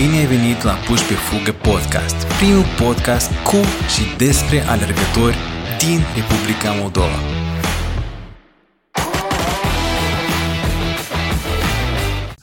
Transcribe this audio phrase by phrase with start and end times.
[0.00, 3.56] Bine ai venit la Puși pe Fugă Podcast, primul podcast cu
[3.94, 5.36] și despre alergători
[5.78, 7.18] din Republica Moldova.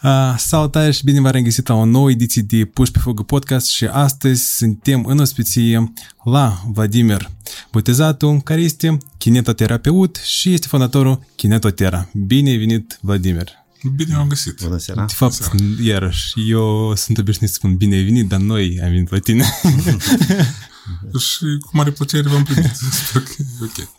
[0.04, 3.68] Uh, salutare și bine v-am găsit la o nouă ediție de Puși pe Fugă Podcast
[3.68, 5.94] și astăzi suntem în ospiție
[6.24, 7.30] la Vladimir
[7.72, 12.10] Botezatu, care este kinetoterapeut și este fondatorul Kinetotera.
[12.14, 13.65] Bine ai venit, Vladimir!
[13.96, 14.62] Bine am găsit.
[14.62, 15.06] Bună seara.
[15.06, 15.56] De fapt, seara.
[15.82, 19.46] iarăși, eu sunt obișnuit să spun bine ai venit, dar noi am venit la tine.
[21.20, 22.76] Și cu mare plăcere v-am primit.
[23.08, 23.90] Sper că e ok.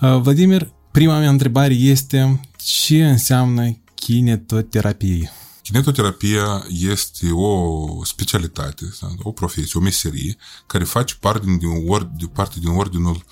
[0.00, 5.30] Uh, Vladimir, prima mea întrebare este ce înseamnă kinetoterapie?
[5.62, 8.84] Kinetoterapia este o specialitate,
[9.22, 13.24] o profesie, o meserie care face parte din, ord, de parte din ordinul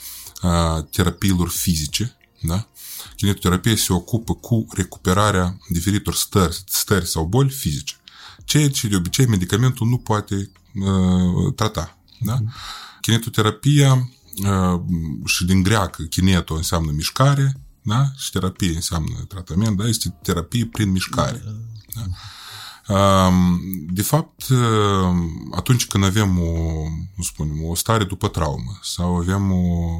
[0.42, 2.16] uh, terapiilor fizice.
[2.40, 2.68] Da?
[3.16, 7.94] Kinetoterapia se ocupă cu recuperarea diferitor stări, stări sau boli fizice.
[8.44, 11.98] Ceea ce de obicei medicamentul nu poate uh, trata.
[12.20, 12.38] Da?
[13.00, 14.08] Kinetoterapia
[14.44, 14.80] uh,
[15.24, 18.12] și din greacă kineto înseamnă mișcare, da?
[18.16, 19.88] și terapie înseamnă tratament, da?
[19.88, 21.42] este terapie prin mișcare.
[21.94, 22.02] Da?
[22.88, 25.14] Um, De fapt, uh,
[25.54, 26.52] atunci când avem o,
[27.16, 29.98] nu spunem, o stare după traumă sau avem o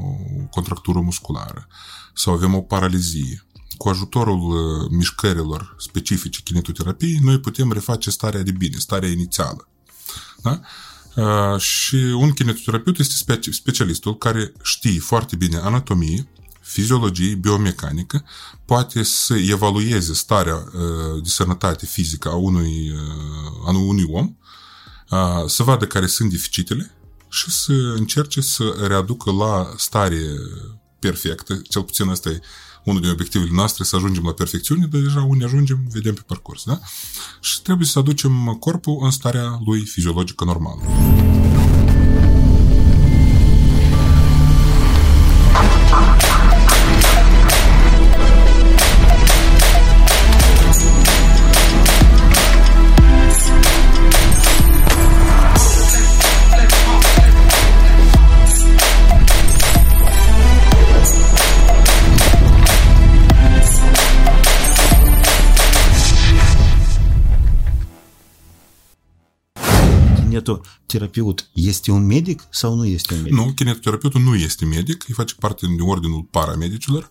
[0.50, 1.69] contractură musculară
[2.12, 3.46] sau avem o paralizie,
[3.77, 9.69] cu ajutorul uh, mișcărilor specifice kinetoterapiei, noi putem reface starea de bine, starea inițială.
[10.42, 10.60] Da?
[11.16, 16.28] Uh, și un kinetoterapeut este speci- specialistul care știe foarte bine anatomie,
[16.60, 18.24] fiziologie, biomecanică,
[18.64, 24.36] poate să evalueze starea uh, de sănătate fizică a unui, uh, a unui om,
[25.10, 26.94] uh, să vadă care sunt deficitele
[27.28, 30.22] și să încerce să readucă la stare
[31.03, 32.41] perfectă, cel puțin asta e
[32.84, 36.64] unul din obiectivele noastre, să ajungem la perfecțiune, dar deja unde ajungem, vedem pe parcurs.
[36.64, 36.81] Da?
[37.41, 40.83] Și trebuie să aducem corpul în starea lui fiziologică normală.
[70.32, 73.38] Kinetoterapeut este un medic sau nu este un medic?
[73.38, 77.10] Nu, kinetoterapeutul nu este medic, îi face parte din ordinul paramedicilor.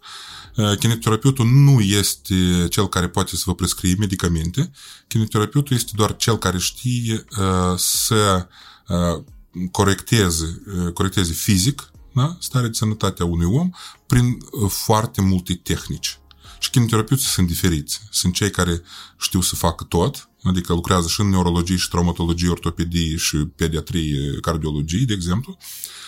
[0.56, 4.72] Uh, Kinetoterapeutul nu este cel care poate să vă prescrie medicamente.
[5.08, 8.48] Kinetoterapeutul este doar cel care știe uh, să
[8.88, 9.24] uh,
[9.72, 12.36] corecteze, uh, corecteze fizic da?
[12.40, 13.70] starea de sănătate a unui om
[14.06, 16.21] prin uh, foarte multe tehnici.
[16.62, 18.02] Și kinetoterapeuții sunt diferiți.
[18.10, 18.82] Sunt cei care
[19.18, 25.06] știu să facă tot, adică lucrează și în neurologie, și traumatologie, ortopedie, și pediatrie, cardiologie,
[25.06, 25.58] de exemplu.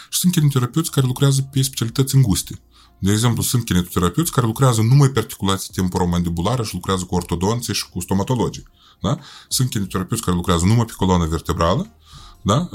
[0.10, 2.62] Și sunt kinetoterapeuți care lucrează pe specialități înguste.
[3.00, 7.90] De exemplu, sunt kinetoterapeuți care lucrează numai pe articulație temporomandibulară și lucrează cu ortodonții și
[7.90, 8.68] cu stomatologii.
[9.02, 9.20] Da?
[9.48, 11.96] Sunt kinetoterapeuți care lucrează numai pe coloana vertebrală.
[12.42, 12.70] Da?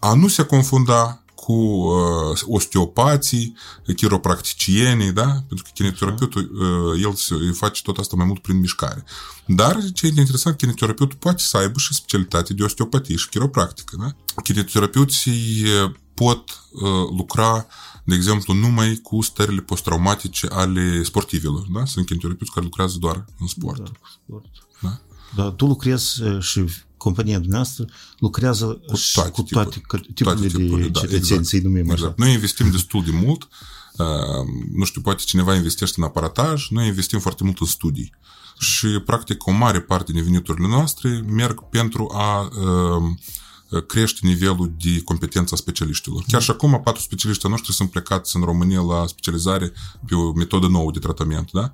[0.00, 3.56] A nu se confunda cu uh, osteopații,
[3.96, 5.26] chiropracticienii, da?
[5.48, 9.04] Pentru că kinetoterapeutul, uh, el se, el face tot asta mai mult prin mișcare.
[9.46, 14.42] Dar ce e interesant, kinetoterapeutul poate să aibă și specialitate de osteopatie și chiropractică, da?
[14.42, 15.66] Kinetoterapeuții
[16.14, 16.82] pot uh,
[17.16, 17.66] lucra,
[18.04, 21.84] de exemplu, numai cu stările post-traumatice ale sportivilor, da?
[21.84, 23.78] Sunt kinetoterapeuți care lucrează doar în sport.
[23.78, 24.46] Da, cu sport.
[25.36, 25.42] Da?
[25.42, 26.64] Dar tu lucrezi uh, și
[26.96, 27.84] compania dumneavoastră
[28.18, 31.44] lucrează cu Cu toate, cu toate tipuri- tipurile, toate tipurile, de da, cetățeni, exact.
[31.46, 31.92] să-i numim așa.
[31.92, 32.18] Exact.
[32.18, 33.48] Noi investim destul de mult.
[33.96, 38.12] Uh, nu știu, poate cineva investește în aparataj, noi investim foarte mult în studii.
[38.58, 43.02] Și, practic, o mare parte din veniturile noastre merg pentru a uh,
[43.86, 46.24] crește nivelul de competență a specialiștilor.
[46.28, 49.72] Chiar și acum, patru specialiști ai noștri sunt plecați în România la specializare
[50.06, 51.72] pe o metodă nouă de tratament, da?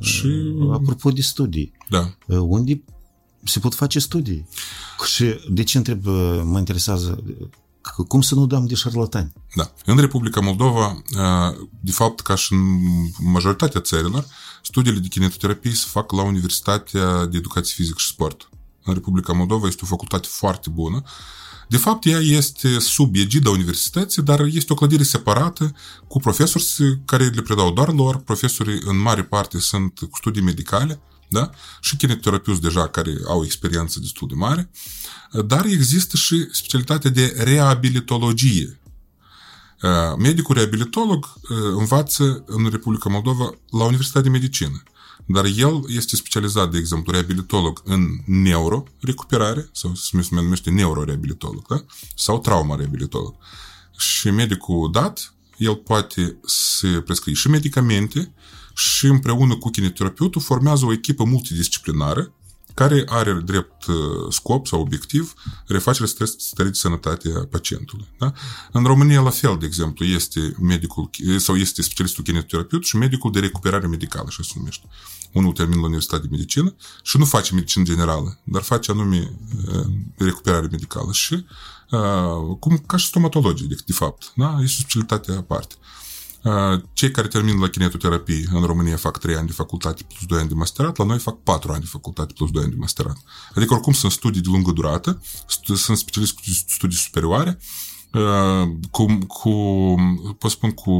[0.00, 0.28] Și,
[0.72, 2.82] Apropo de studii, da, uh, unde
[3.44, 4.48] se pot face studii?
[5.12, 7.22] Și de ce întreb, uh, mă interesează,
[7.80, 9.32] că- cum să nu dăm de șarlatani?
[9.54, 9.72] Da.
[9.84, 12.78] În Republica Moldova, uh, de fapt, ca și în
[13.32, 14.26] majoritatea țărilor,
[14.62, 18.48] studiile de kinetoterapie se fac la Universitatea de Educație Fizică și Sport.
[18.84, 21.02] În Republica Moldova este o facultate foarte bună.
[21.68, 25.74] De fapt, ea este sub egida universității, dar este o clădire separată
[26.08, 28.16] cu profesori care le predau doar lor.
[28.16, 31.50] Profesorii, în mare parte, sunt cu studii medicale, da?
[31.80, 34.70] și kinetoterapeuți deja care au experiență destul de mare.
[35.46, 38.80] Dar există și specialitatea de reabilitologie.
[40.18, 41.32] Medicul reabilitolog
[41.76, 44.82] învață în Republica Moldova la Universitatea de Medicină.
[45.32, 51.84] Dar el este specializat, de exemplu, reabilitolog în neurorecuperare, sau se numește neuroreabilitolog, da?
[52.16, 53.34] sau trauma reabilitolog.
[53.98, 58.32] Și medicul dat, el poate să prescrie și medicamente
[58.74, 62.32] și împreună cu kinetoterapeutul formează o echipă multidisciplinară
[62.74, 63.96] care are drept uh,
[64.28, 65.34] scop sau obiectiv
[65.66, 68.08] refacerea stării de sănătate a pacientului.
[68.18, 68.32] Da?
[68.72, 73.40] În România, la fel, de exemplu, este medicul sau este specialistul kinetoterapeut și medicul de
[73.40, 74.86] recuperare medicală, așa se numește.
[75.32, 79.32] Unul termină la Universitatea de Medicină și nu face medicină generală, dar face anume
[79.68, 81.44] uh, recuperare medicală și
[81.90, 84.32] uh, cum ca și stomatologie, de, de fapt.
[84.36, 84.58] Da?
[84.62, 85.74] Este o specialitate aparte.
[86.92, 90.48] Cei care termină la kinetoterapie în România fac 3 ani de facultate plus 2 ani
[90.48, 93.16] de masterat, la noi fac 4 ani de facultate plus 2 ani de masterat.
[93.54, 95.22] Adică oricum sunt studii de lungă durată,
[95.74, 97.58] sunt specialiști cu studii superioare,
[98.90, 99.50] cu, cu,
[100.38, 100.90] pot spun, cu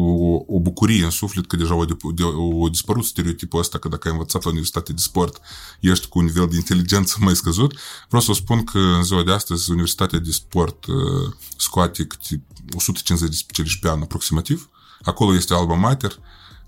[0.47, 4.51] o bucurie în suflet că deja au, dispărut stereotipul ăsta că dacă ai învățat la
[4.51, 5.41] Universitate de Sport
[5.81, 7.79] ești cu un nivel de inteligență mai scăzut.
[8.09, 10.85] Vreau să spun că în ziua de astăzi Universitatea de Sport
[11.57, 12.07] scoate
[12.75, 14.71] 150 de specialiști pe an aproximativ
[15.03, 16.19] Acolo este alba mater,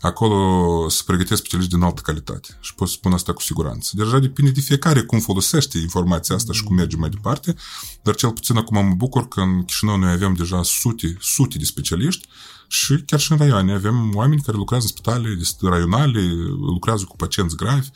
[0.01, 2.59] acolo se pregătesc specialiști din altă calitate.
[2.61, 3.91] Și pot spune asta cu siguranță.
[3.93, 7.55] Deja depinde de fiecare cum folosește informația asta și cum merge mai departe,
[8.03, 11.65] dar cel puțin acum mă bucur că în Chișinău noi avem deja sute, sute de
[11.65, 12.29] specialiști
[12.69, 17.57] și chiar și în raioane avem oameni care lucrează în spitale raionale, lucrează cu pacienți
[17.57, 17.89] gravi,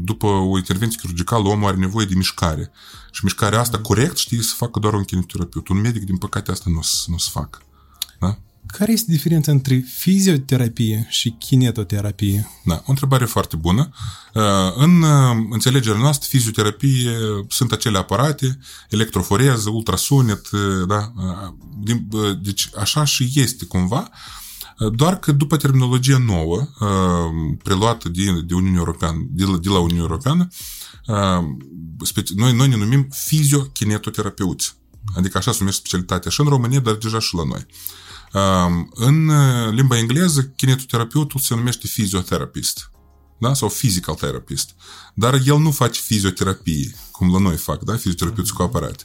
[0.00, 2.70] după o intervenție chirurgicală, omul are nevoie de mișcare.
[3.10, 5.68] Și mișcarea asta corect știe să facă doar un kinetoterapeut.
[5.68, 7.62] Un medic, din păcate, asta nu o să, nu să facă.
[8.70, 8.78] Da?
[8.78, 12.48] Care este diferența între fizioterapie și kinetoterapie?
[12.64, 13.90] Da, o întrebare foarte bună.
[14.34, 14.42] Uh,
[14.76, 17.10] în uh, înțelegerea noastră, fizioterapie
[17.48, 21.12] sunt acele aparate, electroforeză, ultrasunet, uh, da?
[22.42, 24.10] Deci așa și este cumva,
[24.92, 26.68] doar că după terminologia nouă,
[27.62, 30.48] preluată de, de Uniunea Europeană, de la, de la Uniunea Europeană,
[32.34, 34.76] noi, noi ne numim fiziokinetoterapeuți.
[35.16, 37.66] Adică așa se numește specialitatea și în România, dar deja și la noi.
[38.90, 42.90] În uh, limba engleză, kinetoterapeutul se numește fizioterapist.
[43.38, 43.54] Da?
[43.54, 44.74] Sau physical therapist.
[45.14, 47.92] Dar el nu face fizioterapie, cum la noi fac, da?
[47.92, 49.04] fizioterapeuți cu aparate.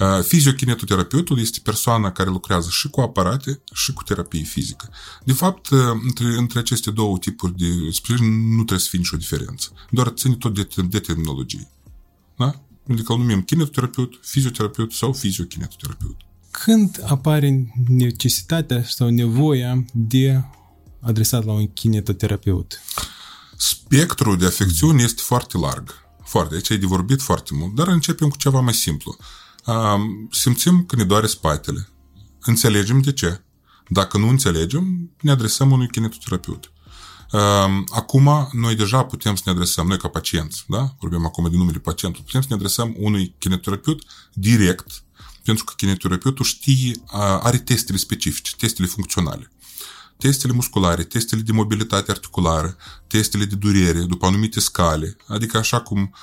[0.00, 4.90] Uh, fiziokinetoterapeutul este persoana care lucrează și cu aparate și cu terapie fizică.
[5.24, 9.16] De fapt, uh, între, între aceste două tipuri de sprijin nu trebuie să fie nicio
[9.16, 9.72] diferență.
[9.90, 11.70] Doar ține tot de, de terminologie.
[12.36, 12.62] Da?
[12.90, 16.16] Adică îl numim kinetoterapeut, fizioterapeut sau fiziokinetoterapeut
[16.62, 20.44] când apare necesitatea sau nevoia de
[21.00, 22.80] adresat la un kinetoterapeut?
[23.56, 25.94] Spectrul de afecțiuni este foarte larg.
[26.24, 26.54] Foarte.
[26.54, 29.16] Aici ai de vorbit foarte mult, dar începem cu ceva mai simplu.
[30.30, 31.88] Simțim că ne doare spatele.
[32.40, 33.40] Înțelegem de ce.
[33.88, 36.72] Dacă nu înțelegem, ne adresăm unui kinetoterapeut.
[37.90, 40.94] Acum, noi deja putem să ne adresăm, noi ca pacienți, da?
[41.00, 45.04] vorbim acum de numele pacientului, putem să ne adresăm unui kinetoterapeut direct
[45.46, 46.92] pentru că kinetoterapeutul știe,
[47.42, 49.50] are testele specifice, testele funcționale.
[50.18, 52.76] Testele musculare, testele de mobilitate articulară,
[53.06, 56.14] testele de durere, după anumite scale, adică așa cum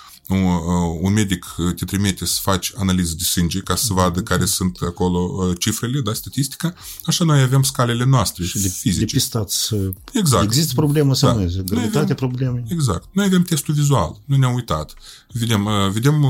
[1.01, 1.45] un medic
[1.75, 6.13] te trimite să faci analiză de sânge ca să vadă care sunt acolo cifrele, da,
[6.13, 6.73] statistica,
[7.05, 9.05] așa noi avem scalele noastre și de, fizice.
[9.05, 9.75] Depistați.
[10.13, 10.43] Exact.
[10.43, 11.41] Există problemă sau da.
[11.41, 11.63] nu?
[11.63, 12.63] Gravitatea problemei.
[12.67, 13.07] Exact.
[13.11, 14.21] Noi avem testul vizual.
[14.25, 14.93] Nu ne-am uitat.
[15.31, 16.23] Vedem, vedem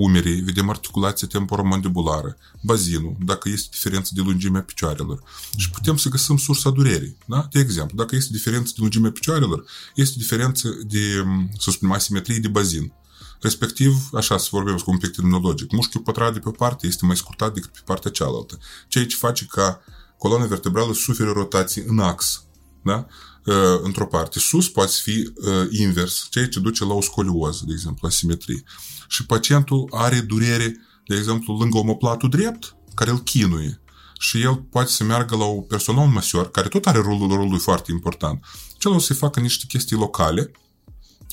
[0.00, 5.22] umerii, vedem articulația temporomandibulară, bazinul, dacă este diferență de lungimea picioarelor.
[5.56, 7.16] Și putem să găsim sursa durerii.
[7.26, 7.48] Da?
[7.50, 9.64] De exemplu, dacă este diferență de lungimea picioarelor,
[9.94, 11.24] este diferență de,
[11.58, 12.92] să spunem, asimetrie de bazin.
[13.40, 17.16] Respectiv, așa să vorbim cu un pic terminologic, mușchiul pătrat de pe parte este mai
[17.16, 19.80] scurtat decât pe partea cealaltă, ceea ce face ca
[20.18, 22.44] coloana vertebrală suferă rotații în ax.
[22.84, 23.06] Da?
[23.44, 24.38] Uh, într-o parte.
[24.38, 28.62] Sus poate fi uh, invers, ceea ce duce la o scolioză, de exemplu, asimetrie.
[29.08, 33.80] Și pacientul are durere, de exemplu, lângă omoplatul drept, care îl chinuie.
[34.18, 37.92] Și el poate să meargă la o personal măsior, care tot are rolul, rolul foarte
[37.92, 38.44] important.
[38.78, 40.50] Cel o să facă niște chestii locale,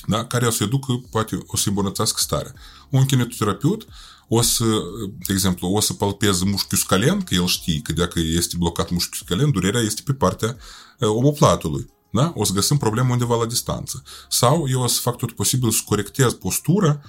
[0.08, 0.26] da?
[0.26, 2.54] care o să-i ducă, poate o să-i îmbunătățească starea.
[2.90, 3.88] Un kinetoterapeut
[4.28, 4.66] o să,
[5.28, 9.22] de exemplu, o să palpeze mușchiul scalen, că el știe că dacă este blocat mușchiul
[9.26, 10.58] scalen, durerea este pe partea
[11.00, 11.92] omoplatului.
[12.12, 12.34] Da?
[12.36, 14.04] O să găsim probleme undeva la distanță.
[14.30, 17.02] Sau eu o să fac tot posibil să corectez postura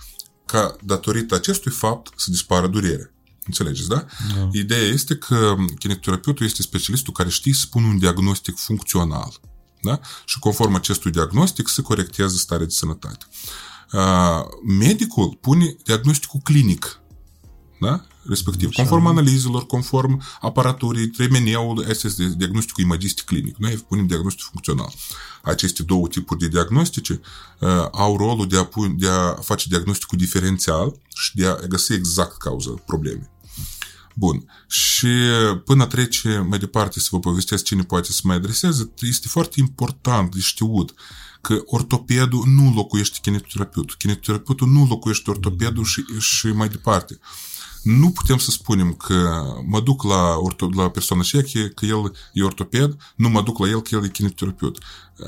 [0.44, 3.13] ca datorită acestui fapt să dispară durerea.
[3.46, 4.06] Înțelegeți, da?
[4.34, 4.48] da?
[4.52, 9.40] Ideea este că kinetoterapeutul este specialistul care știe să pună un diagnostic funcțional.
[9.82, 10.00] Da?
[10.24, 13.26] Și conform acestui diagnostic se corectează starea de sănătate.
[14.78, 17.00] Medicul pune diagnosticul clinic.
[17.80, 18.04] Da?
[18.28, 23.56] Respectiv, conform analizelor, conform aparaturii, tremeneul, asta este diagnosticul imagistic clinic.
[23.56, 24.92] Noi punem diagnostic funcțional.
[25.42, 27.20] Aceste două tipuri de diagnostice
[27.60, 31.92] uh, au rolul de a, pun, de a face diagnosticul diferențial și de a găsi
[31.92, 33.32] exact cauza problemei.
[34.14, 34.50] Bun.
[34.68, 35.08] Și
[35.64, 40.34] până trece mai departe să vă povestesc cine poate să mai adreseze, este foarte important
[40.34, 40.94] de știut
[41.40, 43.94] că ortopedul nu locuiește kinetoterapeutul.
[43.98, 47.18] Kinetoterapeutul nu locuiește ortopedul și, și mai departe.
[47.84, 52.42] Nu putem să spunem că mă duc la, orto, la persoana șeche, că el e
[52.42, 54.78] ortoped, nu mă duc la el că el e kinetoterapeut.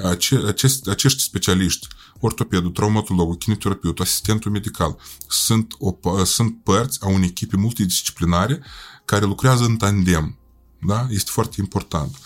[0.03, 1.87] Ace, acest, acești specialiști,
[2.21, 4.97] ortopedul, traumatologul, kinetoterapeutul, asistentul medical,
[5.29, 8.63] sunt, o, sunt părți a unei echipe multidisciplinare
[9.05, 10.39] care lucrează în tandem.
[10.79, 11.07] Da?
[11.11, 12.17] Este foarte important.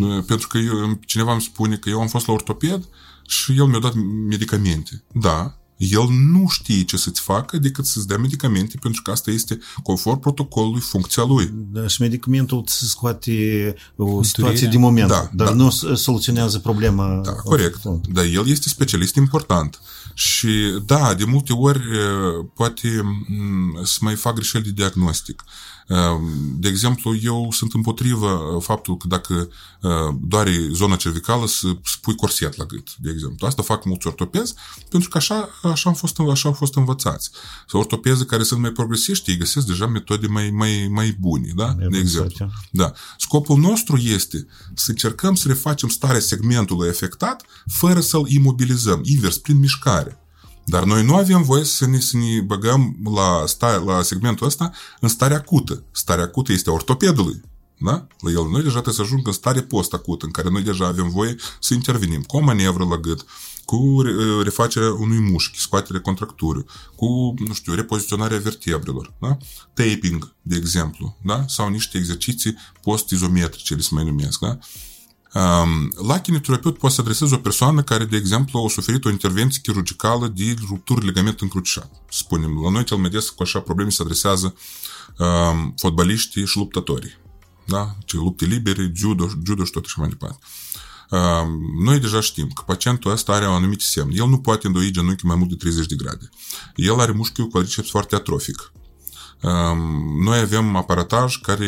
[0.00, 0.22] Okay.
[0.22, 2.88] Pentru că eu, cineva îmi spune că eu am fost la ortoped
[3.26, 3.94] și el mi-a dat
[4.28, 5.04] medicamente.
[5.12, 9.58] Da, el nu știe ce să-ți facă decât să-ți dea medicamente, pentru că asta este
[9.82, 11.52] conform protocolului, funcția lui.
[11.52, 15.54] Da, și medicamentul îți scoate o situație de moment, da, dar da.
[15.54, 17.20] nu soluționează problema.
[17.24, 17.82] Da, corect.
[17.84, 19.80] Dar el este specialist important.
[20.14, 20.48] Și
[20.86, 21.80] da, de multe ori
[22.54, 22.88] poate
[23.82, 25.44] să mai fac greșeli de diagnostic.
[25.44, 25.75] Ehm,
[26.58, 29.48] de exemplu, eu sunt împotrivă uh, faptul că dacă
[29.80, 29.90] uh,
[30.20, 33.46] doare zona cervicală să spui corset la gât, de exemplu.
[33.46, 34.54] Asta fac mulți ortopezi
[34.90, 37.30] pentru că așa, așa, am fost, așa au fost învățați.
[37.68, 41.76] Sau ortopezi care sunt mai progresiști, ei găsesc deja metode mai, mai, mai bune, da?
[41.90, 42.50] de exemplu.
[42.70, 42.92] Da.
[43.18, 49.58] Scopul nostru este să încercăm să refacem starea segmentului afectat fără să-l imobilizăm, invers, prin
[49.58, 50.20] mișcare.
[50.68, 54.70] Dar noi nu avem voie să ne, să ne băgăm la, sta, la segmentul ăsta
[55.00, 55.82] în stare acută.
[55.92, 57.40] Starea acută este ortopedului.
[57.78, 58.06] Da?
[58.18, 61.10] La el noi deja trebuie să ajungă în stare post-acută, în care noi deja avem
[61.10, 63.24] voie să intervenim cu o manevră la gât,
[63.64, 64.02] cu
[64.42, 69.36] refacerea unui mușchi, scoaterea contracturii, cu, nu știu, repoziționarea vertebrelor, da?
[69.74, 71.44] taping, de exemplu, da?
[71.48, 74.40] sau niște exerciții post-izometrice, le se mai numesc.
[74.40, 74.58] Da?
[76.06, 80.26] La kinetoterapeut poate să adresezi o persoană care, de exemplu, a suferit o intervenție chirurgicală
[80.26, 81.90] de rupturi ligament încrucișat.
[82.10, 84.54] Spunem, la noi cel mai des cu așa probleme se adresează
[85.18, 87.18] um, fotbaliștii și luptătorii.
[87.64, 87.96] Da?
[88.04, 90.38] Ce lupte libere, judo, judo și tot așa mai departe.
[91.10, 94.10] Um, noi deja știm că pacientul ăsta are un anumit semn.
[94.12, 96.28] El nu poate îndoi genunchiul mai mult de 30 de grade.
[96.74, 98.72] El are mușchiul quadriceps foarte atrofic.
[99.42, 101.66] Um, noi avem aparataj care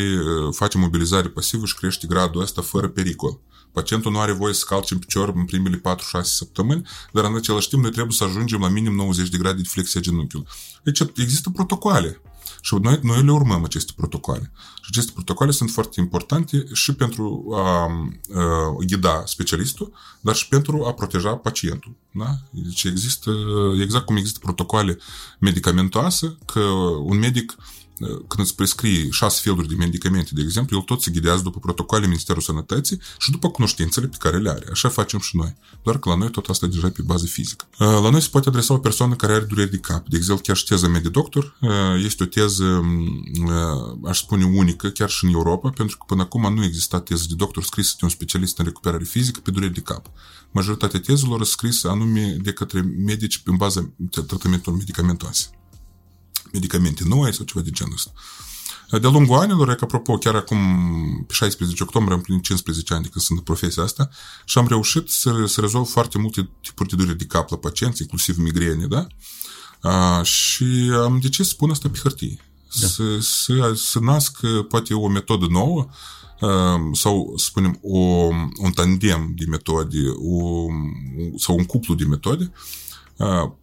[0.51, 3.39] face mobilizare pasivă și crește gradul ăsta fără pericol.
[3.79, 5.81] Pacientul nu are voie să calce în picior în primele 4-6
[6.21, 9.67] săptămâni, dar în același timp noi trebuie să ajungem la minim 90 de grade de
[9.67, 10.47] flexie genunchiului.
[10.83, 12.21] Deci există protocoale.
[12.61, 14.51] Și noi, noi le urmăm aceste protocoale.
[14.75, 20.85] Și aceste protocoale sunt foarte importante și pentru a, a ghida specialistul, dar și pentru
[20.85, 21.95] a proteja pacientul.
[22.11, 22.37] Da?
[22.49, 23.31] Deci există,
[23.81, 24.97] exact cum există protocoale
[25.39, 26.59] medicamentoase, că
[27.03, 27.55] un medic
[28.05, 32.05] când îți prescrie șase feluri de medicamente, de exemplu, el tot se ghidează după protocoale
[32.05, 34.65] Ministerul Sănătății și după cunoștințele pe care le are.
[34.71, 35.55] Așa facem și noi.
[35.83, 37.67] Doar că la noi tot asta e deja pe bază fizică.
[37.77, 40.07] La noi se poate adresa o persoană care are dureri de cap.
[40.07, 41.57] De exemplu, chiar și teza mea de doctor
[42.03, 42.81] este o teză,
[44.05, 47.35] aș spune, unică, chiar și în Europa, pentru că până acum nu exista teză de
[47.35, 50.11] doctor scrisă de un specialist în recuperare fizică pe dureri de cap.
[50.51, 53.93] Majoritatea tezelor sunt scrisă anume de către medici în baza
[54.27, 55.49] tratamentelor medicamentoase
[56.53, 58.11] medicamente noi sau ceva de genul ăsta.
[58.97, 60.57] De-a lungul anilor, că apropo, chiar acum,
[61.27, 64.09] pe 16 octombrie, am plinit 15 ani de când sunt în profesia asta
[64.45, 68.01] și am reușit să, să rezolv foarte multe tipuri de dureri de cap la pacienți,
[68.01, 69.07] inclusiv migrene, da?
[69.81, 72.39] A, și am decis să pun asta pe hârtie.
[72.79, 72.87] Da.
[72.87, 75.89] Să, să, să nasc poate o metodă nouă
[76.93, 77.99] sau, să spunem, o,
[78.57, 80.65] un tandem de metode o,
[81.37, 82.51] sau un cuplu de metode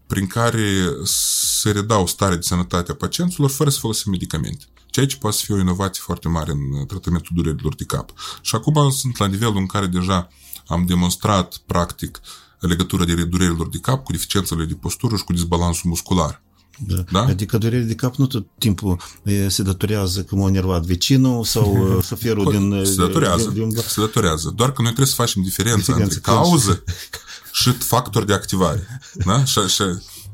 [0.06, 4.64] prin care se redau starea de sănătate a pacienților fără să folosim medicamente.
[4.86, 8.12] Ceea ce poate să fie o inovație foarte mare în tratamentul durerilor de cap.
[8.40, 10.28] Și acum sunt la nivelul în care deja
[10.66, 12.20] am demonstrat, practic,
[12.58, 16.42] legătura de durerilor de cap cu deficiențele de postură și cu disbalansul muscular.
[16.78, 17.04] Da.
[17.10, 17.20] da?
[17.20, 19.00] Adică durerea de cap nu tot timpul
[19.48, 22.84] se datorează că m-a nervat vecinul sau șoferul păi, din...
[22.84, 23.82] Se datorează, din, din...
[23.86, 24.52] se datorează.
[24.56, 26.84] Doar că noi trebuie să facem diferența, diferența între cauză
[27.56, 29.00] și factor de activare.
[29.12, 29.44] Da?
[29.44, 29.82] Și, și,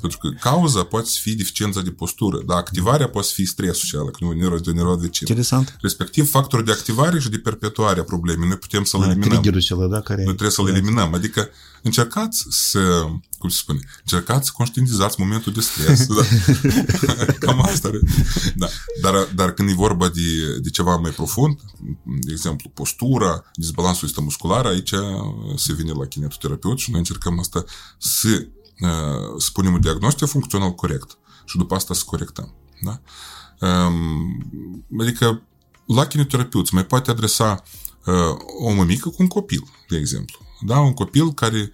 [0.02, 4.10] pentru că cauza poate fi deficiența de postură, dar activarea poate fi stresul și ala,
[4.10, 5.26] că nu nervul de nervul vecin.
[5.28, 5.76] Interesant.
[5.80, 8.48] Respectiv, factorul de activare și de perpetuare a problemei.
[8.48, 9.42] Noi putem să-l da, eliminăm.
[9.42, 10.22] Cel, da, care...
[10.24, 11.14] Noi trebuie să-l eliminăm.
[11.14, 11.48] Adică
[11.82, 13.04] încercați să,
[13.38, 16.06] cum se spune, încercați să conștientizați momentul de stres.
[16.06, 16.22] da.
[17.46, 17.90] Cam asta.
[18.56, 18.66] Da.
[19.00, 21.60] Dar, dar când e vorba de, de ceva mai profund,
[22.04, 24.94] de exemplu, postura, dezbalansul ăsta muscular, aici
[25.56, 27.64] se vine la kinetoterapeut și noi încercăm asta
[27.98, 28.46] să
[29.38, 32.54] spunem un diagnostic funcțional corect și după asta să corectăm.
[32.80, 33.00] Da?
[33.66, 35.42] Um, adică
[35.86, 37.62] la kineterapeut mai poate adresa
[38.06, 38.14] uh,
[38.60, 40.38] o mămică cu un copil, de exemplu.
[40.60, 40.78] Da?
[40.78, 41.70] Un copil care,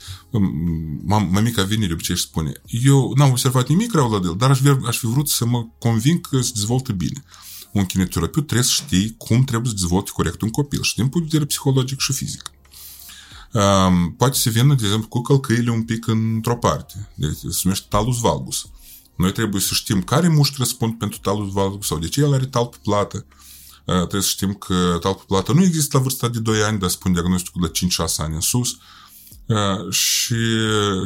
[1.31, 2.53] mămica vine de obicei și spune,
[2.85, 6.21] eu n-am observat nimic rău la el, dar aș, aș fi vrut să mă conving
[6.29, 7.25] că se dezvoltă bine.
[7.73, 11.27] Un kineterapeut trebuie să știi cum trebuie să dezvolte corect un copil și din punct
[11.27, 12.51] de vedere psihologic și fizic.
[13.53, 17.09] Um, poate să vină, de exemplu, cu călcăile un pic într-o parte.
[17.15, 18.69] Deci, se numește talus valgus.
[19.17, 22.47] Noi trebuie să știm care mușchi răspund pentru talus valgus sau de ce el are
[22.47, 23.27] talpă plată.
[23.85, 26.89] Uh, trebuie să știm că talpă plată nu există la vârsta de 2 ani, dar
[26.89, 28.77] spun diagnosticul de 5-6 ani în sus.
[29.47, 30.37] Uh, și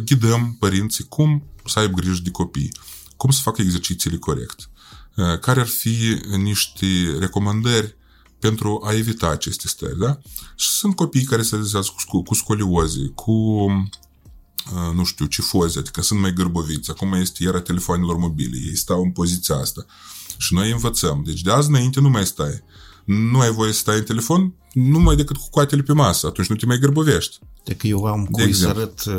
[0.04, 2.72] ghidăm părinții cum să aibă grijă de copii,
[3.16, 4.70] cum să facă exercițiile corect,
[5.16, 7.96] uh, care ar fi niște recomandări
[8.42, 10.18] pentru a evita aceste stări, da?
[10.56, 16.02] Și sunt copii care se realizează cu, cu scolioze, cu uh, nu știu, cifoze, adică
[16.02, 16.90] sunt mai gârboviți.
[16.90, 19.86] Acum este era telefoanelor mobile, ei stau în poziția asta.
[20.36, 21.22] Și noi învățăm.
[21.24, 22.62] Deci de azi înainte nu mai stai.
[23.04, 26.26] Nu ai voie să stai în telefon numai decât cu coatele pe masă.
[26.26, 27.38] Atunci nu te mai gârbovești.
[27.64, 29.14] Deci eu am de cui să arăt uh,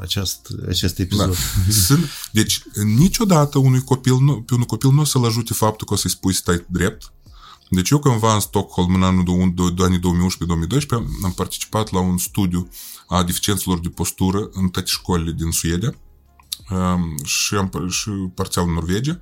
[0.00, 1.28] acest, acest episod.
[1.28, 1.72] Da.
[1.86, 2.62] Sunt, deci
[2.98, 6.10] niciodată unui copil, nu, pe unui copil nu o să-l ajute faptul că o să-i
[6.10, 7.12] spui stai drept,
[7.70, 9.24] deci eu cândva în Stockholm, în anul
[9.74, 10.86] de anii 2011-2012,
[11.24, 12.68] am participat la un studiu
[13.06, 15.94] a deficiențelor de postură în toate școlile din Suedia
[16.70, 19.20] um, și, am, și parțial în Norvegia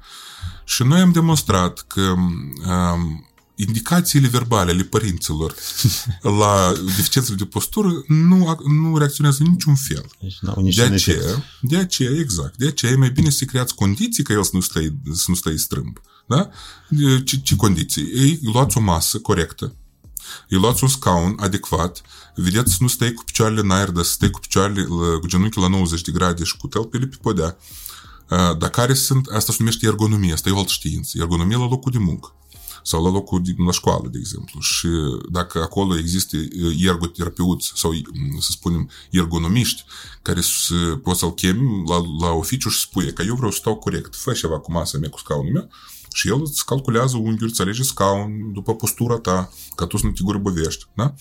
[0.65, 5.55] și noi am demonstrat că um, indicațiile verbale ale părinților
[6.41, 10.11] la deficiențele de postură nu, nu reacționează în niciun fel.
[10.21, 10.39] Deci,
[10.75, 14.43] de aceea, de aceea, exact, de aceea e mai bine să creați condiții ca el
[14.43, 16.01] să nu stai, să nu stai strâmb.
[16.27, 16.51] Da?
[17.25, 18.03] Ce, ce condiții?
[18.03, 19.75] Ei luați o masă corectă,
[20.49, 22.03] îi luați un scaun adecvat,
[22.35, 24.85] vedeți să nu stai cu picioarele în aer, dar să stai cu picioarele,
[25.21, 27.57] cu genunchii la 90 de grade și cu tălpile pe podea.
[28.59, 31.93] Dar care sunt, asta se numește ergonomie, asta e o altă știință, ergonomie la locul
[31.93, 32.35] de muncă
[32.87, 34.61] sau la locul din, la școală, de exemplu.
[34.61, 34.89] Și
[35.31, 36.37] dacă acolo există
[36.79, 37.93] ergoterapeuți sau,
[38.41, 39.85] să spunem, ergonomiști,
[40.23, 43.77] care să, poți să-l chemi la, la oficiu și spune că eu vreau să stau
[43.77, 45.69] corect, fă ceva cu masa mea, cu scaunul meu,
[46.17, 50.13] și el îți calculează unghiuri, îți alege scaun după postura ta, ca tu să nu
[50.13, 50.87] te gurbovești.
[50.95, 51.15] Da?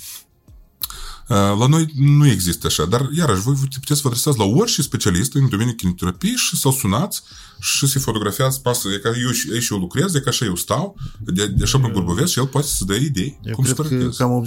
[1.28, 5.36] La noi nu există așa, dar iarăși voi puteți să vă adresați la orice specialist
[5.36, 7.24] în domeniul kineterapiei și să-l sunați
[7.60, 8.90] și să-i fotografiați pasă.
[8.90, 11.78] E ca eu, eu și eu lucrez, e ca așa eu stau, de, de așa
[11.78, 13.40] mă burbovesc și el poate să dea idei.
[13.44, 14.46] Eu cum cred că cam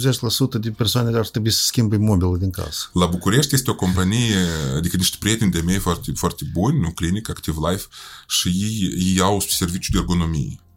[0.57, 2.89] 80% din persoane ar trebui să schimbe mobilul din casă.
[2.93, 4.35] La București este o companie,
[4.75, 7.85] adică niște prieteni de mei foarte, foarte buni, un clinic, Active Life,
[8.27, 10.68] și ei, ei au serviciu de ergonomie și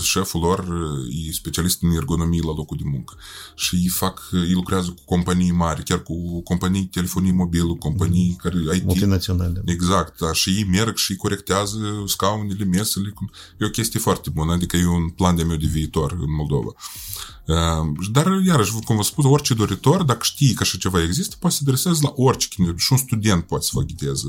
[0.00, 0.66] șeful lor
[1.28, 3.16] e specialist în ergonomie la locul de muncă.
[3.54, 8.36] Și ei fac, ei lucrează cu companii mari, chiar cu companii telefonii mobilă, companii mm.
[8.36, 8.84] care IT.
[8.84, 9.62] Multinaționale.
[9.64, 10.32] Exact, da.
[10.32, 13.14] Și ei merg și corectează scaunele, mesele.
[13.60, 16.70] E o chestie foarte bună, adică e un plan de meu de viitor în Moldova.
[17.46, 21.56] Ehm, dar, iarăși, cum vă spun, orice doritor, dacă știi că așa ceva există, poate
[21.56, 22.76] să se adreseze la orice kineto.
[22.76, 24.28] Și un student poate să vă ghideze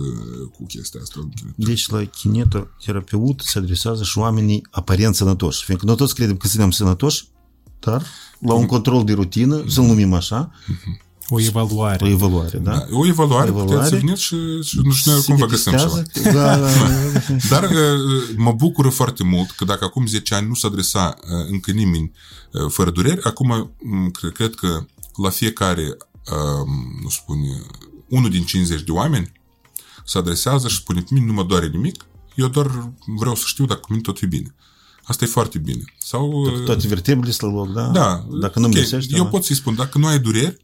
[0.58, 1.30] cu chestia asta.
[1.56, 5.64] Deci, la kinetoterapeut se adresează și oamenii aparent sănătoși.
[5.64, 7.28] Fiindcă noi toți credem că suntem sănătoși,
[7.80, 8.06] dar
[8.40, 10.52] la un control de rutină, să-l numim așa,
[11.30, 12.06] o evaluare.
[12.06, 12.72] O evaluare, da?
[12.72, 16.02] da o evaluare, evaluare puteți să veniți și, și nu știu cum vă găsim ceva.
[16.24, 16.68] Da, da, da.
[17.50, 21.48] Dar uh, mă bucură foarte mult că dacă acum 10 ani nu s-a adresa uh,
[21.52, 22.12] încă nimeni
[22.52, 23.72] uh, fără dureri, acum
[24.34, 24.86] cred că
[25.16, 25.98] la fiecare,
[26.32, 27.62] um, nu spune,
[28.08, 29.32] unul din 50 de oameni
[30.06, 33.80] se adresează și spune, mine nu mă doare nimic, eu doar vreau să știu dacă
[33.80, 34.56] cu mine tot e bine.
[35.04, 35.84] Asta e foarte bine.
[35.98, 37.88] Sau, toate vertebrele la loc, da?
[37.88, 38.26] Da.
[38.42, 38.82] Dacă nu okay.
[38.82, 39.30] găsești, Eu da.
[39.30, 40.62] pot să-i spun, dacă nu ai dureri, um,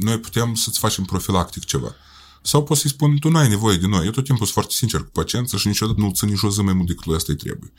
[0.00, 1.94] noi putem să-ți facem profilactic ceva.
[2.42, 4.04] Sau poți să-i spun, tu nu ai nevoie de noi.
[4.04, 6.60] Eu tot timpul sunt foarte sincer cu paciența și niciodată nu-l țin nici o zi
[6.60, 7.72] mai mult decât lui asta îi trebuie.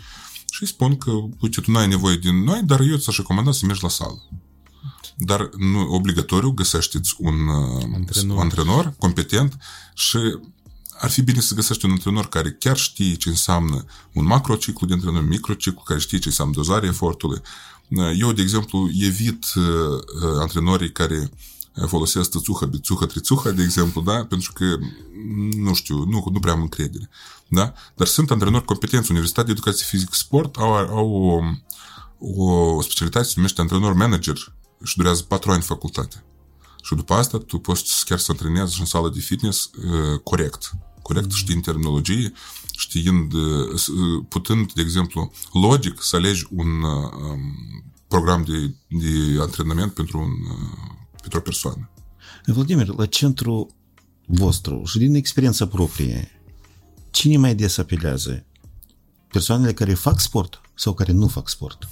[0.51, 3.51] Și îi spun că, uite, tu nu ai nevoie de noi, dar eu ți-aș recomanda
[3.51, 4.29] să mergi la sală.
[5.17, 8.39] Dar nu, obligatoriu găsește-ți un uh, antrenor.
[8.39, 9.57] antrenor competent
[9.93, 10.17] și
[10.97, 14.93] ar fi bine să găsești un antrenor care chiar știe ce înseamnă un macrociclu de
[14.93, 17.41] antrenament, microciclu, care știe ce înseamnă dozarea efortului.
[18.17, 21.31] Eu, de exemplu, evit uh, uh antrenorii care
[21.87, 24.25] folosesc tățuhă, bițuhă, trițuhă, de exemplu, da?
[24.25, 24.65] pentru că,
[25.57, 27.09] nu știu, nu, nu prea am încredere.
[27.47, 27.73] Da?
[27.95, 29.11] Dar sunt antrenori competenți.
[29.11, 31.41] Universitatea de Educație Fizic Sport au, au
[32.19, 32.41] o,
[32.75, 36.23] o specialitate, se numește antrenor manager și durează patru ani facultate.
[36.83, 40.71] Și după asta tu poți chiar să antrenezi în sală de fitness uh, corect.
[41.01, 41.35] Corect, mm.
[41.35, 42.33] știind terminologie,
[42.77, 49.41] știind, uh, uh, putând, de exemplu, logic să alegi un uh, um, program de, de
[49.41, 51.89] antrenament pentru, un, uh, pentru o persoană.
[52.45, 53.75] Vladimir, la centru
[54.25, 56.41] vostru și din experiența proprie,
[57.11, 58.45] cine mai des apelează?
[59.35, 61.89] persoanele care fac sport sau care nu fac sport?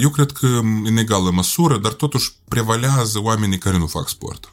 [0.00, 0.46] Eu cred că
[0.84, 4.51] în egală măsură, dar totuși prevalează oamenii care nu fac sport.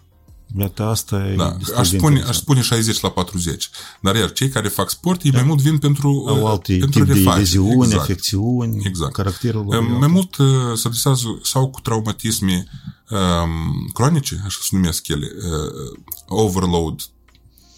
[0.58, 3.70] Iată, asta e Da, aș spune, aș spune 60 la 40.
[4.02, 7.08] Dar iar cei care fac sport, ei mai mult vin pentru Au alte pentru tip
[7.08, 7.40] de refacere.
[7.40, 8.02] leziuni, exact.
[8.02, 9.14] afecțiuni, Exact.
[9.14, 9.76] caracterul lor.
[9.76, 12.66] e Mai mult uh, se adresează sau cu traumatisme
[13.10, 17.02] um, cronice, așa se numesc ele, uh, overload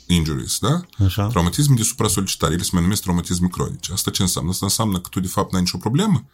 [0.07, 0.81] injuries, da?
[1.05, 1.27] Așa.
[1.27, 3.91] Traumatisme de supra-solicitare, ele se mai numesc traumatisme cronice.
[3.93, 4.49] Asta ce înseamnă?
[4.51, 6.25] Asta înseamnă că tu de fapt n-ai nicio problemă,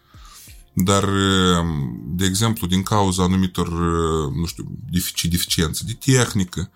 [0.84, 1.66] dar, uh,
[2.06, 6.72] de exemplu, din cauza anumitor, uh, nu știu, defici, deficiențe de tehnică,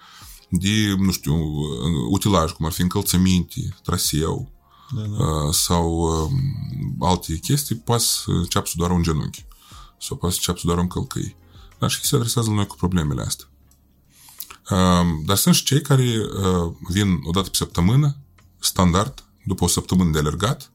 [0.50, 4.52] de, nu știu, uh, utilaj, cum ar fi încălțăminte, traseu,
[4.96, 5.26] Da, da.
[5.26, 6.32] uh, sau uh,
[7.00, 9.46] alte chestii, poate să înceapă să doară un genunchi
[10.00, 11.36] sau poate să înceapă să doară un călcăi.
[11.80, 13.46] Dar și se adresează la noi cu problemele astea.
[14.70, 18.18] Uh, dar sunt și cei care uh, vin o dată pe săptămână,
[18.60, 20.72] standard, după o săptămână de alergat,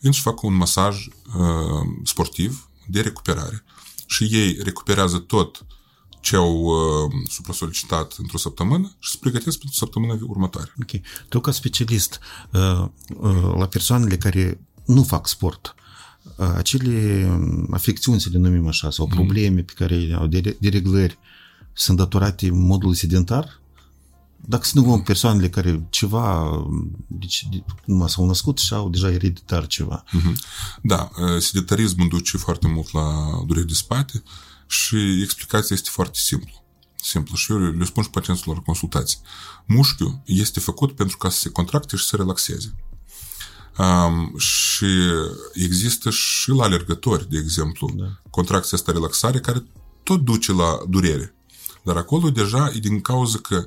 [0.00, 3.64] vin și fac un masaj uh, sportiv de recuperare.
[4.06, 5.66] Și ei recuperează tot
[6.20, 10.74] ce au uh, supra-solicitat într-o săptămână și se pregătesc pentru săptămâna următoare.
[10.82, 11.00] Ok.
[11.28, 12.18] Tu ca specialist,
[12.52, 12.86] uh,
[13.20, 15.74] uh, la persoanele care nu fac sport,
[16.36, 21.18] uh, acele um, afecțiuni, să le numim așa, sau probleme pe care au de- dereglări,
[21.72, 23.60] sunt datorate modului sedentar?
[24.46, 26.50] Dacă să nu luăm persoanele care ceva,
[27.06, 30.04] deci de- numai s-au născut și au deja ereditar ceva.
[30.82, 34.22] Da, uh, sedentarismul duce foarte mult la dureri de spate
[34.66, 36.64] și explicația este foarte simplă.
[37.02, 37.36] Simplă.
[37.36, 39.18] Și eu le le spun și pacienților la consultații.
[39.66, 42.74] Mușchiul este făcut pentru ca să se contracte și să relaxeze.
[43.78, 44.86] Um, și
[45.52, 48.20] există și la alergători, de exemplu, da.
[48.30, 49.64] contracția asta relaxare care
[50.02, 51.34] tot duce la durere.
[51.84, 53.66] Dar acolo deja e din cauza că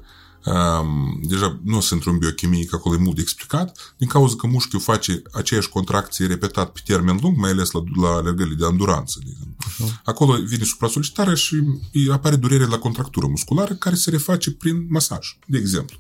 [0.54, 4.48] um, deja nu sunt într-un biochimie, că acolo e mult de explicat, din cauza că
[4.48, 9.20] mușchiul face aceeași contracție repetat pe termen lung, mai ales la, la alergările de anduranță,
[9.24, 9.56] de exemplu.
[10.04, 11.56] Acolo vine supra-solicitarea și
[11.94, 15.98] îi apare durere la contractură musculară care se reface prin masaj, de exemplu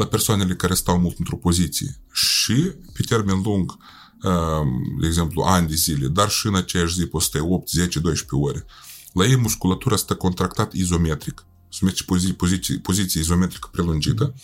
[0.00, 3.76] la persoanele care stau mult într-o poziție și pe termen lung,
[4.22, 7.98] um, de exemplu, ani de zile, dar și în aceeași zi poți stai 8, 10,
[7.98, 8.66] 12 ore.
[9.12, 14.34] La ei musculatura stă contractat izometric, se numește poziție, poziție, poziție izometrică prelungită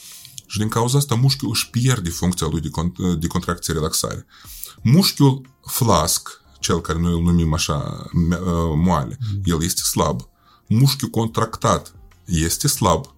[0.47, 4.27] și din cauza asta mușchiul își pierde funcția lui de, con- de contracție-relaxare.
[4.83, 10.21] Mușchiul flasc, cel care noi îl numim așa me- uh, moale, el este slab.
[10.69, 13.15] Mușchiul contractat este slab,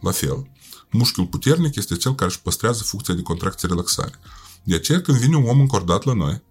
[0.00, 0.50] la fel.
[0.90, 4.18] Mușchiul puternic este cel care își păstrează funcția de contracție-relaxare.
[4.64, 6.42] De aceea, când vine un om încordat la noi,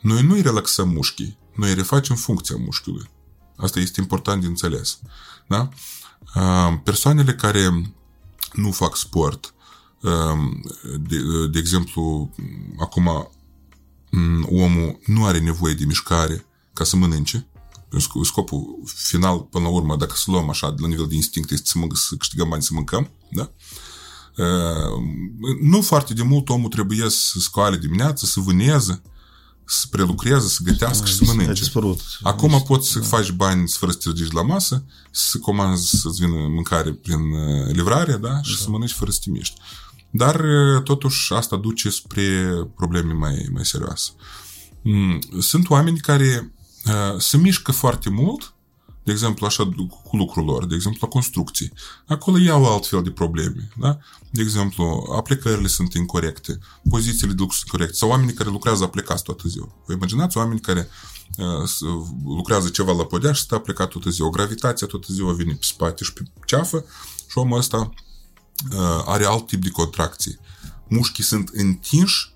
[0.00, 3.10] noi nu îi relaxăm mușchii, noi îi refacem funcția mușchiului.
[3.56, 4.98] Asta este important de înțeles.
[5.48, 5.68] Da?
[6.34, 7.92] Uh, Persoanele care
[8.52, 9.54] nu fac sport,
[10.00, 10.10] uh,
[11.08, 11.16] de,
[11.50, 12.30] de exemplu,
[12.80, 13.30] acum
[14.10, 17.46] mm, omul nu are nevoie de mișcare ca să mănânce,
[17.96, 21.50] Sc- scopul final, până la urmă, dacă să luăm așa, de la nivel de instinct,
[21.50, 23.50] este să, mânc, să câștigăm bani, să mâncăm, da?
[24.36, 25.02] Uh,
[25.62, 29.02] nu foarte de mult omul trebuie să scoale dimineața, să vâneze,
[29.72, 31.60] să prelucreze, să gătească și să A mănânce.
[31.62, 32.00] dispărut.
[32.22, 36.36] Acum poți să faci bani fără să te ridici la masă, să comanzi să-ți vină
[36.48, 38.42] mâncare prin uh, livrare, da?
[38.42, 39.60] Și să mănânci fără să te miști.
[40.10, 44.10] Dar, uh, totuși, asta duce spre probleme mai, mai serioase.
[44.82, 46.52] Mm, Sunt oameni care
[46.86, 48.54] uh, se mișcă foarte mult,
[49.04, 49.68] de exemplu, așa
[50.04, 51.72] cu lucrul lor, de exemplu, la construcții.
[52.06, 53.98] Acolo iau altfel de probleme, da?
[54.30, 56.58] De exemplu, aplicările sunt incorrecte,
[56.90, 59.74] pozițiile de lucru sunt incorrecte, sau oamenii care lucrează aplicați toată ziua.
[59.86, 60.88] Vă imaginați oameni care
[61.38, 61.80] uh, s-
[62.24, 64.30] lucrează ceva la podea și stă aplicat toată ziua.
[64.30, 66.84] Gravitația toată ziua vine pe spate și pe ceafă
[67.30, 67.78] și omul ăsta
[68.72, 70.38] uh, are alt tip de contracții.
[70.88, 72.32] Mușchii sunt întinși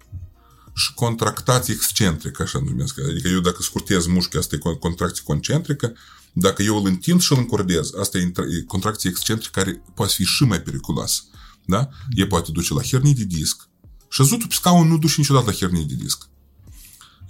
[0.74, 2.98] și contractați excentric, așa numesc.
[3.10, 5.92] Adică eu dacă scurtez mușchii, asta e con- contracție concentrică,
[6.38, 10.12] dacă eu îl întind și îl încordez, asta e intra- e contracție excentrică care poate
[10.12, 11.22] fi și mai periculoasă.
[11.64, 11.88] Da?
[12.10, 13.68] E poate duce la hernii de disc.
[14.08, 16.28] Șăzutul pe scaun nu duce niciodată la hernii de disc.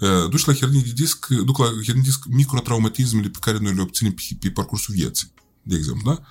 [0.00, 3.74] Uh, Duce la hernii de disc, duc la hernii de disc microtraumatismele pe care noi
[3.74, 5.32] le obținem pe, pe parcursul vieții.
[5.62, 6.22] De exemplu, da?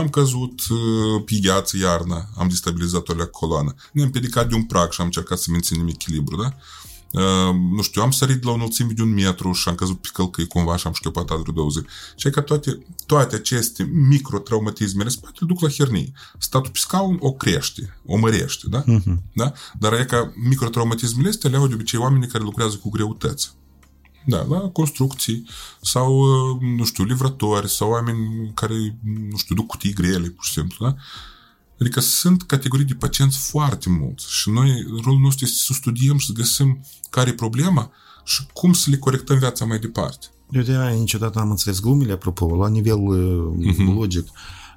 [0.00, 4.92] Am căzut uh, pe gheață iarna, am destabilizat o coloană, ne-am pedicat de un prag
[4.92, 6.56] și am încercat să menținem echilibru, da?
[7.12, 10.08] Uh, nu știu, am sărit la o înălțime de un metru și am căzut pe
[10.12, 11.86] călcăi cumva și am șchiopat vreo două zile.
[12.16, 16.12] Și că toate, toate aceste microtraumatismele spate duc la hernii.
[16.38, 18.84] Statul pe scaun o crește, o mărește, da?
[18.84, 19.16] Uh-huh.
[19.32, 19.52] da?
[19.78, 23.58] Dar e ca microtraumatismele astea le au de obicei oamenii care lucrează cu greutăți.
[24.26, 25.48] Da, la construcții
[25.80, 26.24] sau,
[26.60, 28.74] nu știu, livrători sau oameni care,
[29.30, 30.94] nu știu, duc cutii grele, pur și simplu, da?
[31.80, 36.26] Adică sunt categorii de pacienți foarte mulți și noi, rolul nostru este să studiem și
[36.26, 37.90] să găsim care e problema
[38.24, 40.26] și cum să le corectăm viața mai departe.
[40.50, 43.94] Eu de aia niciodată am înțeles glumele, apropo, la nivel uh, Mhm.
[43.98, 44.28] logic.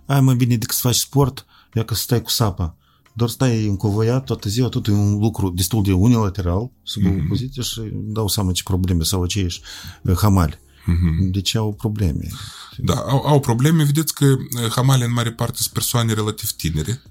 [0.05, 2.75] Ai mai bine decât să faci sport, ia că stai cu sapa.
[3.13, 7.19] Doar stai încovoiat toată ziua, tot e un lucru destul de unilateral, sub Mhm.
[7.19, 9.61] o poziție și îmi dau seama ce probleme sau aceiași
[10.03, 10.59] uh, hamali.
[10.85, 11.29] Mhm.
[11.31, 12.27] De ce au probleme?
[12.77, 13.83] Da, au, au probleme.
[13.83, 17.01] Vedeți că eh, hamale în mare parte sunt persoane relativ tinere.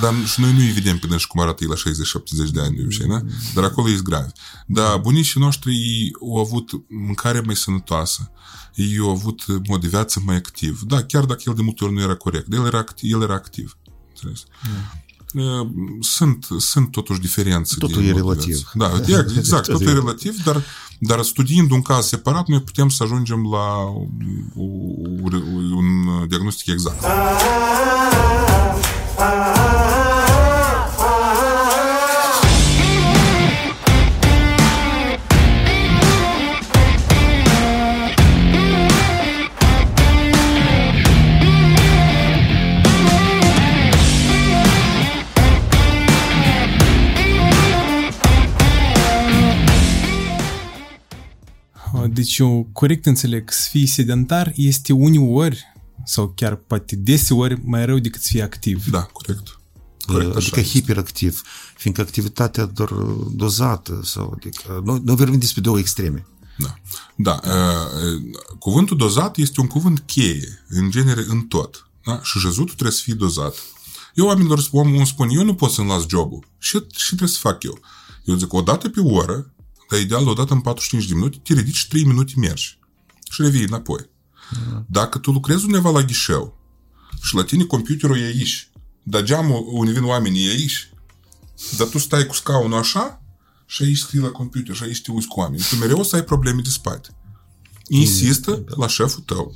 [0.00, 1.90] Dar și noi nu-i vedem pe dânsi cum arată ei la
[2.48, 3.20] 60-70 de ani de obicei, da?
[3.54, 4.32] Dar acolo e grav.
[4.66, 8.30] Dar bunicii noștri ei au avut mâncare mai sănătoasă.
[8.74, 10.80] Ei au avut mod de viață mai activ.
[10.86, 13.12] Da, chiar dacă el de multe ori nu era corect, dar el era activ.
[13.14, 13.76] El era activ.
[14.08, 14.44] Înțeles?
[14.64, 15.06] Eh,
[16.00, 17.74] Sunt, sunt totuși diferențe.
[17.78, 18.70] Totul de e mod de relativ.
[18.74, 19.04] viață.
[19.06, 20.62] Da, e- exact, totul e relativ, dar,
[20.98, 23.74] dar studiind un caz separat, noi putem să ajungem la
[24.54, 25.32] un,
[25.76, 27.04] un diagnostic exact.
[52.28, 55.64] Deci eu corect înțeleg, să fii sedentar este uneori
[56.04, 58.90] sau chiar poate deseori mai rău decât să fii activ.
[58.90, 59.60] Da, corect.
[60.06, 60.78] Corect, așa adică este.
[60.78, 61.42] hiperactiv,
[61.76, 66.26] fiindcă activitatea doar uh, dozată sau adică noi, noi vorbim despre două extreme.
[66.56, 66.74] Da.
[67.16, 67.40] Da.
[67.44, 68.22] uh,
[68.58, 71.88] Cuvântul dozat este un cuvânt cheie, în genere, în tot.
[72.04, 72.20] Da?
[72.22, 73.54] Și jezutul trebuie să fie dozat.
[74.14, 76.48] Eu oamenilor spun, îmi spun, eu nu pot să-mi las jobul.
[76.58, 77.78] Și, și trebuie să fac eu.
[78.24, 79.52] Eu zic, o dată pe oră,
[79.90, 82.78] dar ideal o dată în 45 de minute, te ridici și 3 minute mergi.
[83.30, 84.10] Și revii înapoi.
[84.86, 86.58] Dacă tu lucrezi undeva la ghișeu
[87.22, 88.70] și la tine computerul e aici,
[89.02, 90.90] dar geamul unde vin oamenii e aici,
[91.76, 93.22] dar tu stai cu scaunul așa
[93.66, 95.62] și aici scrii la computer și aici te uiți cu oameni.
[95.70, 97.08] Tu mereu o să ai probleme de spate.
[97.88, 99.54] Insistă la șeful tău.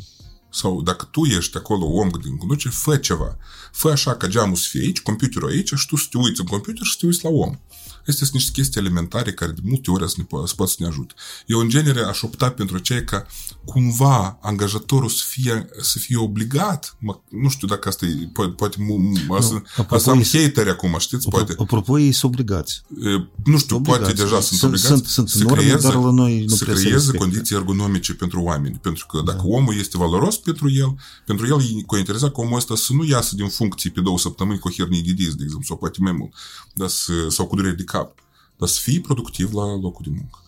[0.51, 3.37] Sau dacă tu ești acolo om din conducere, fă ceva.
[3.73, 6.47] Fă așa ca geamul să fie aici, computerul aici și tu să te uiți în
[6.47, 7.59] computer și să te uiți la om.
[8.07, 10.77] Astea sunt niște chestii elementare care de multe ori să ne po- să pot să
[10.79, 11.15] ne ajute.
[11.47, 13.27] Eu, în genere, aș opta pentru cei ca
[13.65, 18.77] cumva angajatorul să fie, să fie obligat, mă, nu știu dacă asta e, poate, poate
[18.81, 21.55] mu, mu, asta, apropo, asta am e- hateri acum, știți, poate.
[21.59, 22.83] Apropo, ei sunt obligați.
[23.03, 23.09] E,
[23.45, 24.01] nu știu, Obligați.
[24.03, 26.65] poate deja sunt Sunt- obligați sunt- sunt să norme, creeze, dar la noi nu să
[26.65, 27.25] prea se creeze respectă.
[27.25, 28.79] condiții ergonomice pentru oameni.
[28.83, 30.95] Pentru că dacă omul este valoros pentru el,
[31.27, 34.59] pentru el e cointeresat ca omul ăsta să nu iasă din funcții pe două săptămâni
[34.59, 36.33] cu o hernie de disc, de exemplu, sau poate mai mult,
[36.75, 38.19] dar să, sau cu durere de cap,
[38.59, 40.39] dar să fie productiv la locul de muncă.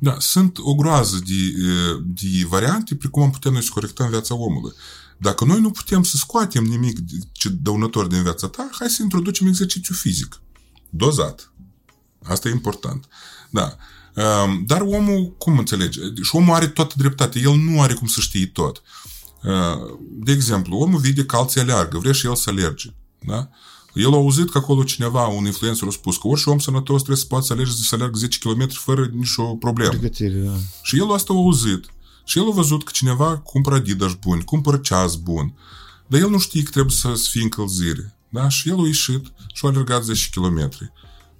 [0.00, 1.52] Da, sunt o groază de,
[2.04, 4.72] de variante precum am putea noi să corectăm viața omului.
[5.18, 9.02] Dacă noi nu putem să scoatem nimic de- ce dăunător din viața ta, hai să
[9.02, 10.40] introducem exercițiu fizic.
[10.90, 11.52] Dozat.
[12.22, 13.04] Asta e important.
[13.50, 13.76] Da.
[14.44, 16.00] Um, Dar omul, cum înțelege?
[16.22, 17.38] Și omul are toată dreptate.
[17.40, 18.82] El nu are cum să știe tot.
[19.42, 22.94] Uh, De exemplu, omul vede că alții aleargă, vrea și el să alerge.
[23.26, 23.48] Da?
[23.96, 27.16] El a auzit că acolo cineva, un influencer, a spus că orice om sănătos trebuie
[27.16, 29.90] să poată să alerge să alergă 10 km fără nicio problemă.
[29.90, 30.52] Pregătire, da.
[30.82, 31.84] Și el asta a auzit.
[32.24, 35.54] Și el a văzut că cineva cumpără Adidas bun, cumpără ceas bun.
[36.06, 38.16] Dar el nu știe că trebuie să să fie încălzire.
[38.28, 38.48] Da?
[38.48, 40.70] Și el a ieșit și a alergat 10 km.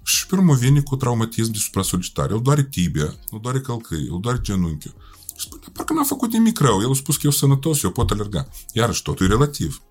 [0.02, 2.34] Și pe urmă vine cu traumatism de supra-solicitare.
[2.34, 4.94] El doare tibia, îl doare călcâi, îl doare genunchiul.
[5.36, 6.80] Și spune, parcă n-a făcut nimic rău.
[6.80, 8.48] El a spus că eu sunt sănătos, eu pot alerga.
[8.72, 9.82] Iarăși, totul e relativ.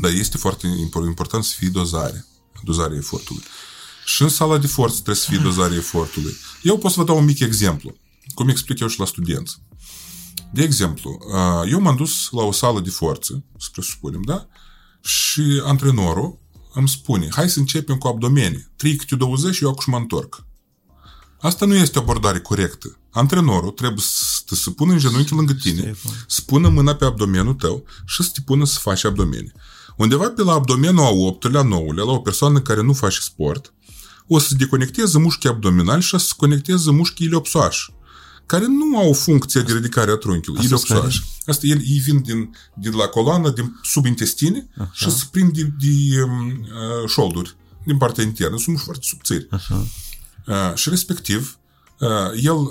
[0.00, 2.26] Dar este foarte impor- important să fie dozare.
[2.62, 3.42] Dozarea efortului.
[4.04, 6.36] Și în sala de forță trebuie să fie dozarea efortului.
[6.62, 7.96] Eu pot să vă dau un mic exemplu.
[8.34, 9.62] Cum explic eu și la studenți.
[10.52, 14.46] De exemplu, uh, eu m-am dus la o sală de forță, să presupunem, da?
[15.00, 16.38] Și antrenorul
[16.74, 18.66] îmi spune, hai să începem cu abdomenii.
[18.76, 20.46] 3 câte 20 și eu acum mă întorc.
[21.40, 22.98] Asta nu este o abordare corectă.
[23.10, 25.94] Antrenorul trebuie să să pună în genunchi lângă tine,
[26.26, 29.52] să pună mâna pe abdomenul tău și să te pună să faci abdomeni.
[29.98, 33.72] Undeva pe la abdomenul a 8-lea, 9-lea, la o persoană care nu face sport,
[34.26, 37.92] o să se deconecteze mușchii abdominali și o să se conecteze mușchii iliopsoași,
[38.46, 41.22] care nu au funcția de ridicare a trunchiului, Asta iliopsoași.
[41.46, 45.62] Asta el, ei vin din, din la coloană, din sub intestine și se prind de,
[45.62, 48.56] de um, uh, șolduri din partea internă.
[48.56, 49.46] Sunt mușchi foarte subțiri.
[49.50, 49.86] Așa.
[50.46, 51.58] Uh, și respectiv,
[52.00, 52.68] uh, el uh,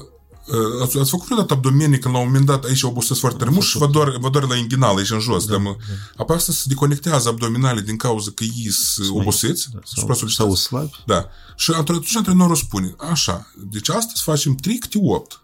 [0.82, 3.66] ați, ați făcut vreodată abdomenii când la un moment dat aici obosesc foarte tare mult
[3.66, 5.46] și vă doare, vă doare la inghinal aici în jos.
[5.46, 5.76] Da, da.
[6.18, 10.56] Apoi asta se deconectează abdominale din cauza că ei sunt obosiți, Da, supra sau, sau
[10.56, 11.04] slabi.
[11.06, 11.26] Da.
[11.56, 15.42] Și atunci antrenorul spune, așa, deci astăzi facem 3 câte 8.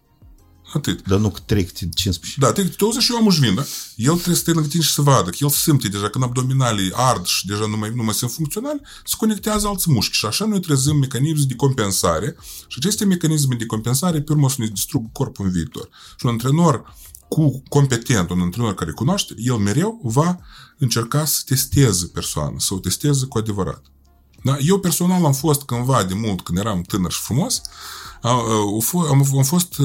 [0.73, 1.07] Atât.
[1.07, 2.39] Dar nu că trec 15.
[2.39, 3.63] Da, te, te și eu am vin, da?
[3.95, 6.91] El trebuie să stai lângă tine și să vadă, că el simte deja când abdominalii
[6.93, 10.45] ard și deja nu mai, nu mai sunt funcționali, se conectează alți mușchi și așa
[10.45, 12.35] noi trezăm mecanisme de compensare
[12.67, 15.89] și aceste mecanisme de compensare pe urmă să ne distrug corpul în viitor.
[16.17, 16.95] Și un antrenor
[17.27, 20.39] cu competent, un antrenor care cunoaște, el mereu va
[20.77, 23.81] încerca să testeze persoana, să o testeze cu adevărat.
[24.43, 24.57] Da?
[24.57, 27.71] Eu personal am fost cândva de mult, când eram tânăr și frumos, am,
[28.23, 29.75] am fost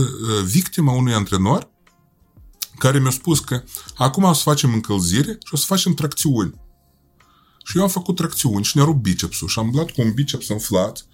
[0.45, 1.71] victima unui antrenor
[2.79, 3.63] care mi-a spus că
[3.97, 6.55] acum o să facem încălzire și o să facem tracțiuni.
[7.65, 10.49] Și eu am făcut tracțiuni și ne-a rupt bicepsul și am blat cu un biceps
[10.49, 11.07] înflat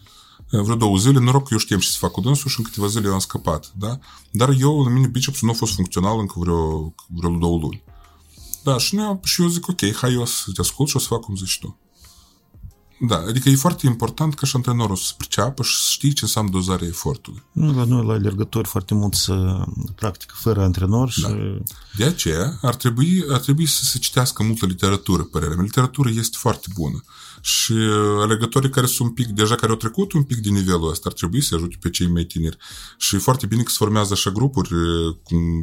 [0.50, 2.86] vreo două zile, noroc că eu știam ce să fac cu dânsul și în câteva
[2.86, 3.98] zile eu am scăpat, da?
[4.30, 7.82] Dar eu, la mine, bicepsul nu a fost funcțional încă vreo, vreo două luni.
[8.62, 11.06] Da, și, ne și eu zic, ok, hai eu să te ascult și o să
[11.06, 11.78] fac cum zici tu.
[13.08, 16.50] Da, adică e foarte important ca și antrenorul să priceapă și să știi ce înseamnă
[16.50, 17.42] dozarea efortului.
[17.52, 19.64] Nu, la noi, la alergători, foarte mult să
[19.94, 21.20] practică fără antrenor și...
[21.20, 21.36] Da.
[21.96, 25.64] De aceea ar trebui, ar trebui să se citească multă literatură, părerea mea.
[25.64, 27.04] Literatura este foarte bună.
[27.40, 27.72] Și
[28.20, 31.12] alegătorii care sunt un pic, deja care au trecut un pic din nivelul ăsta, ar
[31.12, 32.56] trebui să ajute pe cei mai tineri.
[32.98, 34.70] Și e foarte bine că se formează așa grupuri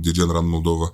[0.01, 0.91] de genera în Moldova.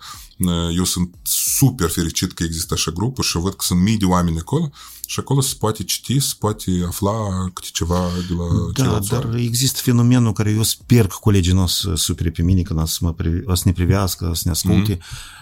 [0.75, 4.39] Eu sunt super fericit că există așa grupuri și văd că sunt mii de oameni
[4.39, 4.69] acolo
[5.09, 7.11] și acolo se poate citi, se poate afla
[7.53, 8.43] câte ceva de la
[8.73, 12.41] Da, ceilalți dar există fenomenul care eu sper că colegii nu o să supere pe
[12.41, 14.95] mine când o să, mă privi, o să ne privească, o să ne asculte.
[14.95, 15.35] Mm-hmm.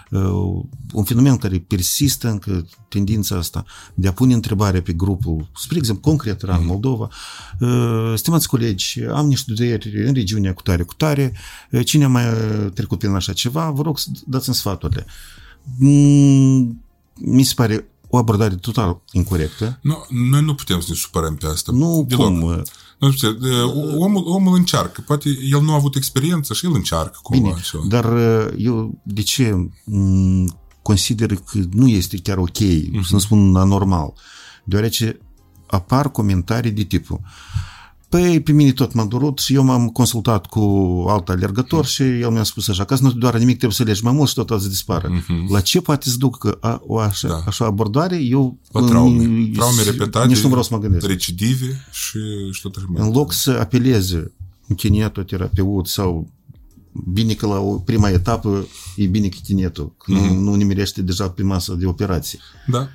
[0.92, 6.10] Un fenomen care persistă încă tendința asta de a pune întrebarea pe grupul, spre exemplu,
[6.10, 6.64] concret, în mm-hmm.
[6.64, 7.08] Moldova,
[8.14, 11.32] stimați colegi, am niște dureri în regiunea cu tare, cu tare,
[11.84, 12.24] cine a mai
[12.74, 15.06] trecut prin așa ceva, vă rog să dați-mi sfaturile.
[17.14, 19.78] Mi se pare o abordare total incorrectă.
[19.82, 21.72] Nu, noi nu putem să ne supărăm pe asta.
[21.72, 22.26] Nu, Deloc.
[22.26, 22.62] cum?
[22.98, 23.36] Nu știu,
[23.98, 25.00] omul, omul încearcă.
[25.00, 27.42] Poate el nu a avut experiență și el încearcă cumva.
[27.42, 27.78] Bine, așa.
[27.88, 28.04] dar
[28.56, 29.70] eu de ce
[30.82, 33.00] consider că nu este chiar ok, uh-huh.
[33.02, 34.12] să nu spun anormal?
[34.64, 35.20] Deoarece
[35.66, 37.20] apar comentarii de tipul
[38.08, 40.60] Păi, pe mine tot m-a durut și eu m-am consultat cu
[41.08, 44.04] alt alergător și el mi-a spus așa, că nu te doare nimic, trebuie să legi
[44.04, 45.08] mai mult și tot să dispară.
[45.08, 45.50] Uh-huh.
[45.50, 47.42] La ce poate să ducă a, o așa, da.
[47.46, 48.16] așa abordare?
[48.16, 49.50] Eu La traume.
[49.54, 51.06] Traume repetate, nici nu vreau să mă gândesc.
[51.06, 52.18] recidive și,
[52.52, 54.32] și tot așa mai În loc să apeleze
[54.66, 56.30] un kinetoterapeut sau
[57.12, 58.66] bine că la o prima etapă
[58.96, 60.28] e bine că kinetul, că uh-huh.
[60.28, 62.38] nu, nu nimerește deja pe masă de operații.
[62.66, 62.88] Da.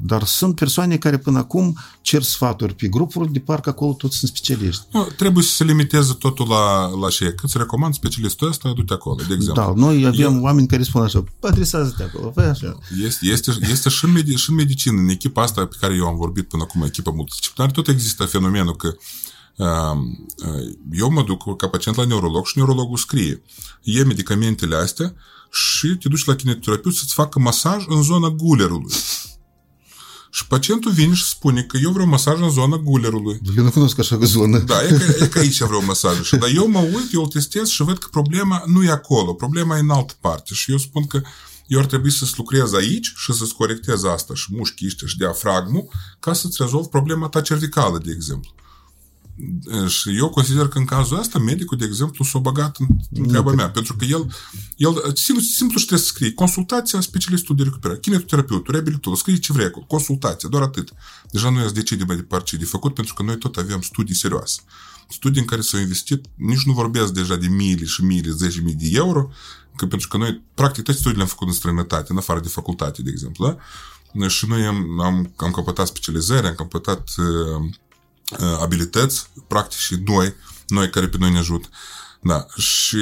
[0.00, 4.30] Dar sunt persoane care până acum cer sfaturi pe grupuri, de parcă acolo toți sunt
[4.30, 4.86] specialiști.
[4.90, 7.32] Nu, trebuie să se limiteze totul la, la ce.
[7.32, 9.62] Cât recomand specialistul ăsta, du-te acolo, de exemplu.
[9.62, 10.42] Da, noi avem Eu...
[10.42, 12.78] oameni care spun așa, adresează-te acolo, fă așa.
[13.04, 16.06] Este, este, este și, în medi- și în medicină, în echipa asta pe care eu
[16.06, 18.96] am vorbit până acum, echipa multidisciplinară, tot există fenomenul că
[20.92, 23.42] eu mă duc ca pacient la neurolog și neurologul scrie
[23.82, 25.14] e medicamentele astea
[25.50, 28.94] și te duci la kinetoterapeut să-ți facă masaj în zona gulerului.
[30.34, 33.40] Și pacientul vine și spune că eu vreau masaj în zona gulerului.
[33.56, 34.58] Eu nu cunosc așa zonă.
[34.58, 36.22] Da, e că, e că aici vreau masaj.
[36.22, 39.32] Și, dar eu mă uit, eu îl testez și văd că problema nu e acolo,
[39.34, 40.54] problema e în altă parte.
[40.54, 41.20] Și eu spun că
[41.66, 45.88] eu ar trebui să-ți lucrez aici și să-ți corectez asta și mușchii ăștia și diafragmul
[46.20, 48.50] ca să-ți rezolv problema ta cervicală, de exemplu.
[49.88, 52.76] Și eu consider că în cazul ăsta medicul, de exemplu, s-a băgat
[53.10, 54.34] în treaba mea, pentru că el,
[54.76, 59.52] el simplu, simplu și trebuie să scrie consultația specialistului de recuperare, kinetoterapeutul, reabilitul, scrie ce
[59.52, 60.92] vrei acolo, consultația, doar atât.
[61.30, 64.14] Deja nu îți decide mai departe ce de făcut, pentru că noi tot avem studii
[64.14, 64.60] serioase.
[65.08, 68.74] Studii în care s-au investit, nici nu vorbesc deja de miile și miile, zeci mii
[68.74, 69.30] de euro,
[69.76, 73.02] că pentru că noi, practic, toate studiile am făcut în străinătate, în afară de facultate,
[73.02, 73.56] de exemplu, da?
[74.28, 77.70] Și noi am, am, am căpătat specializări, am căpătat uh,
[78.60, 80.34] abilități, practic și noi,
[80.66, 81.68] noi care pe noi ne ajută.
[82.24, 82.96] Da, și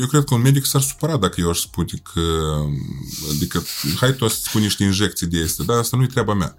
[0.00, 2.20] eu cred că un medic s-ar supăra dacă eu aș spune că,
[3.30, 3.62] adică,
[3.96, 6.56] hai tu să spui niște injecții de este, dar asta nu e treaba mea.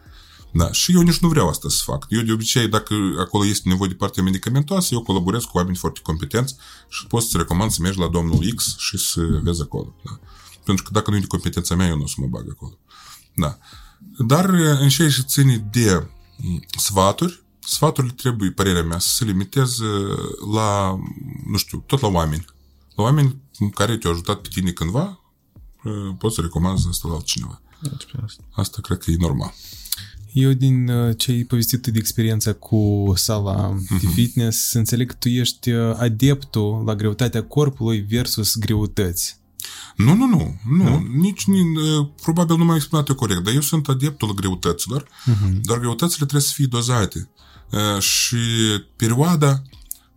[0.52, 2.06] Da, și eu nici nu vreau asta să fac.
[2.10, 6.00] Eu de obicei, dacă acolo este nevoie de partea medicamentoasă, eu colaborez cu oameni foarte
[6.04, 6.56] competenți
[6.90, 9.96] și pot să-ți recomand să mergi la domnul X și să vezi acolo.
[10.04, 10.20] Da.
[10.64, 12.78] Pentru că dacă nu e de competența mea, eu nu o să mă bag acolo.
[13.36, 13.58] Da.
[14.18, 16.08] Dar în ce și ține de
[16.78, 19.86] sfaturi, sfaturile trebuie, părerea mea, să se limiteze
[20.54, 21.00] la,
[21.46, 22.46] nu știu, tot la oameni.
[22.96, 23.42] La oameni
[23.74, 25.20] care te-au ajutat pe tine cândva,
[26.18, 27.62] poți să recomanzi asta la altcineva.
[28.52, 29.54] Asta cred că e normal.
[30.32, 35.72] Eu din ce ai povestit de experiența cu sala de fitness, înțeleg că tu ești
[35.72, 39.40] adeptul la greutatea corpului versus greutăți.
[39.96, 40.98] Nu, nu, nu, nu, nu?
[40.98, 41.66] nici, nici,
[42.22, 45.62] probabil nu m-am exprimat eu corect, dar eu sunt adeptul greutăților, uh-huh.
[45.62, 47.30] dar greutățile trebuie să fie dozate.
[48.00, 48.38] Și
[48.96, 49.62] perioada,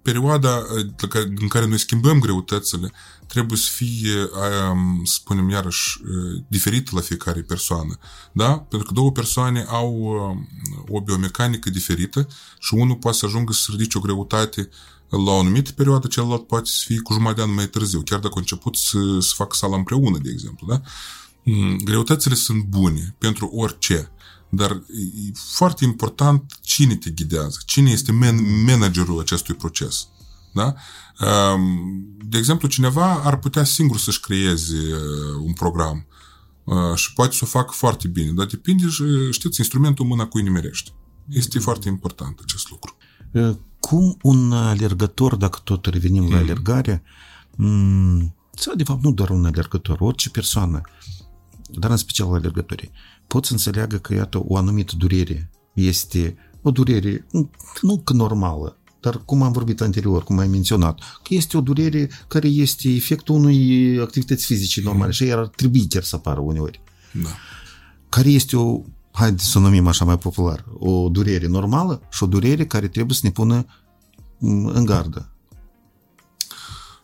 [0.02, 0.62] perioada
[1.40, 2.92] în care noi schimbăm greutățile
[3.26, 4.28] trebuie să fie,
[5.04, 6.00] să spunem iarăși,
[6.48, 7.98] diferită la fiecare persoană.
[8.32, 8.58] Da?
[8.58, 9.94] Pentru că două persoane au
[10.88, 12.28] o biomecanică diferită
[12.58, 14.68] și unul poate să ajungă să ridice o greutate
[15.08, 18.18] la o anumită perioadă, celălalt poate să fie cu jumătate de an mai târziu, chiar
[18.18, 20.66] dacă a început să, să facă sala împreună, de exemplu.
[20.66, 20.80] Da?
[21.42, 24.10] Mm, greutățile sunt bune pentru orice,
[24.48, 30.08] dar e foarte important cine te ghidează, cine este man- managerul acestui proces.
[30.52, 30.74] Da?
[32.24, 36.06] De exemplu, cineva ar putea singur să-și creeze uh, un program
[36.64, 38.86] uh, și poate să o facă foarte bine, dar depinde,
[39.30, 40.90] știți, instrumentul mâna cui nimerește.
[41.28, 42.96] Este foarte important acest lucru.
[43.80, 46.30] Cum un alergător, dacă tot revenim mm.
[46.30, 47.02] la alergare,
[48.54, 50.80] sau de fapt nu doar un alergător, orice persoană,
[51.70, 52.90] dar în special alergătorii,
[53.28, 57.26] pot să înțeleagă că, iată, o anumită durere este o durere
[57.80, 62.10] nu că normală, dar cum am vorbit anterior, cum ai menționat, că este o durere
[62.28, 66.80] care este efectul unui activități fizice normale și ar trebui chiar să apară uneori.
[67.12, 67.28] Da.
[68.08, 68.80] Care este o,
[69.12, 73.16] hai să o numim așa mai popular, o durere normală și o durere care trebuie
[73.16, 73.66] să ne pună
[74.72, 75.32] în gardă.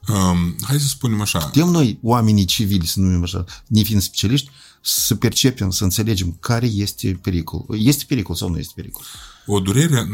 [0.08, 1.38] Um, hai să spunem așa.
[1.38, 4.50] Putem noi, oamenii civili, să numim așa, ne fiind specialiști,
[4.86, 7.64] să percepem, să înțelegem care este pericol.
[7.68, 9.02] Este pericol sau nu este pericol?
[9.46, 10.08] O durere,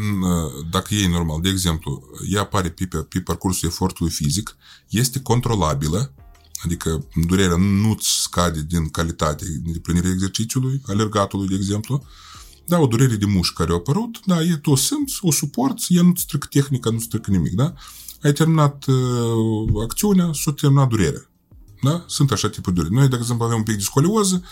[0.69, 4.55] dacă e normal, de exemplu, ea apare pe, pe, pe parcursul efortului fizic,
[4.89, 6.13] este controlabilă,
[6.63, 12.05] adică durerea nu-ți scade din calitate de plinire exercițiului, alergatului, de exemplu,
[12.65, 15.95] da, o durere de mușchi care a apărut, da, e tu o simți, o suporți,
[15.95, 17.73] ea nu-ți strică tehnica, nu-ți strică nimic, da?
[18.23, 21.30] Ai terminat uh, acțiunea, s-a terminat durerea.
[21.81, 22.03] Da?
[22.07, 22.99] Sunt așa tipuri de dureri.
[22.99, 24.43] Noi, de exemplu, avem un pic de scolioză,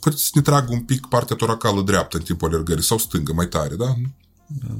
[0.00, 3.48] poate să ne tragă un pic partea toracală dreaptă în timpul alergării sau stângă mai
[3.48, 3.94] tare, da?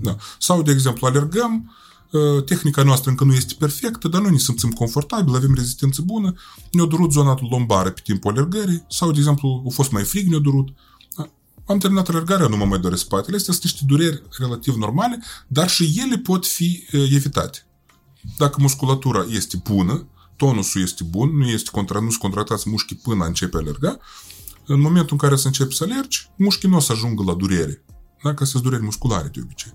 [0.01, 0.17] da.
[0.39, 1.75] Sau, de exemplu, alergăm,
[2.45, 6.35] tehnica noastră încă nu este perfectă, dar noi ne simțim confortabil, avem rezistență bună,
[6.73, 10.39] ne-a durut zona lombară pe timpul alergării, sau, de exemplu, a fost mai frig, ne-a
[10.39, 10.69] durut.
[11.17, 11.31] Da?
[11.67, 13.37] Am terminat alergarea, nu mă mai doresc spatele.
[13.37, 17.67] Astea sunt niște dureri relativ normale, dar și ele pot fi evitate.
[18.37, 20.07] Dacă musculatura este bună,
[20.37, 23.99] tonusul este bun, nu este contra, nu-ți contractați mușchii până începe a alerga,
[24.67, 27.85] în momentul în care să începi să alergi, mușchii nu o să ajungă la durere.
[28.23, 28.35] Da?
[28.35, 29.73] Că sunt dureri musculare de obicei.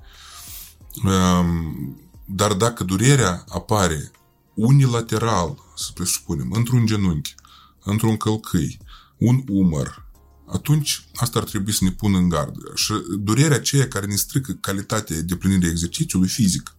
[1.03, 4.11] Ehm, dar dacă durerea apare
[4.53, 7.35] unilateral, să presupunem, într-un genunchi,
[7.83, 8.79] într-un călcâi,
[9.17, 10.07] un umăr,
[10.47, 12.71] atunci asta ar trebui să ne pună în gardă.
[12.75, 16.75] Și durerea aceea care ne strică calitatea de plinire exercițiului fizic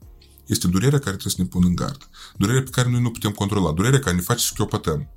[0.50, 2.08] este durerea care trebuie să ne pună în gard.
[2.36, 3.72] Durerea pe care noi nu putem controla.
[3.72, 5.08] Durerea care ne face să șchiopătăm.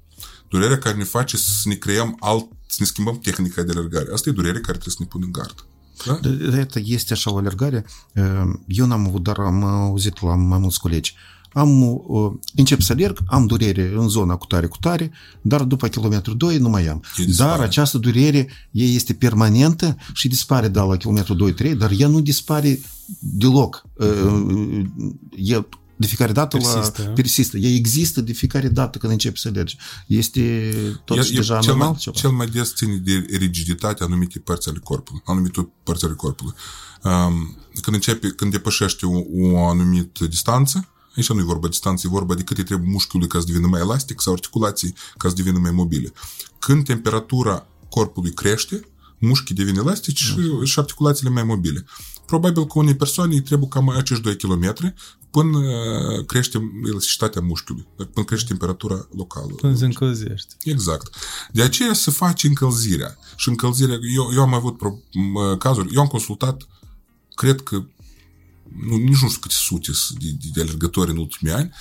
[0.50, 4.10] Durerea care ne face să ne creăm alt, să ne schimbăm tehnica de alergare.
[4.14, 5.66] Asta e durerea care trebuie să ne pună în gard.
[6.06, 6.20] Da?
[6.22, 7.86] De, de, este așa o alergare.
[8.14, 11.16] Ehm, eu n-am avut, dar am auzit la mai mulți colegi.
[11.54, 12.02] Am,
[12.56, 16.58] încep să alerg, am durere în zona cu tare, cu tare, dar după kilometru 2
[16.58, 17.04] nu mai am.
[17.36, 22.22] Dar această durere ei este permanentă și dispare, da, la kilometru 2-3, dar ea nu
[22.22, 22.80] dispare
[23.20, 23.86] deloc.
[25.36, 25.62] E
[25.96, 27.02] de fiecare dată persistă.
[27.02, 27.58] La, persistă.
[27.58, 29.78] Ea există de fiecare dată când începi să alergi.
[30.08, 30.74] Este
[31.06, 32.18] tot e, deja cel normal mai, ceva.
[32.18, 36.54] Cel mai des ține de rigiditate anumite părți ale corpului, anumite părți ale corpului.
[37.04, 42.08] Um, când începe, când depășește o, o anumită distanță, Aici nu e vorba de distanță,
[42.08, 45.30] e vorba de cât îi trebuie mușchiului ca să devină mai elastic sau articulații ca
[45.30, 46.14] să devină mai mobile.
[46.60, 48.88] Când temperatura corpului crește,
[49.18, 51.86] mușchii devin elastici și, și articulațiile mai mobile.
[52.26, 54.94] Probabil că unei persoane îi trebuie cam acești 2 km
[55.32, 59.54] până uh, crește elasticitatea mușchiului, până crește temperatura locală.
[59.54, 60.56] Până se încălzește.
[60.64, 61.16] Exact.
[61.52, 63.18] De aceea se face încălzirea.
[63.36, 64.98] Și încălzirea, eu, eu am avut pro,
[65.58, 66.68] cazuri, eu am consultat,
[67.36, 67.84] cred că,
[68.88, 71.74] nu, nici nu știu câte sute de, de, de alergători în ultimii ani,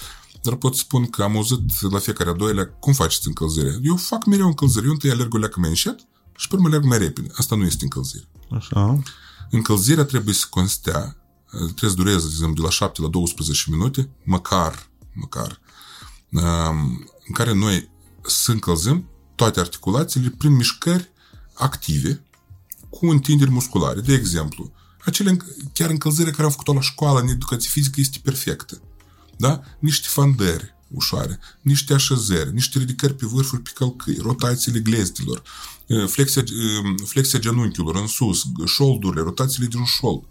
[0.43, 3.79] dar pot spun că am auzit la fiecare a doilea cum faceți încălzirea.
[3.83, 4.87] Eu fac mereu încălzire.
[4.87, 6.07] Eu întâi alerg o leacă mai încet
[6.37, 7.29] și pe urmă alerg mai repede.
[7.35, 8.29] Asta nu este încălzire.
[8.51, 9.03] Așa.
[9.51, 11.17] Încălzirea trebuie să constea,
[11.51, 15.61] trebuie să dureze, de exemplu, de la 7 la 12 minute, măcar, măcar,
[17.27, 17.91] în care noi
[18.23, 21.11] să încălzim toate articulațiile prin mișcări
[21.55, 22.25] active
[22.91, 24.01] cu întinderi musculare.
[24.01, 24.73] De exemplu,
[25.05, 25.37] acele
[25.73, 28.81] chiar încălzire care am făcut-o la școală în educație fizică este perfectă.
[29.37, 29.63] Da?
[29.79, 35.43] Niște fandări ușoare, niște așezări, niște ridicări pe vârfuri pe călcâi, rotațiile glezdilor,
[36.07, 36.45] flexia,
[37.05, 40.23] flexia genunchiilor în sus, șoldurile, rotațiile din șold.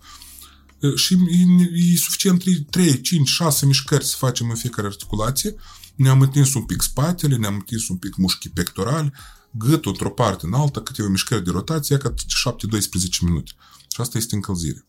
[0.95, 5.55] Și e, e suficient 3, 5, 6 mișcări să facem în fiecare articulație.
[5.95, 9.11] Ne-am întins un pic spatele, ne-am întins un pic mușchii pectorali,
[9.51, 12.13] gâtul într-o parte în alta, câteva mișcări de rotație, ca 7-12
[13.22, 13.51] minute.
[13.93, 14.87] Și asta este încălzire.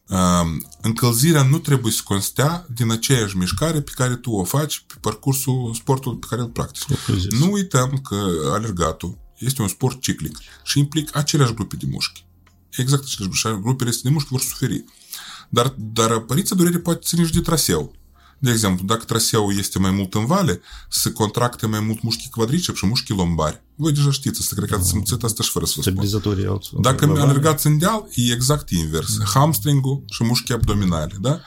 [0.80, 5.74] Încălzirea nu trebuie să constea din aceeași mișcare pe care tu o faci pe parcursul
[5.74, 6.86] sportului pe care îl practici.
[7.30, 12.24] Nu uităm că alergatul este un sport ciclic și implică aceleași grupe de mușchi.
[12.70, 13.56] Exact aceleași grupe.
[13.56, 14.84] Și grupele de mușchi vor suferi.
[15.48, 17.94] Dar, dar apariția durerii poate ține și de traseu.
[18.42, 22.74] De exemplu, dacă traseul este mai mult în vale, se contracte mai mult mușchii quadricep
[22.76, 23.62] și mușchii lombari.
[23.74, 25.94] Voi deja știți, asta cred că ați simțit asta și fără să vă spun.
[26.80, 29.16] Dacă alergați în deal, e exact invers.
[29.16, 29.24] Mm.
[29.24, 31.40] Hamstringul și mușchii abdominale, da?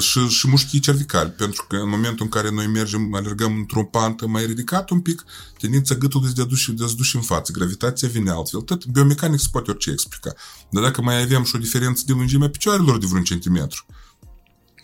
[0.00, 4.26] Și, și mușchii cervicali, pentru că în momentul în care noi mergem, alergăm într-o pantă
[4.26, 5.24] mai ridicat un pic,
[5.58, 8.60] tendința gâtului de a duce, de a duce în față, gravitația vine altfel.
[8.60, 10.34] Tot biomecanic se poate orice explica.
[10.70, 13.84] Dar dacă mai avem și o diferență de lungimea picioarelor de vreun centimetru,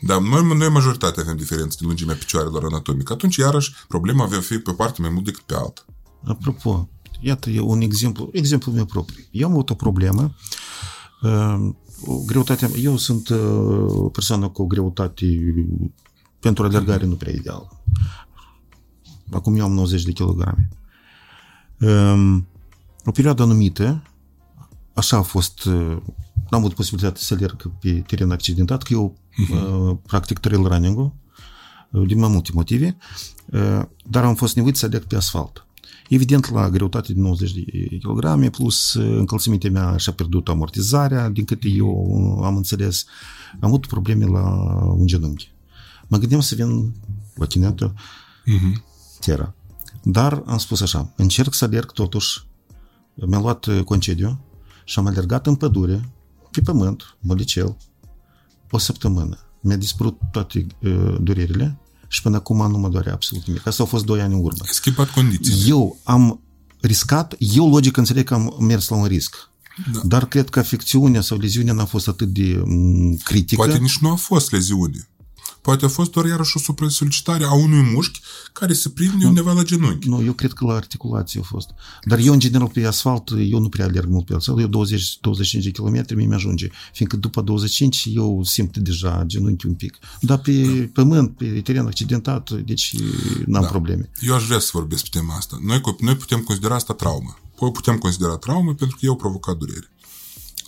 [0.01, 3.13] da, noi, noi majoritatea avem diferențe de lungimea picioarelor anatomică.
[3.13, 5.85] Atunci, iarăși, problema avea fi pe parte mai mult decât pe alta.
[6.25, 6.89] Apropo,
[7.21, 9.25] iată e un exemplu, exemplu meu propriu.
[9.31, 10.35] Eu am avut o problemă,
[11.23, 11.75] uh,
[12.05, 13.39] o greutate, eu sunt uh,
[13.87, 15.27] o persoană cu o greutate
[16.41, 17.83] pentru alergare nu prea ideală.
[19.33, 20.69] Acum eu am 90 de kilograme.
[21.81, 22.47] Um,
[23.05, 24.03] o perioadă anumită,
[24.97, 25.97] așa a fost, uh,
[26.51, 30.03] n-am avut posibilitatea să alerg pe teren accidentat, că eu uh-huh.
[30.07, 31.13] practic trail running-ul,
[32.07, 32.97] din mai multe motive,
[34.05, 35.67] dar am fost nevoit să alerg pe asfalt.
[36.09, 37.63] Evident, la greutate de 90 de
[37.99, 43.05] kg, plus încălțimea mea și-a pierdut amortizarea, din câte eu am înțeles,
[43.53, 44.43] am avut probleme la
[44.85, 45.53] un genunchi.
[46.07, 46.95] Mă gândeam să vin
[47.35, 48.83] la chinetul uh-huh.
[49.21, 49.55] Terra.
[50.03, 52.47] Dar am spus așa, încerc să alerg totuși,
[53.15, 54.41] mi-am luat concediu
[54.87, 56.09] și am alergat în pădure,
[56.51, 57.77] pe pământ, mălicel,
[58.71, 59.39] o săptămână.
[59.61, 61.79] Mi-a dispărut toate uh, durerile
[62.09, 63.67] și până acum nu mă doare absolut nimic.
[63.67, 64.59] Asta au fost doi ani în urmă.
[64.61, 65.71] Ai schimbat condiții.
[65.71, 66.41] Eu am
[66.81, 69.51] riscat, eu logic înțeleg că am mers la un risc.
[69.93, 70.01] Da.
[70.05, 72.63] Dar cred că afecțiunea sau leziunea n-a fost atât de
[73.25, 73.63] critică.
[73.63, 75.09] Poate nici nu a fost leziune.
[75.67, 78.21] Poate a fost doar iarăși o supra-solicitare a unui mușchi
[78.53, 80.09] care se prinde nu, undeva la genunchi.
[80.09, 81.71] Nu, eu cred că la articulație a fost.
[82.05, 84.61] Dar eu, în general, pe asfalt, eu nu prea alerg mult pe asfalt.
[84.61, 86.69] Eu 20-25 de km mi ajunge.
[86.93, 89.99] Fiindcă după 25 eu simt deja genunchi un pic.
[90.21, 90.89] Dar pe da.
[90.93, 92.95] pământ, pe teren accidentat, deci
[93.47, 93.69] n-am da.
[93.69, 94.11] probleme.
[94.21, 95.59] Eu aș vrea să vorbesc pe tema asta.
[95.63, 97.39] Noi, noi putem considera asta traumă.
[97.57, 99.91] Păi putem considera traumă pentru că eu provocat durere.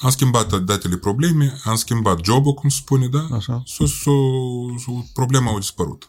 [0.01, 3.29] Am schimbat datele probleme, am schimbat jobul, cum se spune, da?
[3.33, 3.63] Așa.
[3.67, 4.13] S-o, s-o,
[4.79, 6.09] s-o, problema a dispărut.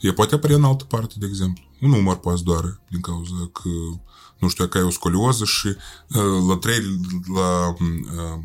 [0.00, 1.64] E poate apărea în altă parte, de exemplu.
[1.80, 3.68] Un număr poate doare din cauza că,
[4.38, 7.00] nu știu, că ai o scolioză și uh, la trail,
[7.34, 8.38] la uh,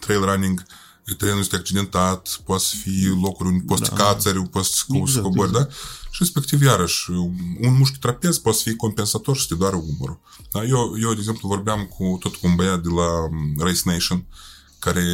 [0.00, 0.62] trail running
[1.12, 3.96] terenul este accidentat, poate să fie locuri unde poți da.
[3.96, 5.68] cațări, poți să exact, cobori, exact.
[5.68, 5.74] da?
[6.10, 7.10] Și respectiv, iarăși,
[7.60, 10.20] un mușchi trapez poate să fie compensator și să te doare umărul.
[10.52, 10.64] Da?
[10.64, 14.24] Eu, eu, de exemplu, vorbeam cu tot cu un băiat de la um, Race Nation,
[14.78, 15.04] care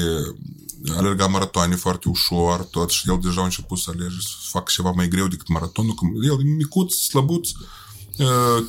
[0.96, 4.90] alerga maratoane foarte ușor, tot, și el deja a început să alerge, să facă ceva
[4.90, 7.66] mai greu decât maratonul, că el e micuț, slăbuț, uh,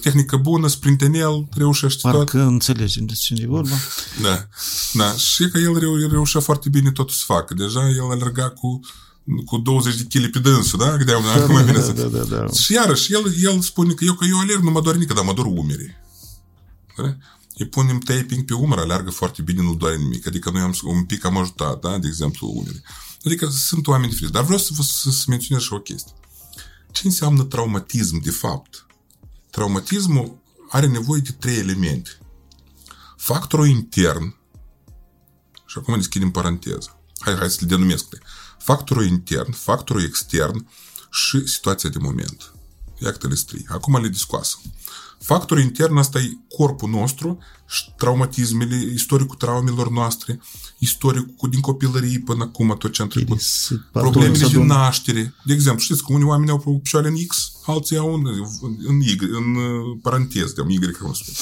[0.02, 2.28] tehnică bună, sprintenel, reușește Parcă tot.
[2.32, 3.76] Parcă înțelegem de ce e vorba.
[4.22, 4.48] Da,
[4.94, 7.54] da, și că el reu- reușea foarte bine tot să facă.
[7.54, 8.80] Deja el alerga cu
[9.46, 10.98] cu 20 de kg pe dânsul, da?
[10.98, 12.48] Gândeam, da, cum da, da, da, da, da.
[12.54, 15.24] Și iarăși, el, el spune că eu, că eu alerg, nu mă doare nică, dar
[15.24, 15.96] mă dor umerii.
[16.98, 17.16] Da?
[17.58, 20.28] Îi punem taping pe umăr, alergă foarte bine, nu doare nimic.
[20.28, 21.98] Adică noi am un pic am ajutat, da?
[21.98, 22.82] De exemplu, umerii.
[23.26, 24.34] Adică sunt oameni diferiți.
[24.34, 26.14] Dar vreau să vă să, să menționez și o chestie.
[26.92, 28.86] Ce înseamnă traumatism, de fapt?
[29.52, 32.10] Traumatismul are nevoie de trei elemente.
[33.18, 34.36] Factorul intern,
[35.66, 37.02] și acum deschidem paranteză.
[37.20, 38.06] Hai, hai să le denumesc.
[38.60, 40.70] Factorul intern, factorul extern
[41.12, 42.54] și situația de moment.
[43.00, 43.66] Iată-le trei.
[43.68, 44.58] Acum le discoasă.
[45.22, 50.42] Factorul intern asta e corpul nostru și traumatismele, istoricul traumelor noastre,
[50.78, 53.42] istoricul din copilărie până acum, tot ce am trecut.
[53.92, 55.34] Problemele din naștere.
[55.46, 58.26] De exemplu, știți că unii oameni au picioare în X, alții au în,
[58.84, 61.34] în Y, în uh, paranteză, de Y, cum spun.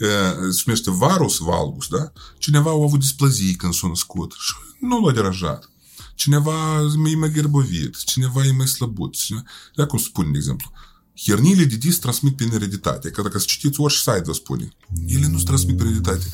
[0.00, 2.12] Uh, se numește varus valgus, da?
[2.38, 5.70] Cineva a avut displazii când s-a născut și nu l-a deranjat.
[6.14, 9.14] Cineva e mai gherbovit, cineva e mai slăbut.
[9.14, 9.44] Cineva...
[9.88, 10.70] cum spune, de exemplu,
[11.24, 13.10] Herniile de disc transmit prin ereditate.
[13.10, 14.68] Că dacă să citiți orice site vă spune.
[15.06, 16.26] Ele nu se transmit prin ereditate.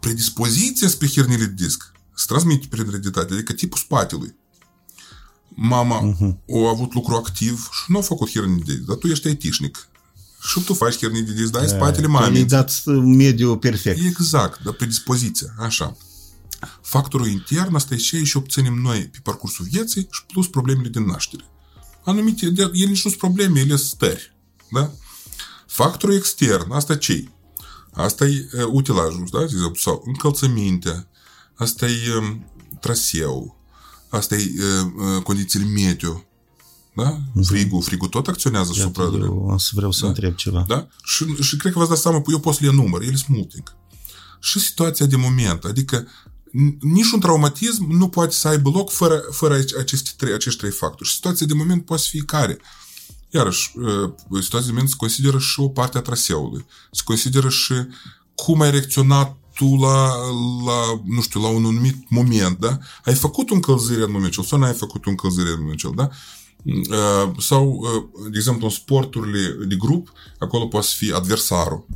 [0.00, 4.34] Predispoziția spre herniile de disc se transmite prin ereditate, adică tipul spatelui.
[5.48, 6.64] Mama uh-huh.
[6.64, 9.88] a avut lucru activ și nu a făcut hernii de disc, dar tu ești aitișnic.
[10.48, 12.38] Și tu faci hernii de disc, dar ai spatele mamei.
[12.38, 14.04] ai dat mediu perfect.
[14.04, 15.96] Exact, dar predispoziția, așa.
[16.82, 21.04] Factorul intern, asta e ce și obținem noi pe parcursul vieții și plus problemele din
[21.04, 21.44] naștere
[22.08, 24.36] anumite, ele nici nu sunt probleme, ele sunt stări.
[24.70, 24.90] Da?
[25.66, 27.28] Factorul extern, asta ce
[27.92, 29.38] Asta e uh, utilajul, da?
[29.38, 31.08] De exemplu, sau încălțămintea,
[31.54, 32.50] asta e um,
[32.80, 33.56] traseu,
[34.08, 34.86] asta e uh,
[35.16, 36.24] uh, condițiile meteo,
[36.96, 37.18] da?
[37.42, 39.24] Frigul, frigul tot acționează Iată, asupra...
[39.26, 40.08] eu să vreau să Da.
[40.08, 40.64] întreb ceva.
[40.68, 40.88] Da?
[41.04, 43.54] Și, și cred că v-ați dat seama, eu pot să le număr, ele sunt multe.
[43.56, 43.76] încă.
[44.40, 46.27] Și situația de moment, adică n-
[46.80, 51.08] niciun traumatism nu poate să aibă loc fără, fără ace- aceste trei, acești trei factori.
[51.08, 52.58] Și situația de moment poate să fie care?
[53.30, 56.64] Iarăși, uh, situația de moment se consideră și o parte a traseului.
[56.90, 57.74] Se consideră și
[58.34, 60.06] cum ai reacționat tu la,
[60.66, 62.78] la, nu știu, la un anumit moment, da?
[63.04, 66.08] Ai făcut o încălzire în momentul sau nu ai făcut o încălzire în momentul, da?
[66.64, 71.86] Uh, sau, uh, de exemplu, în sporturile de grup, acolo poate să fie adversarul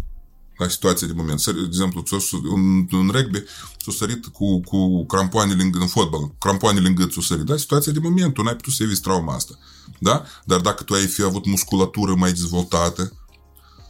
[0.63, 1.41] la situația de moment.
[1.41, 3.39] Să- De exemplu, ți-o su- în, în rugby
[3.85, 7.45] s-a sărit cu, cu crampoanele în, în fotbal, crampoanele în gât s-a sărit.
[7.45, 7.57] Da?
[7.57, 9.59] Situația de moment, tu n-ai putut să eviți trauma asta.
[9.99, 10.25] Da?
[10.45, 13.13] Dar dacă tu ai fi avut musculatură mai dezvoltată,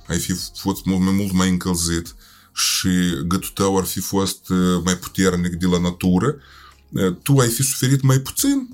[0.09, 2.15] ai fi fost mult mai, mult mai încălzit
[2.55, 2.89] și
[3.27, 6.35] gâtul tău ar fi fost uh, mai puternic de la natură,
[6.89, 8.69] uh, tu ai fi suferit mai puțin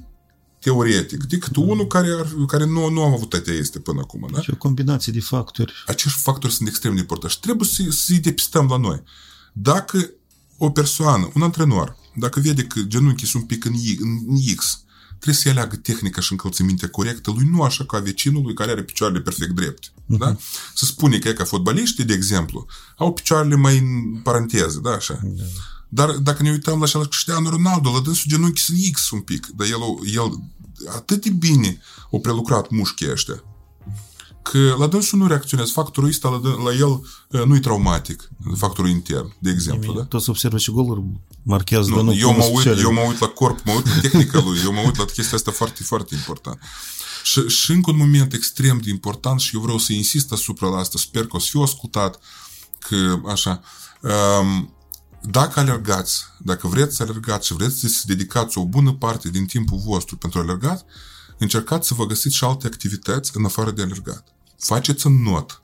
[0.60, 4.28] teoretic decât unul care, ar, care nu, nu a avut toate este până acum.
[4.32, 4.40] Da?
[4.40, 5.72] Și o combinație de factori.
[5.86, 9.02] acești factori sunt extrem de importanti și trebuie să, să-i depistăm la noi.
[9.52, 10.10] Dacă
[10.56, 14.82] o persoană, un antrenor, dacă vede că genunchii sunt un pic în, Y- în X,
[15.08, 19.20] trebuie să aleagă tehnica și încălțămintea corectă lui, nu așa ca vecinului care are picioarele
[19.20, 19.88] perfect drepte.
[20.06, 20.36] Da?
[20.74, 25.20] Să spune că e ca fotbaliștii, de exemplu, au picioarele mai în paranteză, da, așa.
[25.88, 29.20] Dar dacă ne uităm la așa la Cristiano Ronaldo, la dânsul genunchii sunt X un
[29.20, 29.80] pic, dar el,
[30.14, 30.40] el
[30.96, 31.80] atât de bine
[32.10, 33.42] o prelucrat mușchii ăștia,
[34.42, 35.72] că la dânsul nu reacționează.
[35.74, 36.88] Factorul ăsta la, dân- la el
[37.28, 39.92] uh, nu e traumatic, factorul intern, de exemplu.
[39.92, 40.04] Da?
[40.04, 41.02] Toți observă și goluri
[41.42, 43.72] marchează, dar Nu, nu eu, mă cum uit, sunt eu mă uit la corp, mă
[43.72, 46.58] uit la tehnica lui, eu mă uit la chestia asta foarte, foarte important.
[47.22, 50.78] Și, și încă un moment extrem de important și eu vreau să insist asupra la
[50.78, 52.20] asta, sper că o să fiu ascultat,
[52.78, 53.60] că așa,
[54.40, 54.72] um,
[55.22, 59.78] dacă alergați, dacă vreți să alergați și vreți să dedicați o bună parte din timpul
[59.78, 60.84] vostru pentru alergat,
[61.38, 64.24] încercați să vă găsiți și alte activități în afară de alergat.
[64.58, 65.62] Faceți în not.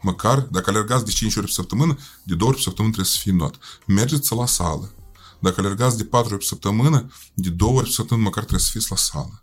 [0.00, 3.20] Măcar, dacă alergați de 5 ori pe săptămână, de 2 ori pe săptămână trebuie să
[3.22, 3.58] fie not.
[3.86, 4.94] Mergeți la sală.
[5.40, 8.70] Dacă alergați de 4 ori pe săptămână, de 2 ori pe săptămână măcar trebuie să
[8.72, 9.42] fiți la sală.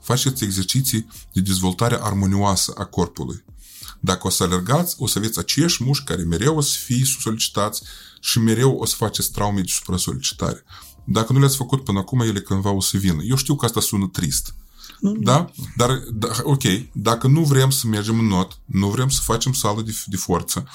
[0.00, 3.44] Faceți exerciții de dezvoltare armonioasă a corpului.
[4.00, 7.82] Dacă o să alergați, o să aveți aceiași mușchi care mereu o să fie solicitați
[8.20, 10.64] și mereu o să faceți traume de supra-solicitare.
[11.04, 13.22] Dacă nu le-ați făcut până acum, ele cândva o să vină.
[13.22, 14.54] Eu știu că asta sună trist.
[15.00, 15.50] Da?
[15.76, 19.82] Dar, da, ok, dacă nu vrem să mergem în not, nu vrem să facem sală
[19.82, 20.68] de, de forță,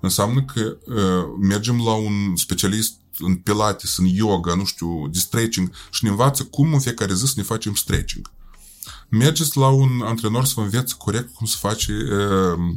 [0.00, 5.70] înseamnă că uh, mergem la un specialist în pilates, în yoga, nu știu, de stretching
[5.90, 8.30] și ne învață cum în fiecare zi să ne facem stretching.
[9.08, 12.74] Mergeți la un antrenor să vă învețe corect cum să face uh,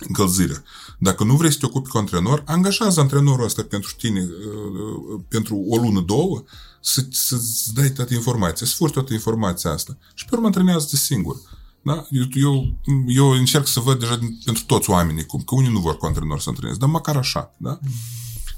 [0.00, 0.62] încălzirea.
[0.98, 5.56] Dacă nu vrei să te ocupi cu antrenor, angajează antrenorul ăsta pentru tine uh, pentru
[5.68, 6.42] o lună, două,
[6.80, 9.98] să, să-ți dai toată informația, să furți toată informația asta.
[10.14, 11.36] Și pe urmă antrenează-te singur.
[11.82, 12.06] Da?
[12.10, 15.80] Eu, eu, eu încerc să văd deja din- pentru toți oamenii cum, că unii nu
[15.80, 17.54] vor cu antrenor să antreneze, dar măcar așa.
[17.56, 17.78] Da?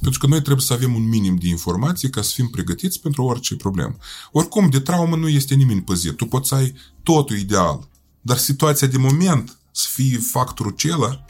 [0.00, 3.22] Pentru că noi trebuie să avem un minim de informații ca să fim pregătiți pentru
[3.22, 3.96] orice problemă.
[4.32, 6.16] Oricum, de traumă nu este nimeni păzit.
[6.16, 6.74] Tu poți să ai
[7.06, 7.88] totul ideal,
[8.20, 11.24] dar situația de moment să fie factorul acela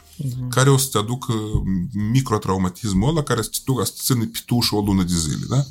[0.49, 1.33] care o să te aducă
[2.11, 5.45] microtraumatismul ăla care să te ducă să te țină pe tușă o lună de zile.
[5.49, 5.63] Da?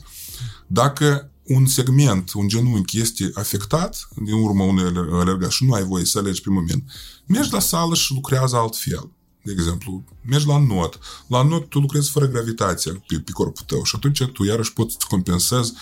[0.66, 5.84] Dacă un segment, un genunchi este afectat din urma unui aler- alergat și nu ai
[5.84, 6.84] voie să alegi pe moment,
[7.26, 9.10] mergi la sală și lucrează altfel.
[9.42, 10.98] De exemplu, mergi la not.
[11.26, 14.92] La not tu lucrezi fără gravitație pe, pe corpul tău și atunci tu iarăși poți
[14.92, 15.72] să compensezi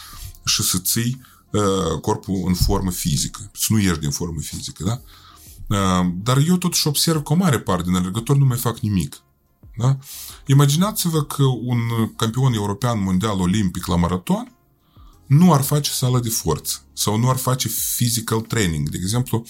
[0.45, 1.34] și să ții uh,
[2.01, 3.51] corpul în formă fizică.
[3.53, 5.01] Să nu ieși din formă fizică, da?
[5.69, 9.23] Uh, dar eu totuși observ că o mare parte din alergători nu mai fac nimic.
[9.77, 9.99] Da?
[10.47, 11.79] Imaginați-vă că un
[12.17, 14.57] campion european mondial olimpic la maraton
[15.27, 18.89] nu ar face sală de forță sau nu ar face physical training.
[18.89, 19.47] De exemplu,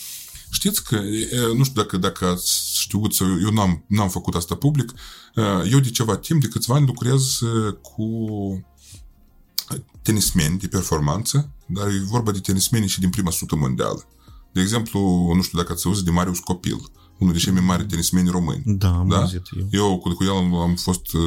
[0.50, 4.54] știți că, e, nu știu dacă, dacă ați știut sau eu n-am, n-am făcut asta
[4.54, 4.92] public,
[5.70, 7.38] eu de ceva timp, de câțiva ani lucrez
[7.82, 8.06] cu
[10.02, 14.06] tenismeni de performanță, dar e vorba de tenismeni și din prima sută mondială.
[14.52, 16.72] De exemplu, nu știu dacă ați auzit de Marius Copil,
[17.18, 18.62] unul dintre cei mai mari tenismeni români.
[18.64, 19.16] Da, am Da?
[19.20, 19.68] auzit eu.
[19.70, 21.22] Eu cu, cu el am, am fost uh,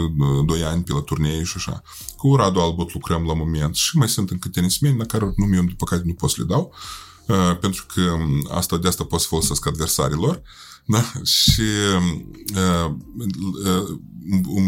[0.45, 1.81] doi ani pe la turnee și așa.
[2.17, 5.63] Cu Radu Albot lucrăm la moment și mai sunt încă tenismeni la care nume eu,
[5.63, 6.73] după care nu pot să le dau,
[7.27, 10.41] uh, pentru că um, asta de asta pot să folosesc adversarilor.
[10.89, 11.11] Da?
[11.23, 11.61] Și
[12.55, 12.91] uh,
[13.65, 13.97] uh,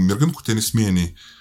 [0.07, 1.38] mergând cu tenismenii uh,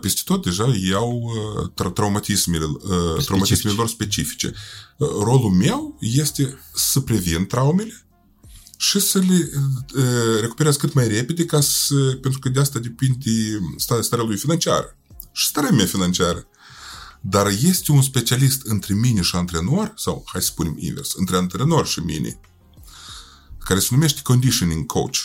[0.00, 4.52] peste tot, deja iau uh, tra- traumatismele, uh, traumatismele lor specifice.
[4.96, 8.04] Uh, rolul meu este să previn traumele
[8.76, 9.50] și să le
[9.94, 14.36] uh, recuperează cât mai repede, ca să, pentru că de asta depinde starea, starea lui
[14.36, 14.96] financiară
[15.32, 16.44] și starea mea financiară.
[17.20, 21.86] Dar este un specialist între mine și antrenor, sau hai să spunem invers, între antrenor
[21.86, 22.40] și mine,
[23.58, 25.16] care se numește conditioning coach.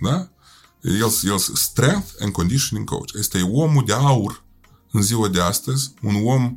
[0.00, 0.31] Da?
[0.82, 3.12] El, el strength and conditioning coach.
[3.12, 4.42] Este e omul de aur
[4.90, 6.56] în ziua de astăzi, un om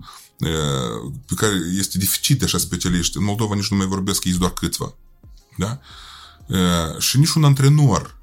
[1.26, 3.18] pe care este deficit de așa specialiști.
[3.18, 4.96] În Moldova nici nu mai vorbesc, că doar câțiva.
[5.58, 5.80] Da?
[7.00, 8.18] Și nici un antrenor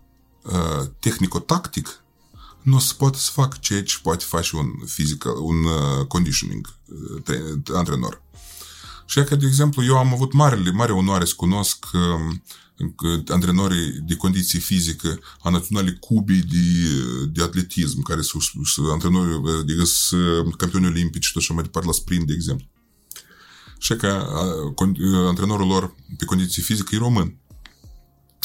[0.99, 2.03] tehnico-tactic
[2.63, 5.67] nu o să poată să facă ceea ce poate face un physical, un
[6.09, 6.75] conditioning
[7.75, 8.23] antrenor.
[9.07, 11.87] Și că, de exemplu, eu am avut marele, mare onoare să cunosc
[13.27, 16.59] antrenorii de condiții fizică a naționalei Cubii de,
[17.33, 18.43] de atletism, care sunt
[18.93, 19.75] antrenorii de
[20.57, 22.67] campioni olimpici și tot așa mai departe la sprint, de exemplu.
[23.79, 24.27] Și că
[25.27, 27.37] antrenorul lor pe condiții fizică e român.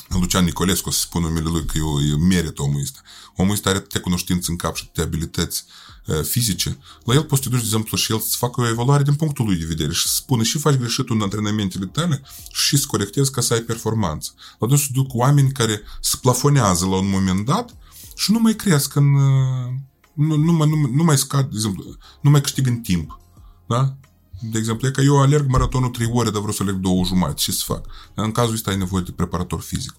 [0.09, 2.99] Lucian Nicolescu, să spun numele lui, că eu, eu merit omul ăsta.
[3.35, 5.65] Omul ăsta are atâtea cunoștințe în cap și atâtea abilități
[6.05, 6.77] uh, fizice.
[7.03, 9.15] La el poți să te duci, de exemplu, și el să facă o evaluare din
[9.15, 12.21] punctul lui de vedere și să spună și faci greșit în antrenamentele tale
[12.51, 14.33] și să corectezi ca să ai performanță.
[14.59, 17.77] La dânsul duc oameni care se plafonează la un moment dat
[18.15, 19.13] și nu mai cresc în...
[19.13, 19.73] Uh,
[20.13, 21.83] nu, nu, mai, nu, nu mai scad, de exemplu,
[22.21, 23.19] nu mai câștig în timp.
[23.67, 23.97] Da?
[24.41, 27.35] De exemplu, e că eu alerg maratonul 3 ore, dar vreau să alerg 2 jumătate.
[27.37, 27.85] Ce să fac?
[28.13, 29.95] În cazul ăsta ai nevoie de preparator fizic.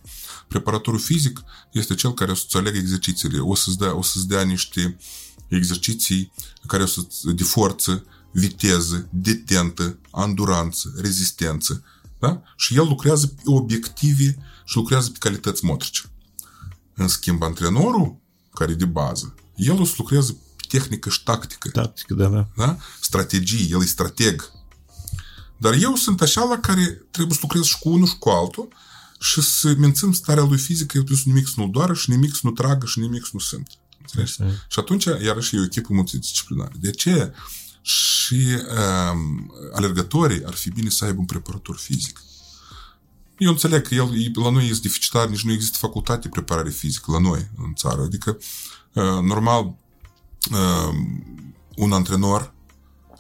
[0.49, 4.43] Preparatorul fizic este cel care o să-ți aleagă exercițiile, o să-ți dea, o să-ți dea
[4.43, 4.97] niște
[5.49, 6.33] exerciții
[6.67, 11.83] care o să de forță, viteză, detentă, anduranță, rezistență.
[12.19, 12.43] Da?
[12.57, 16.03] Și el lucrează pe obiective și lucrează pe calități motrice.
[16.95, 18.17] În schimb, antrenorul,
[18.55, 20.37] care e de bază, el o să lucrează
[20.69, 21.69] tehnică și tactică.
[21.69, 22.49] Tactică, da, da.
[22.57, 22.77] da?
[23.01, 24.51] Strategii, el e strateg.
[25.57, 28.69] Dar eu sunt așa la care trebuie să lucrez și cu unul și cu altul
[29.21, 32.35] și să mențin starea lui fizică, eu trebuie să nimic să nu doară și nimic
[32.35, 33.69] să nu tragă și nimic să nu sunt.
[34.01, 34.57] Înțelegi?
[34.69, 36.73] Și atunci, iarăși, e o echipă multidisciplinară.
[36.81, 37.33] De ce?
[37.83, 38.47] Și
[39.13, 42.23] um, alergătorii ar fi bine să aibă un preparator fizic.
[43.39, 47.13] Eu înțeleg că el, la noi este deficitar, nici nu există facultate de preparare fizică
[47.13, 48.03] la noi, în țară.
[48.03, 48.39] Adică,
[48.93, 49.77] uh, normal,
[50.53, 50.95] uh,
[51.77, 52.55] un antrenor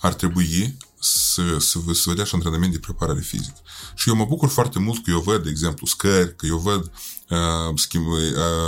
[0.00, 3.58] ar trebui să, să, să vedea și antrenament de preparare fizică.
[3.94, 6.90] Și eu mă bucur foarte mult că eu văd, de exemplu, scări, că eu văd
[7.30, 8.18] uh, schimb, uh,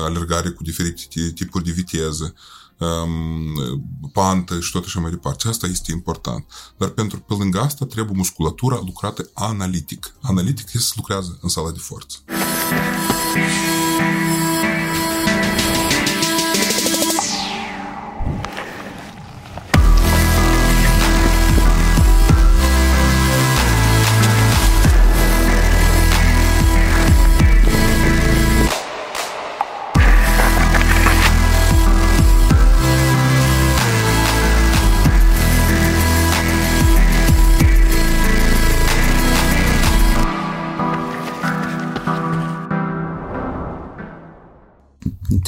[0.05, 2.35] alergare cu diferite tipuri de viteză,
[2.79, 5.49] um, pantă și tot așa mai departe.
[5.49, 6.45] Asta este important.
[6.77, 10.15] Dar pentru pe lângă asta trebuie musculatura lucrată analitic.
[10.21, 12.19] Analitic este să lucrează în sala de forță.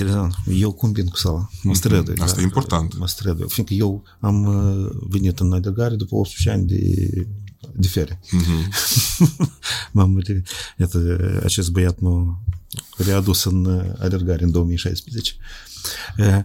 [0.03, 0.59] Interesant.
[0.61, 1.51] Eu combin cu sala.
[1.63, 2.15] Mă strădui.
[2.19, 2.99] Asta da, e important.
[2.99, 3.49] Mă strădui.
[3.49, 7.27] Fiindcă eu am uh, venit în alergare după 18 ani de,
[7.73, 8.21] de fere.
[8.23, 8.69] Mm-hmm.
[9.93, 10.23] M-am,
[10.79, 12.41] iată, acest băiat m-a
[12.97, 15.33] readus în uh, alergare în 2016.
[16.19, 16.39] Uh,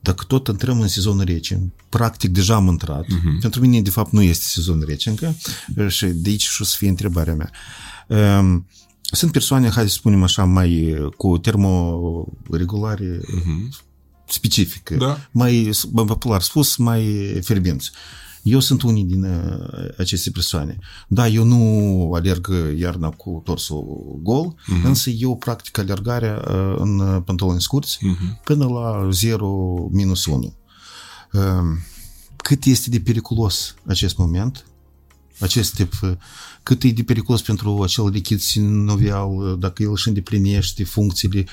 [0.00, 3.40] dacă tot intrăm în sezonul rece, practic deja am intrat, uh-huh.
[3.40, 5.36] pentru mine de fapt nu este sezon rece încă
[5.88, 7.50] și de aici și o să fie întrebarea mea.
[8.38, 8.66] Um,
[9.12, 13.68] sunt persoane, hai să spunem așa, mai cu termoregulare uh-huh.
[14.28, 15.18] specifică, da.
[15.30, 17.02] mai, popular spus, mai
[17.42, 17.90] fierbinți.
[18.42, 19.26] Eu sunt unii din
[19.98, 20.78] aceste persoane.
[21.08, 22.48] Da, eu nu alerg
[22.78, 24.84] iarna cu torsul gol, uh-huh.
[24.84, 26.44] însă eu practic alergarea
[26.76, 28.42] în pantaloni scurți uh-huh.
[28.44, 30.54] până la 0 minus 1.
[32.36, 34.66] Cât este de periculos acest moment,
[35.42, 35.92] acest tip
[36.62, 41.44] cât e de periculos pentru acel lichid sinovial, dacă el își îndeplinește funcțiile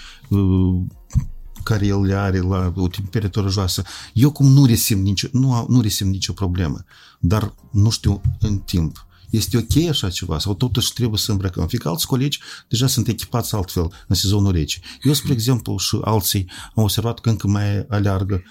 [1.63, 3.83] care el le are la o temperatură joasă.
[4.13, 6.83] Eu cum nu resimt nicio, nu, nu resimt nicio problemă,
[7.19, 9.07] dar nu știu în timp.
[9.29, 10.39] Este ok așa ceva?
[10.39, 11.67] Sau totuși trebuie să îmbrăcăm?
[11.67, 14.79] Fiindcă alți colegi deja sunt echipați altfel în sezonul rece.
[15.03, 18.43] Eu, spre exemplu, și alții am observat că încă mai aleargă.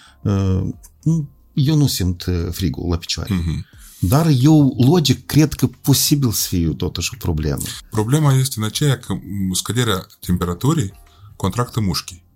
[1.52, 3.34] Eu nu simt frigul la picioare.
[3.34, 3.67] Uh-huh.
[4.00, 7.62] Dar eu, logic, cred că posibil să fie totuși o problemă.
[7.90, 9.14] Problema este în aceea că
[9.52, 10.92] scăderea temperaturii
[11.36, 12.26] contractă mușchii.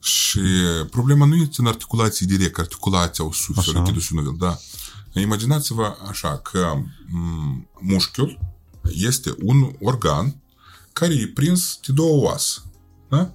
[0.00, 0.40] Și
[0.90, 4.58] problema nu este în articulații direct, articulația o suferă, lichidul sinovial, da.
[5.20, 6.82] Imaginați-vă așa că
[7.80, 8.38] mușchiul
[8.82, 10.36] este un organ
[10.92, 12.62] care e prins de două oase.
[13.08, 13.34] Da?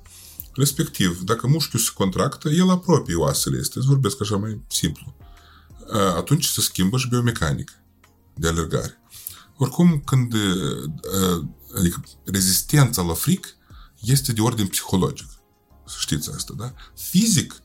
[0.54, 3.78] Respectiv, dacă mușchiul se contractă, el apropie oasele este.
[3.78, 5.16] Îți vorbesc așa mai simplu.
[5.94, 7.74] Atunci se schimbă și biomecanică
[8.36, 9.02] de alergare.
[9.58, 10.34] Oricum, când
[11.78, 13.56] adică rezistența la fric
[14.02, 15.28] este de ordin psihologic.
[15.86, 16.74] Să știți asta, da?
[16.96, 17.62] Fizic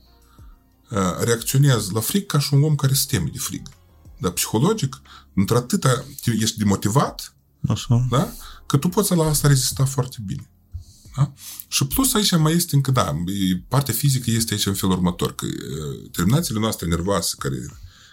[1.20, 3.68] reacționează la fric ca și un om care se teme de frig.
[4.18, 5.00] Dar psihologic,
[5.34, 7.34] într-atâta ești demotivat,
[7.68, 8.06] Așa.
[8.10, 8.32] da?
[8.66, 10.50] că tu poți la asta rezista foarte bine.
[11.16, 11.32] Da?
[11.68, 13.14] Și plus aici mai este încă, da,
[13.68, 15.46] partea fizică este aici în felul următor, că
[16.12, 17.56] terminațiile noastre nervoase care,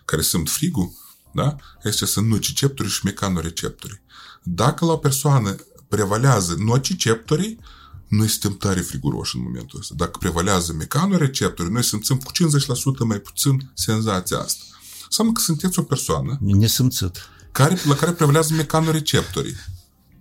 [0.09, 0.91] care sunt frigul,
[1.33, 1.55] da?
[1.83, 4.01] este sunt nociceptorii și mecanoreceptorii.
[4.43, 5.55] Dacă la o persoană
[5.87, 7.59] prevalează nociceptorii,
[8.07, 9.93] noi suntem tare friguroși în momentul ăsta.
[9.97, 14.63] Dacă prevalează mecanoreceptorii, noi simțim cu 50% mai puțin senzația asta.
[15.05, 17.17] Înseamnă că sunteți o persoană Nesimțit.
[17.51, 19.55] care, la care prevalează mecanoreceptorii.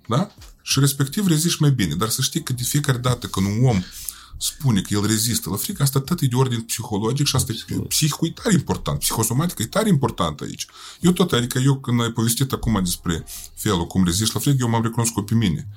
[0.09, 0.31] Da?
[0.63, 1.95] Și respectiv reziști mai bine.
[1.95, 3.83] Dar să știi că de fiecare dată când un om
[4.37, 7.75] spune că el rezistă la frică, asta tot e de ordin psihologic și asta e
[7.75, 8.99] psihicul e tare important.
[8.99, 10.67] Psihosomatică e tare important aici.
[11.01, 13.25] Eu tot, adică eu când ai povestit acum despre
[13.55, 15.69] felul cum reziști la frică, eu m-am recunoscut pe mine.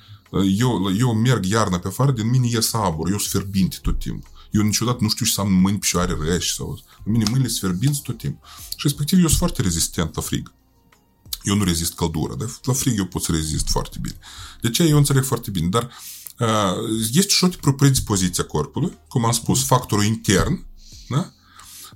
[0.58, 4.30] Eu, eu merg iarna pe afară, din mine ies abur, eu sunt fierbinte tot timpul.
[4.52, 6.80] Eu niciodată nu știu ce să am mâini, picioare reci sau...
[7.04, 8.48] În mine mâinile sunt fierbinți tot timpul.
[8.70, 10.54] Și respectiv eu sunt foarte rezistent la frig.
[11.44, 14.18] Eu nu rezist căldură, dar la frig eu pot să rezist foarte bine.
[14.62, 15.90] De ce eu înțeleg foarte bine, dar uh,
[17.14, 20.66] este și o predispoziție a corpului, cum am spus, factorul intern,
[21.10, 21.32] da?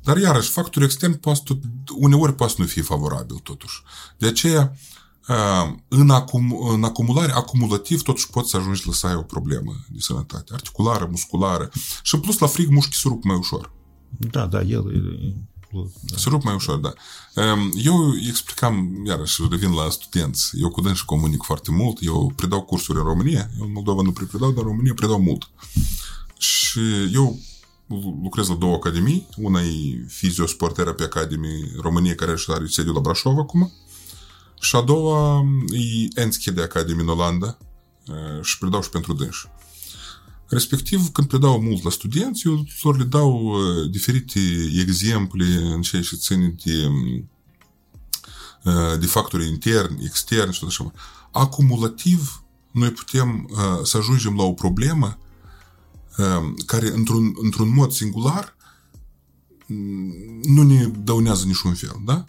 [0.03, 1.59] Dar iarăși, factorul extern poate,
[1.95, 3.81] uneori poate nu fi favorabil totuși.
[4.17, 4.75] De aceea,
[5.87, 9.99] în, acum, în acumulare, acumulativ, totuși poți să ajungi la să ai o problemă de
[9.99, 11.69] sănătate, articulară, musculară
[12.01, 13.71] și în plus la frig mușchii se rup mai ușor.
[14.09, 14.83] Da, da, el
[15.75, 15.89] e...
[16.01, 16.17] Da.
[16.17, 16.93] Se rup mai ușor, da.
[17.83, 22.97] Eu explicam, iarăși revin la studenți, eu cu și comunic foarte mult, eu predau cursuri
[22.97, 25.49] în România, eu în Moldova nu predau, dar în România predau mult.
[26.37, 26.79] Și
[27.13, 27.39] eu
[28.23, 33.37] lucrez la două academii, una e Fiziosporterapie Academy România, care și are sediul la Brașov
[33.37, 33.73] acum,
[34.59, 37.57] și a doua e Enschede Academy în Olanda
[38.41, 39.47] și predau și pentru dânși.
[40.47, 43.55] Respectiv, când predau mult la studenți, eu lor le dau
[43.89, 44.39] diferite
[44.79, 46.87] exemple în ceea ce ține de,
[48.99, 50.91] de factori interni, externi și tot așa.
[51.31, 53.49] Acumulativ, noi putem
[53.83, 55.17] să ajungem la o problemă
[56.65, 58.55] care, într-un, într-un mod singular,
[60.43, 62.25] nu ne dăunează niciun fel, da?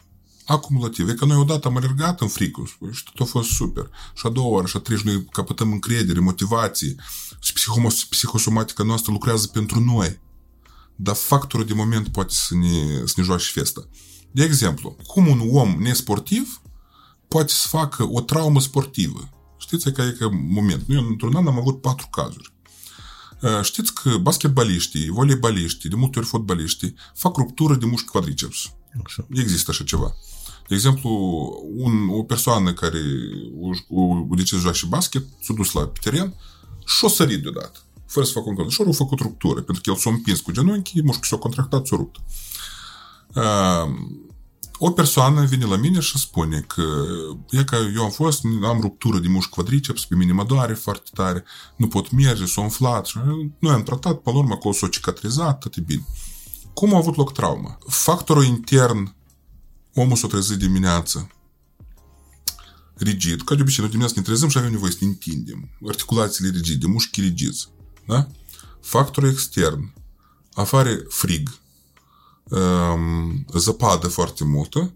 [0.47, 1.09] Acumulativ.
[1.09, 3.91] E că noi odată am alergat în fricul și tot a fost super.
[4.15, 6.95] Și a doua oară, și a treia, noi capătăm încredere, motivație
[7.41, 7.53] și
[8.09, 10.21] psihosomatica noastră lucrează pentru noi.
[10.97, 13.89] Dar factorul de moment poate să ne, să ne joace festa.
[14.31, 16.61] De exemplu, cum un om nesportiv
[17.29, 19.29] poate să facă o traumă sportivă.
[19.59, 20.83] Știți că e că moment.
[20.87, 22.55] Noi într-un an am avut patru cazuri.
[23.63, 28.73] Știți că basketbaliștii, voleibaliștii, de multe ori fotbaliștii, fac ruptură de mușchi quadriceps.
[29.05, 29.27] Așa.
[29.31, 30.15] Există așa ceva.
[30.69, 31.11] De exemplu,
[31.77, 33.01] un, o persoană care
[33.61, 36.35] o, o, o decis joace și basket, s-a dus la teren
[36.87, 38.75] și o sărit deodată, fără să facă un călător.
[38.75, 41.97] Și a făcut ruptură, pentru că el s-a împins cu genunchii, mușchiul s-a contractat, s-a
[41.97, 42.17] rupt.
[43.35, 43.95] Uh,
[44.79, 46.83] o persoană vine la mine și spune că
[47.51, 51.11] e că eu am fost, am ruptură de mușchi quadriceps, pe mine mă doare foarte
[51.15, 51.45] tare,
[51.77, 53.07] nu pot merge, s-a umflat.
[53.07, 53.19] Și
[53.59, 56.07] noi am tratat, pe urmă, că o s-a cicatrizat, tot e bine.
[56.75, 57.79] Cum a avut loc trauma?
[57.87, 59.16] Factorul intern
[60.01, 61.31] omul s-o trezit dimineață
[62.97, 65.71] rigid, ca de obicei, noi dimineața ne trezim și avem nevoie să ne întindem.
[65.89, 67.69] Articulațiile rigide, mușchii rigizi.
[68.07, 68.29] Da?
[68.81, 69.93] Factorul extern,
[70.55, 71.59] afară frig,
[72.45, 74.93] um, zăpadă foarte multă,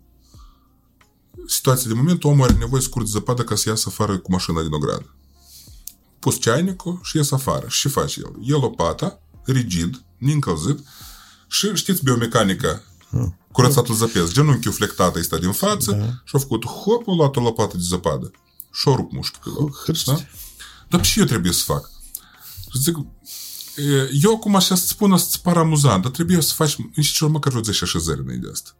[1.47, 4.63] situația de moment, omul are nevoie să curge zăpadă ca să iasă afară cu mașina
[4.63, 5.15] din ogradă.
[6.19, 7.69] Pus ceainicul și ies afară.
[7.69, 8.37] Și ce face el?
[8.43, 10.79] E lopata, rigid, neîncălzit,
[11.49, 12.83] și știți biomecanica
[13.53, 14.33] curățatul zăpez.
[14.33, 16.05] Genunchiul flectat este din față da.
[16.25, 18.31] și a făcut hop, a luat o lopată de zăpadă
[18.73, 19.85] și a rupt mușchi pe loc.
[20.05, 20.17] Da?
[20.89, 21.91] Dar și eu trebuie să fac.
[22.79, 22.97] Zic,
[24.23, 27.53] eu acum așa să spun, să-ți par amuzant, dar trebuie să faci nici cel măcar
[27.53, 28.71] vreo 10 așezări înainte de asta.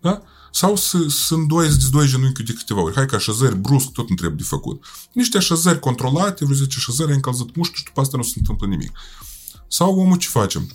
[0.00, 0.22] Da?
[0.52, 2.94] Sau să, sunt doi, să doi genunchi de câteva ori.
[2.94, 4.84] Hai că așezări brusc tot nu trebuie de făcut.
[5.12, 8.66] Niște așezări controlate, vreo 10 așezări, ai încălzit mușchi și după asta nu se întâmplă
[8.66, 8.92] nimic.
[9.68, 10.70] Sau omul ce facem?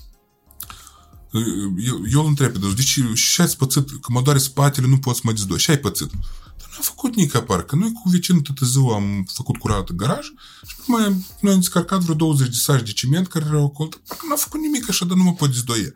[1.78, 5.18] Eu, eu îl întreb pe deci și ați pățit, că mă doare spatele, nu poți
[5.18, 5.60] să mă dezdoi.
[5.60, 6.10] Și ai pățit.
[6.58, 9.90] Dar nu am făcut nici apar, că noi cu vecinul tot ziua am făcut curat
[9.90, 10.26] în garaj
[10.68, 14.24] și mai noi am descarcat vreo 20 de saci de ciment care erau acolo, parcă
[14.26, 15.94] nu am făcut nimic așa, dar nu mă pot dezdoi.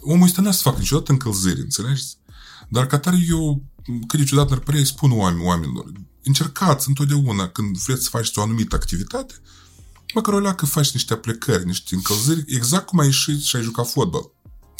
[0.00, 2.18] Omul ăsta n-a să facă niciodată încălzire, înțelegeți?
[2.68, 3.64] Dar ca tare eu,
[4.06, 8.74] cât niciodată ar părea, spun oameni, oamenilor, încercați întotdeauna când vreți să faceți o anumită
[8.74, 9.34] activitate,
[10.14, 13.88] măcar o leacă faci niște aplecări, niște încălziri, exact cum ai ieșit și ai jucat
[13.88, 14.30] fotbal.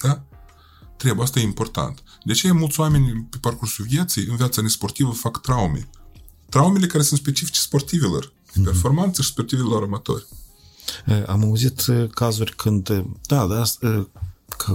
[0.03, 0.24] Da?
[0.97, 2.03] Trebuie, asta e important.
[2.24, 5.89] De ce mulți oameni pe parcursul vieții, în viața nesportivă, fac traume?
[6.49, 10.26] Traumele care sunt specifice sportivilor, de performanță și sportivilor amatori.
[11.07, 14.07] E, Am auzit e, cazuri când, e, da, da, e,
[14.57, 14.74] că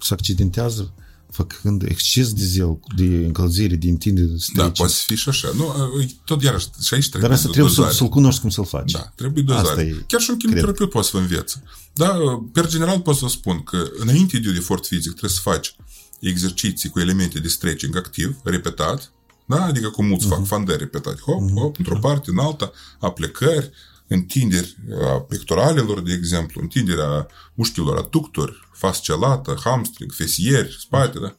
[0.00, 0.94] se accidentează
[1.36, 4.76] făcând exces de zel, de încălzire, de întindere, de Da, stretching.
[4.76, 5.48] poate să fie și așa.
[5.56, 5.64] Nu,
[6.02, 7.96] e, tot iarăși, și aici trebuie Dar asta trebuie să, dozare.
[7.96, 8.92] să-l cunoști cum să-l faci.
[8.92, 9.82] Da, trebuie Asta dozare.
[9.82, 11.62] e, Chiar și un chimioterapeut poate să vă învețe.
[11.92, 12.18] Da,
[12.52, 15.76] per general pot să vă spun că înainte de efort fizic trebuie să faci
[16.20, 19.12] exerciții cu elemente de stretching activ, repetat,
[19.46, 19.64] da?
[19.64, 23.70] adică cum mulți fac fandări repetat, hop, hop, într-o parte, în alta, aplecări,
[24.08, 31.36] întinderi a pectoralelor, de exemplu, întinderea mușchilor aductori, fascia lată, hamstring, fesieri, spate, da?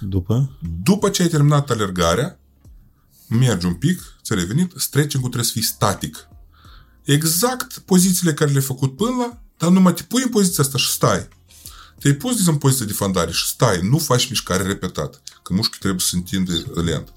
[0.00, 0.58] După?
[0.82, 2.38] După ce ai terminat alergarea,
[3.28, 6.28] mergi un pic, ți-a revenit, stretching-ul trebuie să fie static.
[7.04, 10.88] Exact pozițiile care le-ai făcut până la, dar numai te pui în poziția asta și
[10.88, 11.28] stai.
[11.98, 15.78] Te-ai pus deci, în poziția de fandare și stai, nu faci mișcare repetat, că mușchii
[15.80, 16.52] trebuie să se întindă
[16.84, 17.12] lent.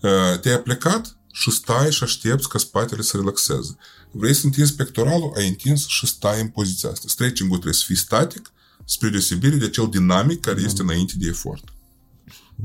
[0.00, 3.76] Uh, Te-ai plecat și stai și aștepți ca spatele să relaxeze.
[4.10, 7.04] Vrei să întinzi pectoralul, ai întins și stai în poziția asta.
[7.08, 8.52] Stretching-ul trebuie să fie static,
[8.84, 11.64] spre deosebire de cel dinamic care este înainte de efort.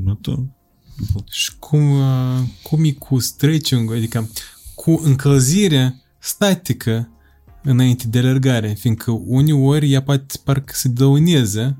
[0.03, 0.55] Nu, tu.
[1.29, 4.29] Și cum, uh, cum e cu stretching adică
[4.75, 7.09] cu încălzirea statică
[7.63, 11.77] înainte de alergare, fiindcă uneori ea poate parcă să dăuneze,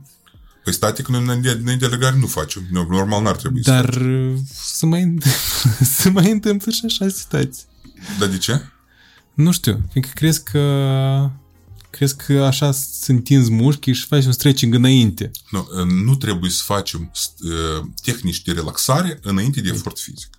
[0.64, 2.68] Păi static noi înainte de alergare nu facem.
[2.72, 5.14] Normal n-ar trebui să dar uh, să mai,
[5.98, 7.64] să mai întâmplă și așa situații.
[7.84, 8.20] facem.
[8.20, 8.62] Dar de ce?
[9.36, 11.30] Nu știu, fiindcă crezi că
[11.90, 15.32] crezi că așa să întinzi mușchii și faci un stretching înainte.
[15.52, 15.68] Nu,
[16.04, 17.12] nu trebuie să facem
[17.42, 20.30] uh, tehnici de relaxare înainte de efort fizic.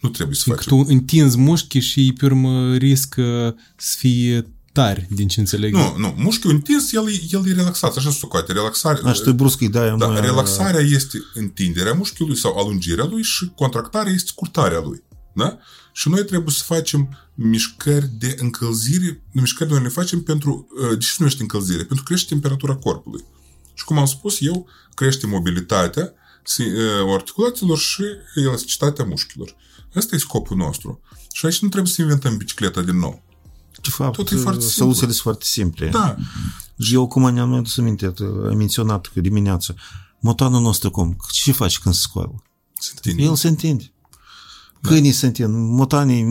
[0.00, 0.84] Nu trebuie să Fiindcă facem.
[0.84, 5.74] tu întinzi mușchii și pe urmă riscă să fie tari, din ce înțeleg.
[5.74, 5.80] eu.
[5.80, 8.52] Nu, nu, mușchiul întins, el, e- el e relaxat, așa se socoate.
[8.52, 13.04] Relaxare, Da, și tu brusc îi dai da, mai- relaxarea este întinderea mușchiului sau alungirea
[13.04, 15.02] lui și contractarea este scurtarea lui.
[15.34, 15.58] Da?
[15.92, 20.88] Și noi trebuie să facem mișcări de încălzire, nu, mișcări noi le facem pentru, uh,
[20.88, 21.84] de ce se numește încălzire?
[21.84, 23.24] Pentru crește temperatura corpului.
[23.74, 26.12] Și cum am spus eu, crește mobilitatea
[26.44, 28.02] si- uh, articulațiilor și
[28.34, 29.56] elasticitatea mușchilor.
[29.94, 31.00] Asta e scopul nostru.
[31.32, 33.22] Și aici nu trebuie să inventăm bicicleta din nou.
[33.82, 35.12] De fapt, Tot e foarte soluțiile simplu.
[35.12, 35.88] sunt foarte simple.
[35.88, 36.16] Da,
[36.76, 38.12] Eu, cum ne-am adus aminte,
[38.48, 39.74] ai menționat că dimineața,
[40.20, 41.16] motanul nostru cum?
[41.30, 42.42] Ce faci când se scoală?
[42.80, 43.22] se întinde.
[43.22, 43.92] El se întinde.
[44.82, 46.22] Câinii se întind, motanii,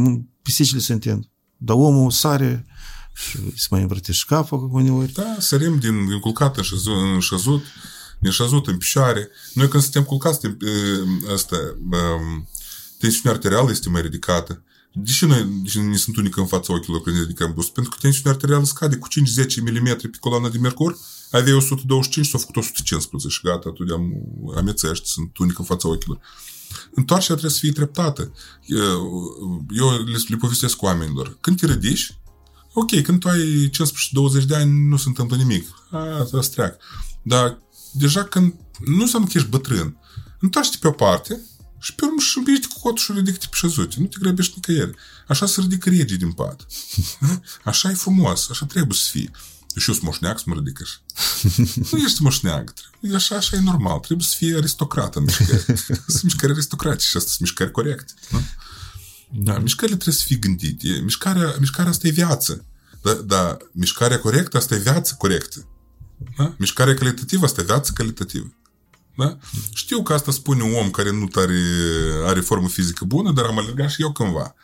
[0.46, 1.30] pisicile se întind.
[1.58, 2.66] Dar omul sare
[3.14, 5.12] și se mai învârtește capul uneori.
[5.12, 7.64] Da, sărim din, din culcat în șezut, în șezut,
[8.20, 9.30] din șezut în picioare.
[9.54, 11.56] Noi când suntem culcați, suntem, e, asta,
[11.92, 12.48] um,
[12.98, 14.64] tensiunea arterială este mai ridicată.
[14.94, 17.70] De ce noi de ce ne se întunecă în fața ochilor când ne ridicăm bus?
[17.70, 20.98] Pentru că tensiunea arterială scade cu 5-10 mm pe coloana de mercur,
[21.32, 24.14] aveai 125, s-a făcut 115 și gata, tu de-am
[24.56, 26.20] amețești, se întunecă în fața ochilor.
[26.94, 28.32] Întoarcerea trebuie să fie treptată.
[28.66, 31.38] Eu, eu le, le povestesc oamenilor.
[31.42, 32.18] Când te ridici,
[32.74, 33.70] ok, când tu ai
[34.42, 35.68] 15-20 de ani, nu se întâmplă nimic.
[36.22, 36.78] Asta îți treacă.
[37.22, 37.62] Dar
[37.92, 38.54] deja când
[38.86, 39.98] nu înseamnă că ești bătrân,
[40.40, 41.42] întoarce pe o parte
[41.80, 43.96] și pe urmă și împiși cu cotul și ridică-te pe șezute.
[44.00, 44.96] Nu te grăbești nicăieri.
[45.28, 46.66] Așa se ridică regii din pat.
[47.64, 49.32] Așa e frumos, așa trebuie să fie.
[49.78, 50.98] Și eu sunt moșneac să mă ridic așa.
[51.92, 52.74] Nu ești moșneac.
[52.74, 54.00] Trebuie- Așa, așa e normal.
[54.00, 55.64] Trebuie să fie aristocrat în mișcări.
[56.08, 58.14] Sunt mișcări aristocratice și astea sunt mișcări corecte.
[58.30, 58.42] Nu?
[59.44, 61.00] Da, mișcările trebuie să fie gândite.
[61.04, 62.66] Mișcarea, mișcarea asta e viață.
[63.02, 65.68] Da, da, mișcarea corectă, asta e viață corectă.
[66.38, 66.56] Da?
[66.58, 68.54] Mișcarea calitativă, asta e viață calitativă.
[69.18, 69.38] Da?
[69.74, 71.60] Știu că asta spune un om care nu are,
[72.26, 74.56] are formă fizică bună, dar am alergat și eu cândva.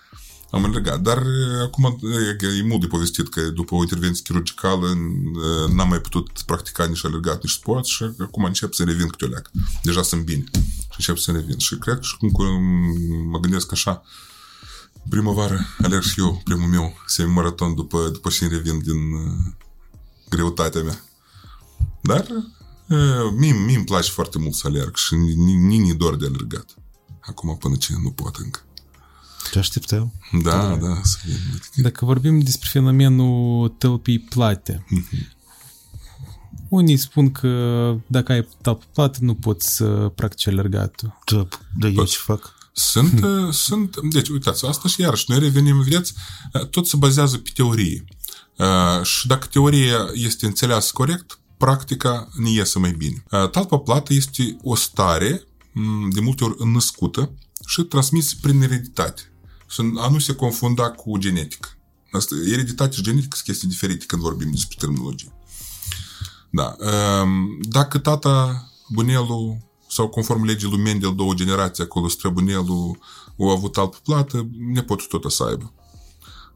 [0.52, 1.02] Am alergat.
[1.02, 2.00] Dar e, acum
[2.42, 6.86] e, e mult de povestit că după o intervenție chirurgicală e, n-am mai putut practica
[6.86, 9.52] nici alergat, nici sport și acum încep să revin câte o leacă.
[9.84, 10.44] Deja sunt bine
[10.80, 11.58] și încep să revin.
[11.58, 12.46] Și cred că și cum cum
[13.30, 14.04] mă gândesc așa,
[15.10, 19.54] primăvară alerg și eu primul meu semi-maraton după, după ce revin din uh,
[20.30, 21.04] greutatea mea.
[22.02, 22.28] Dar
[22.88, 26.76] uh, mie, mie îmi place foarte mult să alerg și nici ni dor de alergat.
[27.22, 28.60] Acum până ce nu pot încă.
[29.52, 30.14] Te așteptăm.
[30.44, 31.62] Da, da, să vedem.
[31.76, 34.86] Dacă vorbim despre fenomenul tălpii plate,
[36.70, 39.86] unii spun că dacă ai talpă plată nu poți să
[40.16, 41.20] practici alergatul.
[41.26, 42.60] Da, da eu ce fac?
[42.74, 46.14] Sunt, uh, sunt, deci uitați, asta și iarăși, noi revenim, vedeți,
[46.54, 48.04] uh, tot se bazează pe teorie.
[48.58, 53.24] Uh, și dacă teoria este înțeleasă corect, practica ne iese mai bine.
[53.32, 57.32] Uh, talpa plată este o stare, m, de multe ori înnăscută,
[57.68, 59.31] și transmise prin ereditate.
[59.72, 61.70] Și a nu se confunda cu genetică.
[62.12, 65.34] Asta, ereditate și genetică sunt chestii diferite când vorbim despre terminologie.
[66.50, 66.76] Da.
[66.80, 69.58] Ehm, Dacă tata, bunelul,
[69.90, 73.00] sau conform legii lui Mendel, două generații acolo, străbunelul,
[73.40, 75.74] au avut altă plată, nepotul tot o să aibă.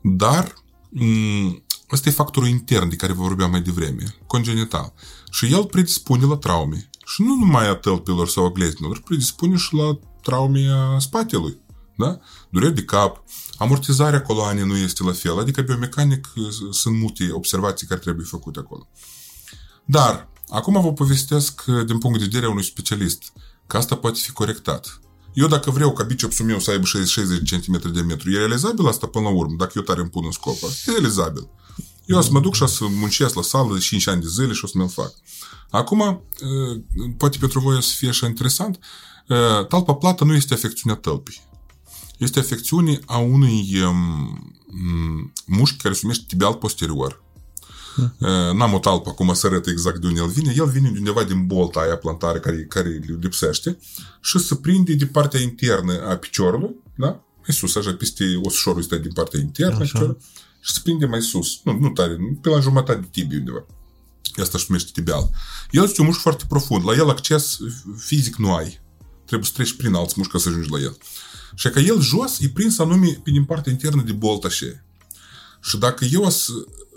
[0.01, 0.53] Dar
[0.89, 4.93] m, ăsta e factorul intern de care vă vorbeam mai devreme, congenital.
[5.31, 6.89] Și el predispune la traume.
[7.05, 11.57] Și nu numai a tălpilor sau a gleznilor, predispune și la traume a spatelui.
[11.97, 12.19] Da?
[12.49, 13.23] Dureri de cap,
[13.57, 16.33] amortizarea coloanei nu este la fel, adică biomecanic
[16.71, 18.87] sunt multe observații care trebuie făcute acolo.
[19.85, 23.21] Dar, acum vă povestesc din punct de vedere a unui specialist
[23.67, 24.99] că asta poate fi corectat.
[25.33, 29.07] Eu dacă vreau ca bicepsul meu să aibă 60 cm de diametru, e realizabil asta
[29.07, 30.57] până la urmă, dacă eu tare îmi pun în scop?
[30.85, 31.49] E realizabil.
[32.05, 34.27] Eu o să mă duc și o să muncesc la sală de 5 ani de
[34.27, 35.13] zile și o să mi-l fac.
[35.69, 36.23] Acum,
[37.17, 38.79] poate pentru voi o să fie așa interesant,
[39.67, 41.43] talpa plată nu este afecțiunea tălpii.
[42.17, 47.23] Este afecțiune a unui um, mușchi care se numește tibial posterior.
[48.53, 50.53] N-am o talpă acum să arăt exact de unde el vine.
[50.57, 53.77] El vine de undeva din bolta aia plantare care, care îi lipsește
[54.21, 57.07] și se prinde de partea internă a piciorului, da?
[57.35, 60.17] Mai sus, așa, peste osușorul ăsta din partea internă a piciorului
[60.59, 61.59] și se prinde mai sus.
[61.63, 63.65] Nu, nu tare, pe la jumătate de tibie undeva.
[64.41, 65.29] Asta se numește tibial.
[65.71, 66.85] El este un mușchi foarte profund.
[66.85, 67.57] La el acces
[67.97, 68.79] fizic nu ai.
[69.25, 70.97] Trebuie să treci prin alți mușchi ca să ajungi la el.
[71.55, 74.65] Și că el jos e prins anume din partea internă de bolta așa.
[75.61, 76.51] Și dacă eu o să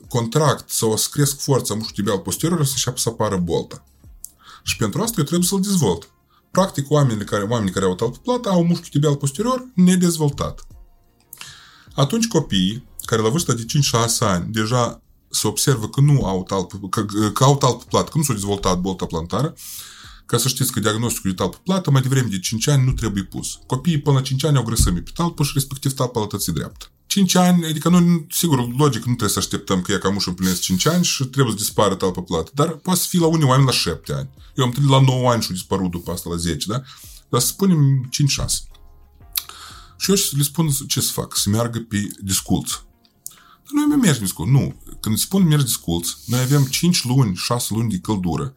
[0.09, 3.85] contract sau o să cresc forța mușchiului tibial posterior, o să înceapă să apară bolta.
[4.63, 6.11] Și pentru asta eu trebuie să-l dezvolt.
[6.51, 10.67] Practic, oamenii care, oamenii care au talpă plată au mușchiul tibial posterior nedezvoltat.
[11.95, 16.89] Atunci copiii, care la vârsta de 5-6 ani deja se observă că nu au talpă,
[16.89, 19.55] că, că au talpă plată, că nu s-a dezvoltat bolta plantară,
[20.29, 23.23] ca să știți că diagnosticul de talpă plată mai devreme de 5 ani nu trebuie
[23.23, 23.59] pus.
[23.67, 26.87] Copiii până la 5 ani au grăsămi pe talpă și respectiv talpa la tății dreaptă.
[27.07, 30.61] 5 ani, adică nu, sigur, logic, nu trebuie să așteptăm că e ca mușul împlinesc
[30.61, 33.67] 5 ani și trebuie să dispară talpă plată, dar poate să fie la unii oameni
[33.67, 34.29] la 7 ani.
[34.55, 36.83] Eu am întâlnit la 9 ani și au dispărut după asta la 10, da?
[37.29, 38.69] Dar să spunem 5-6.
[39.99, 42.71] Și eu le spun ce să fac, să meargă pe disculț.
[43.65, 44.51] Dar noi mai mergem disculț.
[44.51, 44.83] Nu.
[45.01, 48.55] Când spun mergi disculț, noi avem 5 luni, 6 luni de căldură,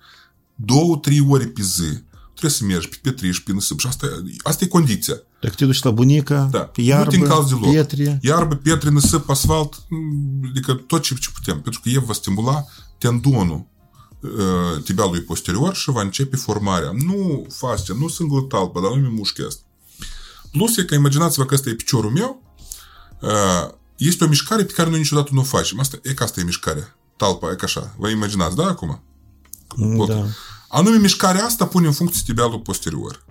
[0.65, 4.07] 2-3 ore pe zi, trebuie să mergi pe petriș, pe năsip și asta,
[4.43, 5.15] asta e condiția.
[5.41, 6.59] Dacă te duci la bunica, Da.
[6.59, 7.69] pe iarbă, nu te încalzi deloc.
[7.69, 9.73] pietre, Iarbă, pietre, năsip, asfalt,
[10.49, 11.61] adică tot ce, ce putem.
[11.61, 12.65] Pentru că el va stimula
[12.97, 13.65] tendonul
[14.19, 16.91] uh, tibialului posterior și va începe formarea.
[17.05, 19.61] Nu fascia, nu singură talpă, dar nu mușchi asta.
[20.51, 22.41] Plus e că imaginați-vă că ăsta e piciorul meu,
[23.21, 25.79] uh, este o mișcare pe care noi niciodată nu o facem.
[25.79, 26.95] Asta, e că asta e mișcarea.
[27.17, 27.95] Talpa, e ca așa.
[27.97, 29.03] Vă imaginați, da, acum?
[30.07, 30.25] da.
[30.71, 33.25] Anume, mișcarea asta pune în funcție tibialul posterior.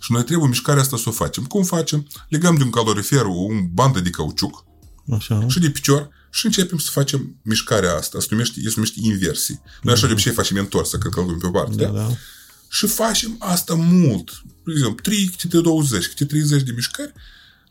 [0.00, 1.44] Și noi trebuie mișcarea asta să o facem.
[1.44, 2.06] Cum facem?
[2.28, 4.64] Legăm de un calorifer o bandă de cauciuc
[5.12, 5.48] Așa.
[5.48, 8.20] și de picior și începem să facem mișcarea asta.
[8.20, 9.60] Se numește, se numește inversii.
[9.82, 11.76] Noi așa de obicei facem întors, să călcăm pe o parte.
[11.76, 12.08] Da, Da, da.
[12.68, 14.42] Și facem asta mult.
[14.64, 17.12] De exemplu, 3, câte 20, câte 30 de mișcări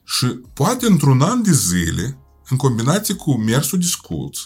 [0.04, 2.18] și poate într-un an de zile,
[2.50, 4.40] în combinație cu mersul disculț,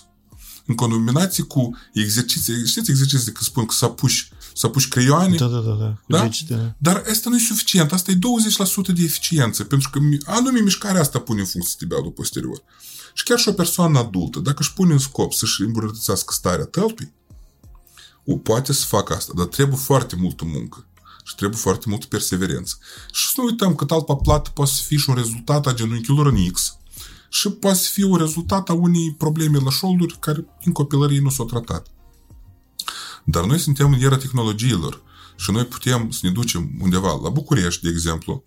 [0.65, 5.45] în combinație cu exerciții, știți exerciții că spun că să apuci, să apuci creioane, Da,
[5.47, 5.97] da, da, da.
[6.07, 6.21] Da?
[6.21, 6.75] Deci, da.
[6.77, 11.01] dar asta nu e suficient, asta e 20% de eficiență, pentru că mi- anume mișcarea
[11.01, 12.61] asta pune în funcție tibialul posterior.
[13.13, 17.13] Și chiar și o persoană adultă, dacă își pune în scop să-și îmbunătățească starea tălpii,
[18.25, 20.85] o poate să facă asta, dar trebuie foarte multă muncă
[21.23, 22.77] și trebuie foarte multă perseverență.
[23.11, 26.25] Și să nu uităm că talpa plată poate să fie și un rezultat a genunchiilor
[26.27, 26.77] în X
[27.29, 31.29] și poate să fie un rezultat a unei probleme la șolduri care în copilărie nu
[31.29, 31.87] s-au tratat.
[33.25, 35.01] Dar noi suntem în era tehnologiilor
[35.35, 38.43] și noi putem să ne ducem undeva la București, de exemplu,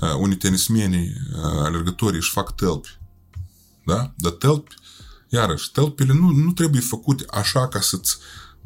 [0.00, 2.98] uh, unii tenismenii, uh, alergătorii își fac tălpi.
[3.84, 4.12] Da?
[4.16, 4.74] Dar tălpi,
[5.28, 8.16] iarăși, tălpile nu, nu trebuie făcute așa ca să-ți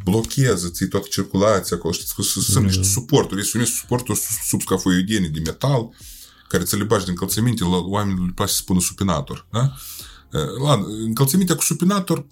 [0.04, 1.92] blocheze ți toată circulația acolo.
[1.92, 3.40] Știți că sunt niște suporturi.
[3.40, 4.16] Este un suportul
[4.48, 5.88] subscafoidene de metal
[6.52, 9.46] care ți le bagi din încălțăminte, la oamenilor le place să spună supinator.
[9.50, 9.72] Da?
[10.64, 10.72] La
[11.04, 12.26] încălțămintea cu supinator,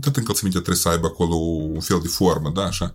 [0.00, 1.34] tot încălțămintea trebuie să aibă acolo
[1.74, 2.94] un fel de formă, da, așa.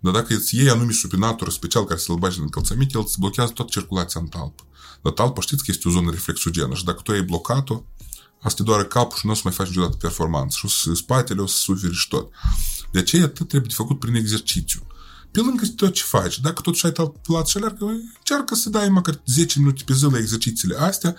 [0.00, 3.52] Dar dacă îți iei anume supinator special care să-l bagi în încălțăminte, el îți blochează
[3.52, 4.62] toată circulația în talpă.
[5.02, 7.82] Dar talpa știți că este o zonă reflexogenă și dacă tu ai blocat-o,
[8.40, 10.56] asta doare capul și nu o să mai faci niciodată performanță.
[10.58, 12.30] Și o să spatele o să suferi și tot.
[12.92, 14.86] De aceea atât trebuie de făcut prin exercițiu.
[15.32, 17.84] Pe lângă tot ce faci, dacă totuși ai talpat și alergă,
[18.18, 21.16] încearcă să dai măcar 10 minute pe zi la exercițiile astea,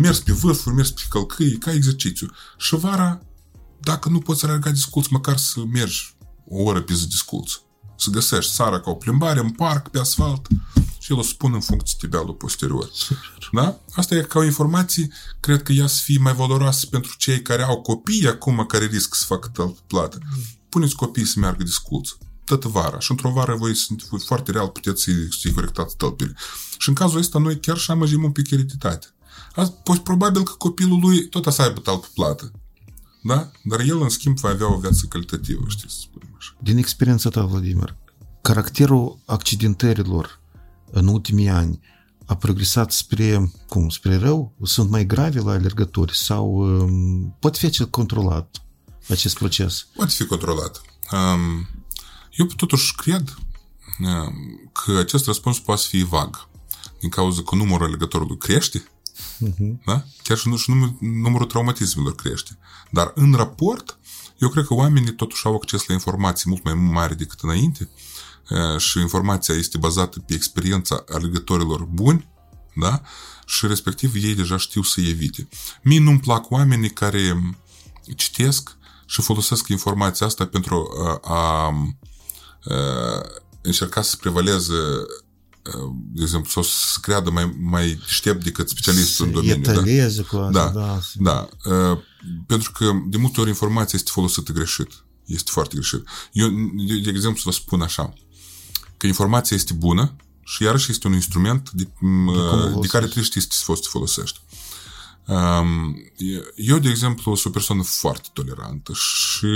[0.00, 2.28] mers pe vârfuri, mers pe călcâi, ca exercițiu.
[2.56, 3.20] Și vara,
[3.80, 6.14] dacă nu poți alerga disculț, măcar să mergi
[6.48, 7.52] o oră pe zi disculț.
[7.96, 10.46] Să găsești sara ca o plimbare în parc, pe asfalt
[10.98, 12.90] și și el o spun în funcție de tibialul posterior.
[13.52, 13.80] Da?
[13.94, 15.08] Asta e ca o informație,
[15.40, 19.14] cred că ea să fie mai valoroasă pentru cei care au copii acum care risc
[19.14, 20.18] să facă plată.
[20.68, 21.70] Puneți copiii să meargă de
[22.48, 22.98] sculță tot vara.
[22.98, 26.34] Și într-o vară voi sunt voi foarte real puteți să-i, să corectați tălpile.
[26.78, 29.06] Și în cazul ăsta noi chiar și amăjim un pic ereditate.
[29.84, 32.52] Poți probabil că copilul lui tot să aibă talpă plată.
[33.22, 33.50] Da?
[33.64, 36.56] Dar el, în schimb, va avea o viață calitativă, știți să spunem așa.
[36.60, 37.96] Din experiența ta, Vladimir,
[38.42, 40.40] caracterul accidentărilor
[40.90, 41.80] în ultimii ani
[42.26, 44.54] a progresat spre, cum, spre rău?
[44.62, 48.62] Sunt mai grave la alergători sau um, poate fi acel controlat
[49.08, 49.86] acest proces?
[49.94, 50.80] Poate fi controlat.
[51.12, 51.68] Um,
[52.30, 53.34] eu totuși cred
[53.98, 56.48] um, că acest răspuns poate fi vag
[57.00, 58.88] din cauza că numărul alergătorului crește,
[59.46, 59.84] uh-huh.
[59.84, 60.04] da?
[60.22, 62.58] chiar și, și numărul traumatismelor crește.
[62.90, 63.98] Dar în raport,
[64.38, 67.88] eu cred că oamenii totuși au acces la informații mult mai mari decât înainte
[68.78, 72.28] și informația este bazată pe experiența alegătorilor buni,
[72.74, 73.02] da?
[73.46, 75.48] și respectiv ei deja știu să evite.
[75.82, 77.54] Mie nu-mi plac oamenii care
[78.16, 78.76] citesc
[79.06, 81.72] și folosesc informația asta pentru a, a, a
[83.62, 84.74] încerca să prevaleze
[86.12, 89.62] de exemplu, sau să creadă mai, mai ștept decât specialistul în domeniu.
[89.62, 89.72] Da?
[90.22, 91.00] cu asta, da, da.
[91.14, 91.48] da.
[92.46, 95.04] Pentru că de multe ori informația este folosită greșit.
[95.24, 96.08] Este foarte greșit.
[96.32, 96.48] Eu,
[97.02, 98.12] de exemplu, să vă spun așa
[98.96, 103.40] că informația este bună și iarăși este un instrument de, de, de care trebuie știi
[103.40, 104.40] să te folosești.
[106.56, 109.46] Eu, de exemplu, sunt o persoană foarte tolerantă și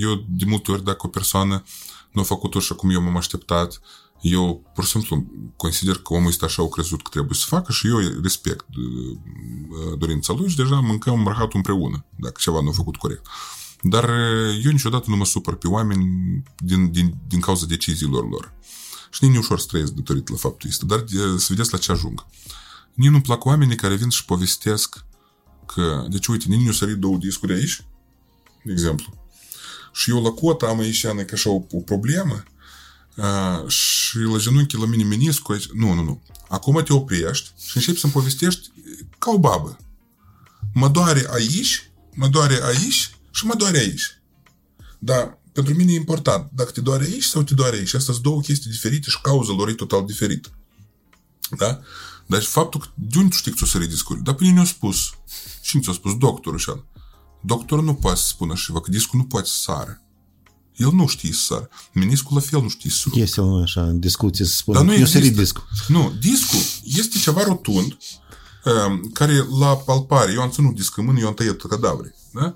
[0.00, 1.64] eu, de multe ori, dacă o persoană
[2.12, 3.80] nu a făcut așa cum eu m-am așteptat,
[4.20, 5.26] eu, pur și simplu,
[5.56, 8.66] consider că omul este așa o crezut că trebuie să facă și eu respect
[9.98, 13.26] dorința lui și deja mâncăm îmbrăcatul împreună, dacă ceva nu a făcut corect.
[13.82, 14.10] Dar
[14.64, 16.04] eu niciodată nu mă supăr pe oameni
[16.56, 18.52] din, din, din cauza deciziilor lor.
[19.10, 20.86] Și nici ușor să trăiesc datorită la faptul ăsta.
[20.86, 21.04] Dar
[21.36, 22.26] să vedeți la ce ajung.
[22.94, 25.04] Nici nu-mi plac oamenii care vin și povestesc
[25.66, 27.84] că, deci uite, nici nu sărit două discuri aici,
[28.64, 29.19] de exemplu.
[29.92, 32.42] Și eu la cota am aici ca așa o, o problemă
[33.16, 35.66] uh, și la genunchi la mine meniscul aici.
[35.66, 36.22] Nu, nu, nu.
[36.48, 38.70] Acum te oprești și începi să-mi povestești
[39.18, 39.76] ca o babă.
[40.74, 44.18] Mă doare aici, mă doare aici și mă doare aici.
[44.98, 47.94] Dar pentru mine e important dacă te doare aici sau te doare aici.
[47.94, 50.48] Asta sunt două chestii diferite și cauza lor e total diferită.
[51.56, 51.80] Da?
[52.26, 54.20] Dar faptul că de unde tu știi că ți-o sări discul?
[54.22, 55.10] Dar până ne-a spus.
[55.62, 56.84] Și ți-a spus doctorul așa.
[57.40, 60.02] Doctorul nu poate să spună așa, că discul nu poate să sară.
[60.76, 61.68] El nu știe să sară.
[61.92, 63.20] Meniscul la fel nu știe să sară.
[63.20, 65.40] Este nu așa, în discuție să spună Dar nu există.
[65.40, 65.66] discul.
[65.88, 67.96] Nu, discul este ceva rotund
[68.64, 72.14] um, care la palpare, eu am ținut disc în mână, eu am tăiat cadavre.
[72.32, 72.54] Da?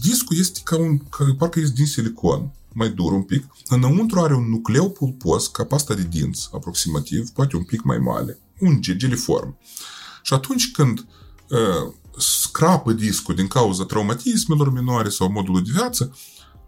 [0.00, 3.44] Discul este ca un, ca, parcă este din silicon, mai dur un pic.
[3.68, 8.38] Înăuntru are un nucleu pulpos, ca pasta de dinți, aproximativ, poate un pic mai mare,
[8.60, 9.58] un geliform.
[10.22, 11.06] Și atunci când
[11.48, 16.16] uh, scrapă discul din cauza traumatismelor minore sau modului de viață,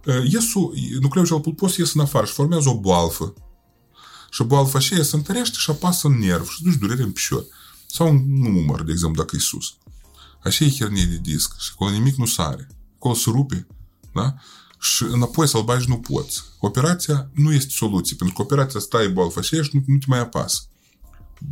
[0.04, 3.34] uh, iesul, nucleul cel pulpos ies în afară și formează o boalfă.
[4.30, 7.44] Și boalfa aceea se întărește și apasă în nerv și duci durere în picior.
[7.86, 9.76] Sau în număr, de exemplu, dacă e sus.
[10.44, 12.68] Așa e hernie de disc și acolo nimic nu sare
[13.06, 13.66] acolo se rupe,
[14.12, 14.34] da?
[14.78, 16.42] Și înapoi să-l bagi nu poți.
[16.60, 20.60] Operația nu este soluție, pentru că operația stai balfașea și nu, nu te mai apasă.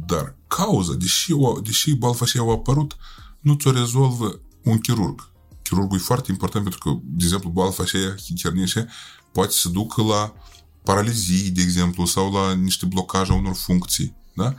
[0.06, 2.96] Dar cauza, deși, o, deși balfașea au apărut,
[3.44, 5.30] nu ți-o rezolvă un chirurg.
[5.62, 8.88] Chirurgul e foarte important pentru că, de exemplu, balfașea, hernie
[9.32, 10.34] poate să ducă la
[10.82, 14.16] paralizii, de exemplu, sau la niște blocaje a unor funcții.
[14.34, 14.54] Da?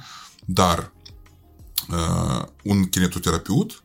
[0.45, 0.94] Dar
[1.90, 3.84] uh, un kinetoterapeut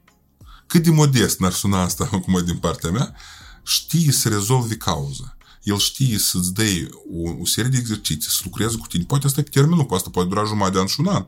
[0.66, 3.16] cât de modest n-ar suna asta acum din partea mea,
[3.64, 5.36] știe să rezolvi cauza.
[5.62, 9.04] El știe să-ți dea o, o serie de exerciții, să lucreze cu tine.
[9.04, 11.26] Poate asta e pe termenul, poate asta poate dura jumătate de an și un an.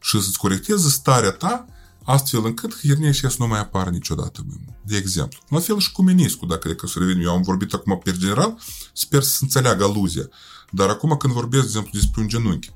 [0.00, 1.66] Și să-ți corecteze starea ta
[2.06, 4.46] astfel încât hernia și să nu mai apară niciodată.
[4.82, 5.38] De exemplu.
[5.48, 7.20] La fel și cu meniscul, dacă e că să revin.
[7.22, 8.58] Eu am vorbit acum pe general,
[8.92, 10.28] sper să înțeleagă aluzia.
[10.70, 12.72] Dar acum când vorbesc, de exemplu, despre un genunchi,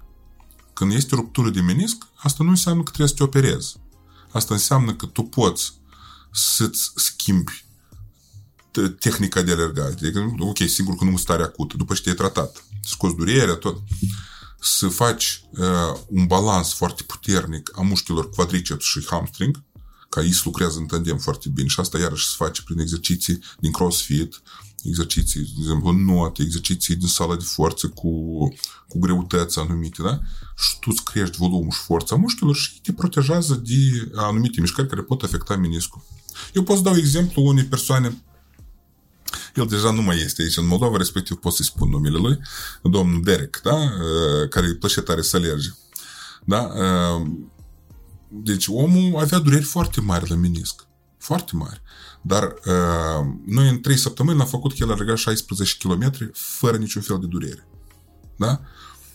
[0.72, 3.76] când este ruptură de menisc, asta nu înseamnă că trebuie să te operezi.
[4.30, 5.72] Asta înseamnă că tu poți
[6.32, 7.64] să-ți schimbi
[8.98, 9.94] tehnica de alergare.
[10.38, 13.82] Ok, sigur că nu stare acută, după ce te-ai tratat, scoți durerea, tot.
[14.60, 19.62] Să faci uh, un balans foarte puternic a mușchilor quadriceps și hamstring,
[20.08, 23.72] ca ei lucrează în tandem foarte bine și asta iarăși se face prin exerciții din
[23.72, 24.42] crossfit,
[24.82, 28.10] exerciții, de exemplu, note, exerciții din sala de forță cu,
[28.88, 30.20] cu greutăți anumite, da?
[30.56, 35.02] Și tu îți crești volumul și forța mușchilor și te protejează de anumite mișcări care
[35.02, 36.02] pot afecta meniscul.
[36.52, 38.22] Eu pot să dau exemplu unei persoane
[39.54, 42.38] el deja nu mai este aici în Moldova, respectiv pot să-i spun numele lui,
[42.82, 43.78] domnul Derek, da?
[44.50, 45.68] care îi plăcea tare să alerge.
[46.44, 46.60] Da?
[46.60, 47.26] Uh,
[48.32, 50.86] Deci omul avea dureri foarte mari la menisc.
[51.18, 51.82] Foarte mari.
[52.22, 56.76] Dar uh, noi în 3 săptămâni l-am făcut că el a alergat 16 km fără
[56.76, 57.68] niciun fel de durere.
[58.36, 58.60] Da?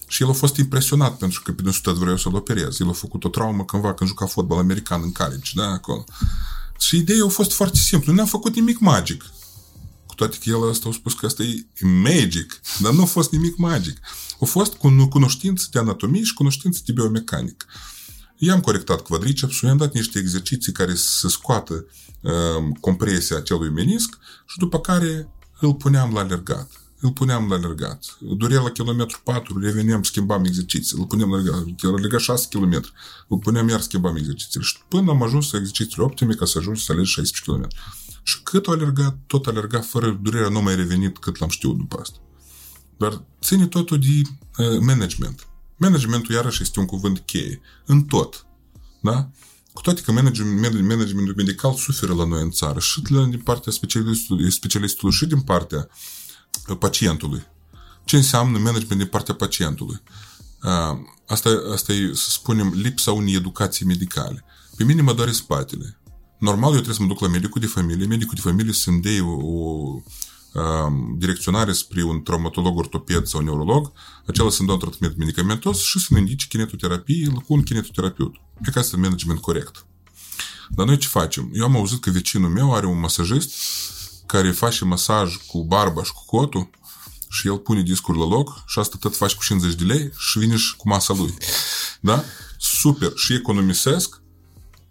[0.07, 2.79] Și el a fost impresionat pentru că pe dânsul tot vreau să-l operez.
[2.79, 6.03] El a făcut o traumă cândva când juca fotbal american în college, da, acolo.
[6.77, 8.13] Și ideea a fost foarte simplu.
[8.13, 9.25] Nu am făcut nimic magic.
[10.15, 13.31] Cu toate că el ăsta a spus că asta e magic, dar nu a fost
[13.31, 13.97] nimic magic.
[14.41, 17.65] A fost cu cunoștință de anatomie și cunoștință de biomecanică.
[18.37, 21.85] I-am corectat quadricepsul, i-am dat niște exerciții care să scoată
[22.21, 22.31] uh,
[22.79, 25.29] compresia acelui menisc și după care
[25.59, 26.71] îl puneam la alergat.
[26.99, 28.17] Îl puneam la alergat.
[28.19, 30.97] Durea la kilometru 4, reveneam, schimbam exerciții.
[30.99, 31.63] Îl puneam la alergat.
[31.83, 32.83] El alerga 6 km.
[33.27, 34.65] Îl puneam iar, schimbam exercițiile.
[34.65, 37.67] Și până am ajuns la exercițiile optime ca să ajung să alerg 16 km.
[38.27, 41.97] Și cât a alergat, tot alerga fără durerea, nu mai revenit cât l-am știut după
[42.01, 42.17] asta.
[42.97, 44.21] Dar ține totul de
[44.63, 45.47] uh, management.
[45.77, 47.61] Managementul, iarăși, este un cuvânt cheie.
[47.85, 48.45] În tot.
[49.01, 49.29] Da?
[49.73, 54.51] Cu toate că management, managementul medical suferă la noi în țară și din partea specialistului,
[54.51, 55.89] specialistului și din partea
[56.79, 57.45] pacientului.
[58.03, 60.01] Ce înseamnă management din partea pacientului?
[61.27, 64.45] Asta, asta e, să spunem, lipsa unei educații medicale.
[64.75, 65.99] Pe mine mă doare spatele.
[66.37, 68.05] Normal, eu trebuie să mă duc la medicul de familie.
[68.05, 70.01] Medicul de familie să-mi dea o, o
[71.17, 73.91] direcționare spre un traumatolog ortoped sau neurolog,
[74.25, 78.35] acela să-mi dă un tratament medicamentos și să-mi indice kinetoterapie cu un kinetoterapeut.
[78.61, 79.85] Pe care este management corect.
[80.69, 81.49] Dar noi ce facem?
[81.53, 83.53] Eu am auzit că vecinul meu are un masajist
[84.25, 86.69] care face masaj cu barba și cu cotul
[87.29, 90.39] și el pune discuri la loc și asta tot faci cu 50 de lei și
[90.39, 91.33] vine și cu masa lui.
[91.99, 92.23] Da?
[92.57, 93.11] Super.
[93.15, 94.21] Și economisesc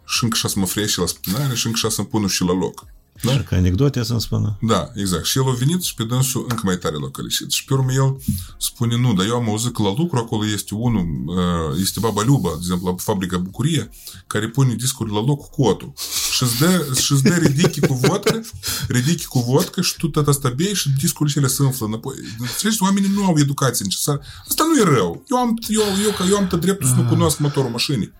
[0.06, 2.52] și încă și să mă freie la spinare și încă și să-mi pună și la
[2.52, 2.86] loc.
[3.22, 3.32] Da?
[3.32, 4.59] Și ca anecdote să-mi spună.
[4.60, 5.24] Da, exact.
[5.24, 7.51] Și el a venit și pe dânsul încă mai tare l-a călișit.
[7.51, 8.16] Și pe urmă el
[8.59, 11.06] spune, nu, dar eu am auzit că la lucru acolo este unul,
[11.81, 13.90] este baba Luba, de exemplu, la fabrica Bucurie,
[14.26, 15.93] care pune discuri la loc cu cotul.
[16.32, 18.40] Și îți dă, și îți dă ridichi cu vodcă,
[18.89, 22.14] ridichi cu vodcă și tu tot asta bei și discurile cele se umflă înapoi.
[22.39, 22.82] Înțelegi?
[22.82, 24.20] Oamenii nu au educație necesară.
[24.48, 25.24] Asta nu e rău.
[25.31, 28.12] Eu am, eu, eu, eu am tot dreptul să nu cunosc motorul mașinii.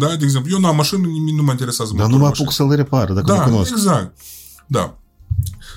[0.00, 0.16] Da?
[0.16, 3.12] De exemplu, eu n-am mașină, nimic nu mă interesează Dar nu mă apuc să-l repar,
[3.12, 3.70] dacă da, nu cunosc.
[3.70, 4.18] exact.
[4.66, 4.98] Da.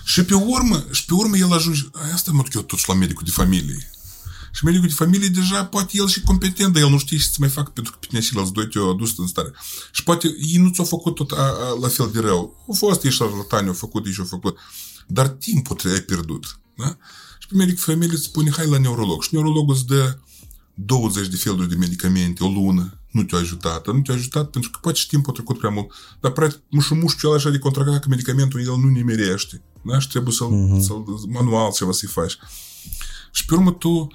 [0.04, 1.82] Și pe urmă, și pe urmă el ajunge,
[2.14, 3.90] asta mă duc eu totuși la medicul de familie.
[4.52, 7.36] Și medicul de familie deja poate el și competent, dar el nu știe ce să
[7.40, 9.52] mai facă pentru că pe tine și l-ați doi te-au adus în stare.
[9.92, 12.64] Și poate ei nu ți-au făcut tot a, a, la fel de rău.
[12.68, 14.58] Au fost ei șarlatani, au făcut, ei și-au făcut.
[15.08, 16.60] Dar timpul ai pierdut.
[16.76, 16.98] Da?
[17.40, 19.24] Și pe medicul de familie îți spune, hai la neurolog.
[19.24, 20.18] Și neurologul îți dă
[20.74, 23.88] 20 de feluri de medicamente, o lună, nu te-a ajutat.
[23.88, 25.92] Nu te-a ajutat pentru că poate și timpul a trecut prea mult.
[26.20, 29.62] Dar, practic, și mușchiul așa de contractat că medicamentul el nu nimerește.
[29.82, 30.00] Da?
[30.00, 30.82] Și trebuie să-l, uh-huh.
[30.86, 32.38] să-l manual ceva să-i faci.
[33.32, 34.10] Și pe urmă tu uh,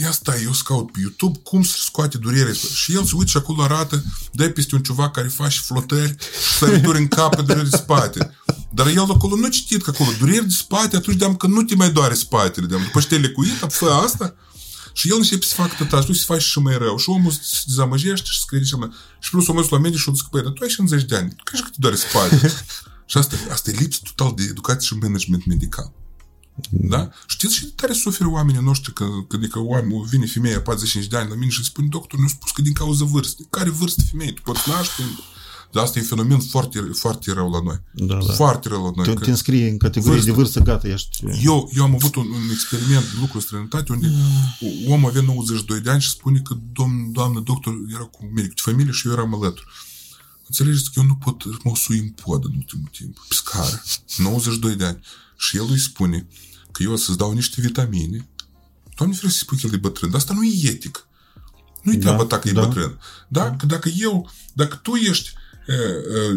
[0.00, 2.52] ia stai, eu scaut pe YouTube cum să scoate durere.
[2.52, 6.58] Și el se uită și acolo arată, dai peste un ceva care face flotări și
[6.58, 8.36] sărituri în cap pe durere de spate.
[8.70, 11.74] Dar el acolo nu citit că acolo dureri de spate, atunci deam că nu te
[11.74, 12.66] mai doare spatele.
[12.66, 14.34] Deam, după ce te-ai lecuit, fă asta,
[14.92, 16.96] și el începe să facă tot asta, să faci și mai rău.
[16.96, 18.90] Și omul se dezamăgește și se crede și mai...
[19.20, 21.36] Și plus omul la medic și o zic, păi, dar tu ai 50 de ani,
[21.44, 22.52] ca și că te doare spate.
[23.10, 25.92] și asta, asta e lipsă total de educație și management medical.
[26.70, 27.10] Da?
[27.26, 31.16] Știți și de tare suferă oamenii noștri că, că adică oameni, vine femeia 45 de
[31.16, 33.46] ani la mine și spune, doctor, nu spus că din cauza vârstei.
[33.50, 34.32] Care vârstă femeie?
[34.32, 35.02] Tu poți naște?
[35.72, 37.80] Dar asta e un fenomen foarte, foarte rău la noi.
[37.92, 38.32] Da, da.
[38.32, 39.04] Foarte rău la noi.
[39.04, 40.30] Te, că te înscrie în categorie vârstă.
[40.30, 41.24] de vârstă, gata, ești...
[41.42, 44.12] Eu, eu am avut un, un experiment de lucru în străinătate unde
[44.88, 48.60] omul avea 92 de ani și spune că domn, doamnă doctor era cu medic de
[48.64, 49.66] familie și eu eram alături.
[50.46, 53.82] Înțelegeți că eu nu pot mă sui în pod în ultimul timp, pe scară,
[54.16, 55.00] 92 de ani.
[55.36, 56.26] Și el îi spune
[56.72, 58.28] că eu o să-ți dau niște vitamine.
[58.96, 61.06] Doamne, vreau să spun că el e bătrân, dar asta nu e etic.
[61.82, 62.64] Nu-i Da, treaba ta că e da.
[62.64, 62.98] bătrân.
[63.28, 63.56] Da?
[63.56, 65.41] Că dacă eu, dacă tu ești e, e,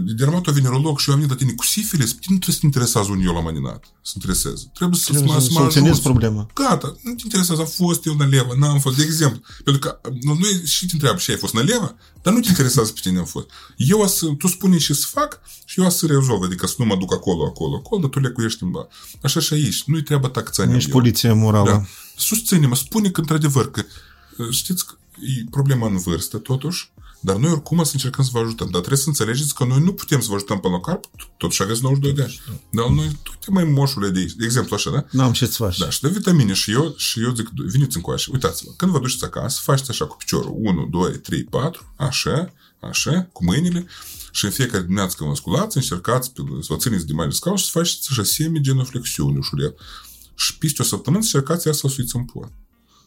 [0.06, 2.66] dermatovenerolog și eu am venit la tine cu sifilis, pe tine nu trebuie să te
[2.66, 3.84] interesează un eu la maninat.
[4.02, 4.72] Să intereseze.
[4.74, 6.08] Trebuie să, Trebuie mă, să să mă soluționezi ajuți.
[6.10, 6.48] problema.
[6.54, 9.42] Gata, nu te interesează, a fost eu în levă, n-am fost, de exemplu.
[9.64, 12.40] Pentru că nu, nu e, și te întreabă și ai fost în levă, dar nu
[12.40, 13.48] te interesează pe tine am fost.
[13.78, 16.76] Eu o să, tu spune ce să fac și eu o să rezolv, adică să
[16.78, 18.88] nu mă duc acolo, acolo, acolo, dar tu lecuiești în ba.
[19.22, 21.70] Așa și aici, nu-i treaba ta că ți Ești poliție morală.
[21.70, 21.84] da.
[22.18, 23.84] Susține-mă, spune că într-adevăr că
[24.52, 26.92] știți că e problema în vârstă totuși,
[27.26, 28.68] dar noi oricum să încercăm să vă ajutăm.
[28.70, 31.06] Dar trebuie să înțelegeți că noi nu putem să vă ajutăm până la carp,
[31.38, 32.42] totuși aveți 92 de ani.
[32.70, 34.34] Dar noi, tu te mai moșule de aici.
[34.34, 35.06] De exemplu, așa, da?
[35.12, 35.78] N-am ce să faci.
[35.78, 39.24] Da, și de vitamine și eu, și eu zic, veniți încoace, uitați-vă, când vă duceți
[39.24, 43.86] acasă, faceți așa cu piciorul, 1, 2, 3, 4, așa, așa, cu mâinile,
[44.32, 47.34] și în fiecare dimineață când vă sculați, încercați pe, să vă țineți de mai de
[47.34, 49.76] scaun și să faceți așa semi genoflexiuni ușurel.
[50.36, 52.52] Și peste o săptămână să încercați iar să o suiți în pot.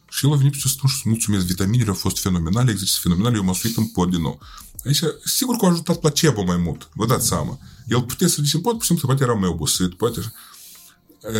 [0.09, 3.35] Și el a venit să spun și să mulțumesc, vitaminele au fost fenomenale, exerciții fenomenale,
[3.35, 4.41] eu m-am suit în pod din nou.
[4.85, 7.59] Aici, sigur că a ajutat placebo mai mult, vă dați seama.
[7.87, 10.31] El putea să zice, pot, pur și simplu, poate era mai obosit, poate așa.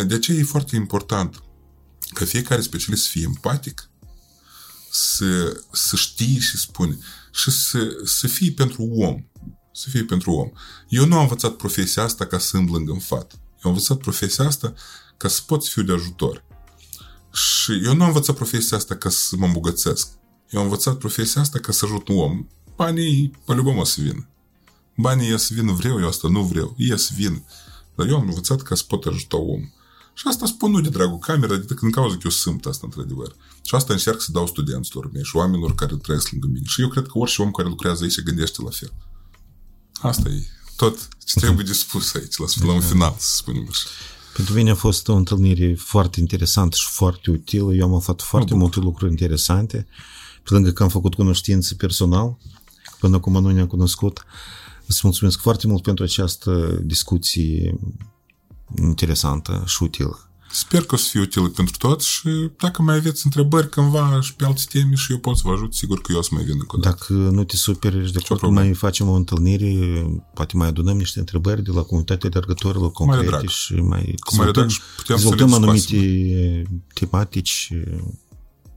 [0.04, 1.42] De aceea e foarte important
[2.14, 3.90] ca fiecare specialist să fie empatic,
[4.90, 6.98] să, să știe și spune
[7.32, 9.24] și să, să fie pentru om.
[9.72, 10.50] Să fie pentru om.
[10.88, 13.32] Eu nu am învățat profesia asta ca să îmblâng în fat.
[13.32, 14.74] Eu am învățat profesia asta
[15.16, 16.44] ca să pot fiu de ajutor.
[17.33, 20.07] Și eu nu am învățat profesia asta ca să mă îmbogățesc.
[20.49, 22.47] Eu am învățat profesia asta ca să ajut un om.
[22.75, 24.27] Banii, pe любому o să vină.
[24.97, 26.75] Banii să vină vreau, eu asta nu vreau.
[26.77, 27.43] Ei să vină.
[27.95, 29.61] Dar eu am învățat ca să pot ajuta om.
[30.13, 33.35] Și asta spun nu de dragul cameră, adică din cauza că eu sunt asta, într-adevăr.
[33.63, 36.65] Și asta încerc să dau studenților mei și oamenilor care trăiesc lângă mine.
[36.67, 38.93] Și eu cred că orice om care lucrează aici se gândește la fel.
[39.93, 43.87] Asta e tot ce trebuie de spus aici, la, la un final, să spunem așa.
[44.40, 47.74] Pentru mine a fost o întâlnire foarte interesantă și foarte utilă.
[47.74, 49.86] Eu am aflat foarte multe lucruri interesante.
[50.42, 52.38] Pe lângă că am făcut cunoștință personal,
[52.98, 54.24] până acum nu ne-am cunoscut.
[54.86, 57.78] Îți mulțumesc foarte mult pentru această discuție
[58.76, 60.29] interesantă și utilă.
[60.52, 64.34] Sper că o să fie util pentru toți și dacă mai aveți întrebări cândva și
[64.34, 66.44] pe alte teme și eu pot să vă ajut, sigur că eu o să mai
[66.44, 66.96] vin încă o dată.
[66.98, 70.04] Dacă nu te superi, de acord, mai facem o întâlnire,
[70.34, 74.68] poate mai adunăm niște întrebări de la comunitatea alergătorilor concrete și mai Cu mare drag
[74.68, 76.62] și putem dezvoltăm să le anumite
[76.94, 77.72] tematici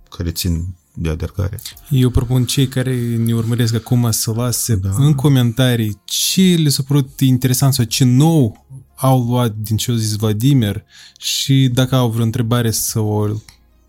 [0.10, 1.62] care țin de alergare.
[1.90, 4.90] Eu propun cei care ne urmăresc acum să lase da.
[4.98, 8.62] în comentarii ce le s-a părut interesant sau ce nou
[8.95, 10.84] au luat din ce a zis Vladimir
[11.20, 13.28] și dacă au vreo întrebare să o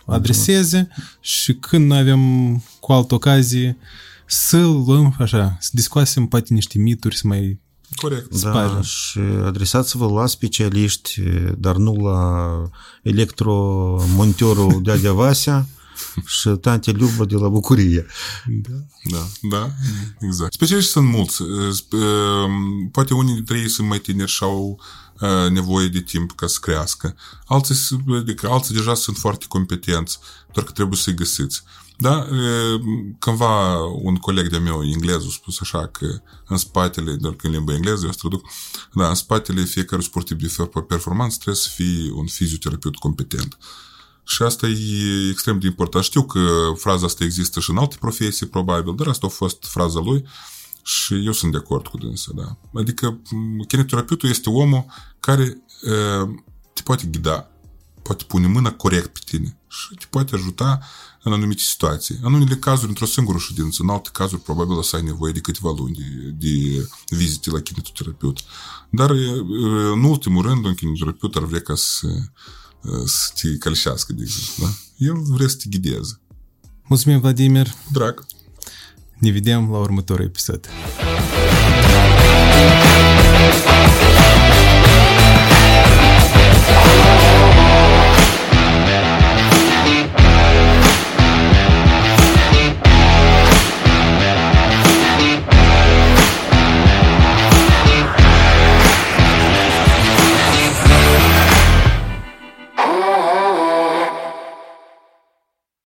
[0.06, 0.88] adreseze
[1.20, 3.76] și când noi avem cu altă ocazie
[4.26, 7.62] să luăm așa, să discuasem poate niște mituri, să mai
[7.96, 8.40] Corect.
[8.42, 11.20] Da, și adresați-vă la specialiști,
[11.58, 12.48] dar nu la
[13.02, 15.66] electromontorul Dadea Vasea,
[16.26, 18.06] și tante Liubă de la Bucurie.
[18.46, 19.70] Da, da, da
[20.20, 20.52] exact.
[20.52, 21.42] Specialiști sunt mulți.
[22.90, 24.80] Poate unii dintre ei sunt mai tineri și au
[25.50, 27.16] nevoie de timp ca să crească.
[27.46, 27.74] Alții,
[28.08, 30.18] adică, alții deja sunt foarte competenți,
[30.52, 31.62] doar că trebuie să-i găsiți.
[31.98, 32.26] Da,
[33.18, 36.06] cândva un coleg de meu englez a spus așa că
[36.48, 38.44] în spatele, doar că în limba engleză eu traduc,
[38.94, 43.58] da, în spatele fiecare sportiv de performanță trebuie să fie un fizioterapeut competent.
[44.24, 46.04] Și asta e extrem de important.
[46.04, 50.00] Știu că fraza asta există și în alte profesii, probabil, dar asta a fost fraza
[50.00, 50.24] lui
[50.82, 52.56] și eu sunt de acord cu dânsa, da.
[52.80, 53.20] Adică
[53.68, 54.84] kinetoterapeutul este omul
[55.20, 56.28] care uh,
[56.72, 57.50] te poate ghida,
[58.02, 60.78] poate pune mâna corect pe tine și te poate ajuta
[61.22, 62.18] în anumite situații.
[62.22, 65.40] În unele cazuri, într-o singură ședință, în alte cazuri, probabil o să ai nevoie de
[65.40, 68.38] câteva luni de, de vizite la kinetoterapeut.
[68.90, 69.10] Dar,
[69.92, 72.08] în ultimul rând, un kinetoterapeut ar vrea ca să
[73.60, 74.68] Кольчаска, да?
[74.98, 76.16] Я врезать гидезы.
[76.88, 77.72] Музмин Владимир.
[77.90, 78.24] Драк.
[79.20, 80.68] Не видим Лаур Мотор эпизод.
[83.66, 84.03] Thank you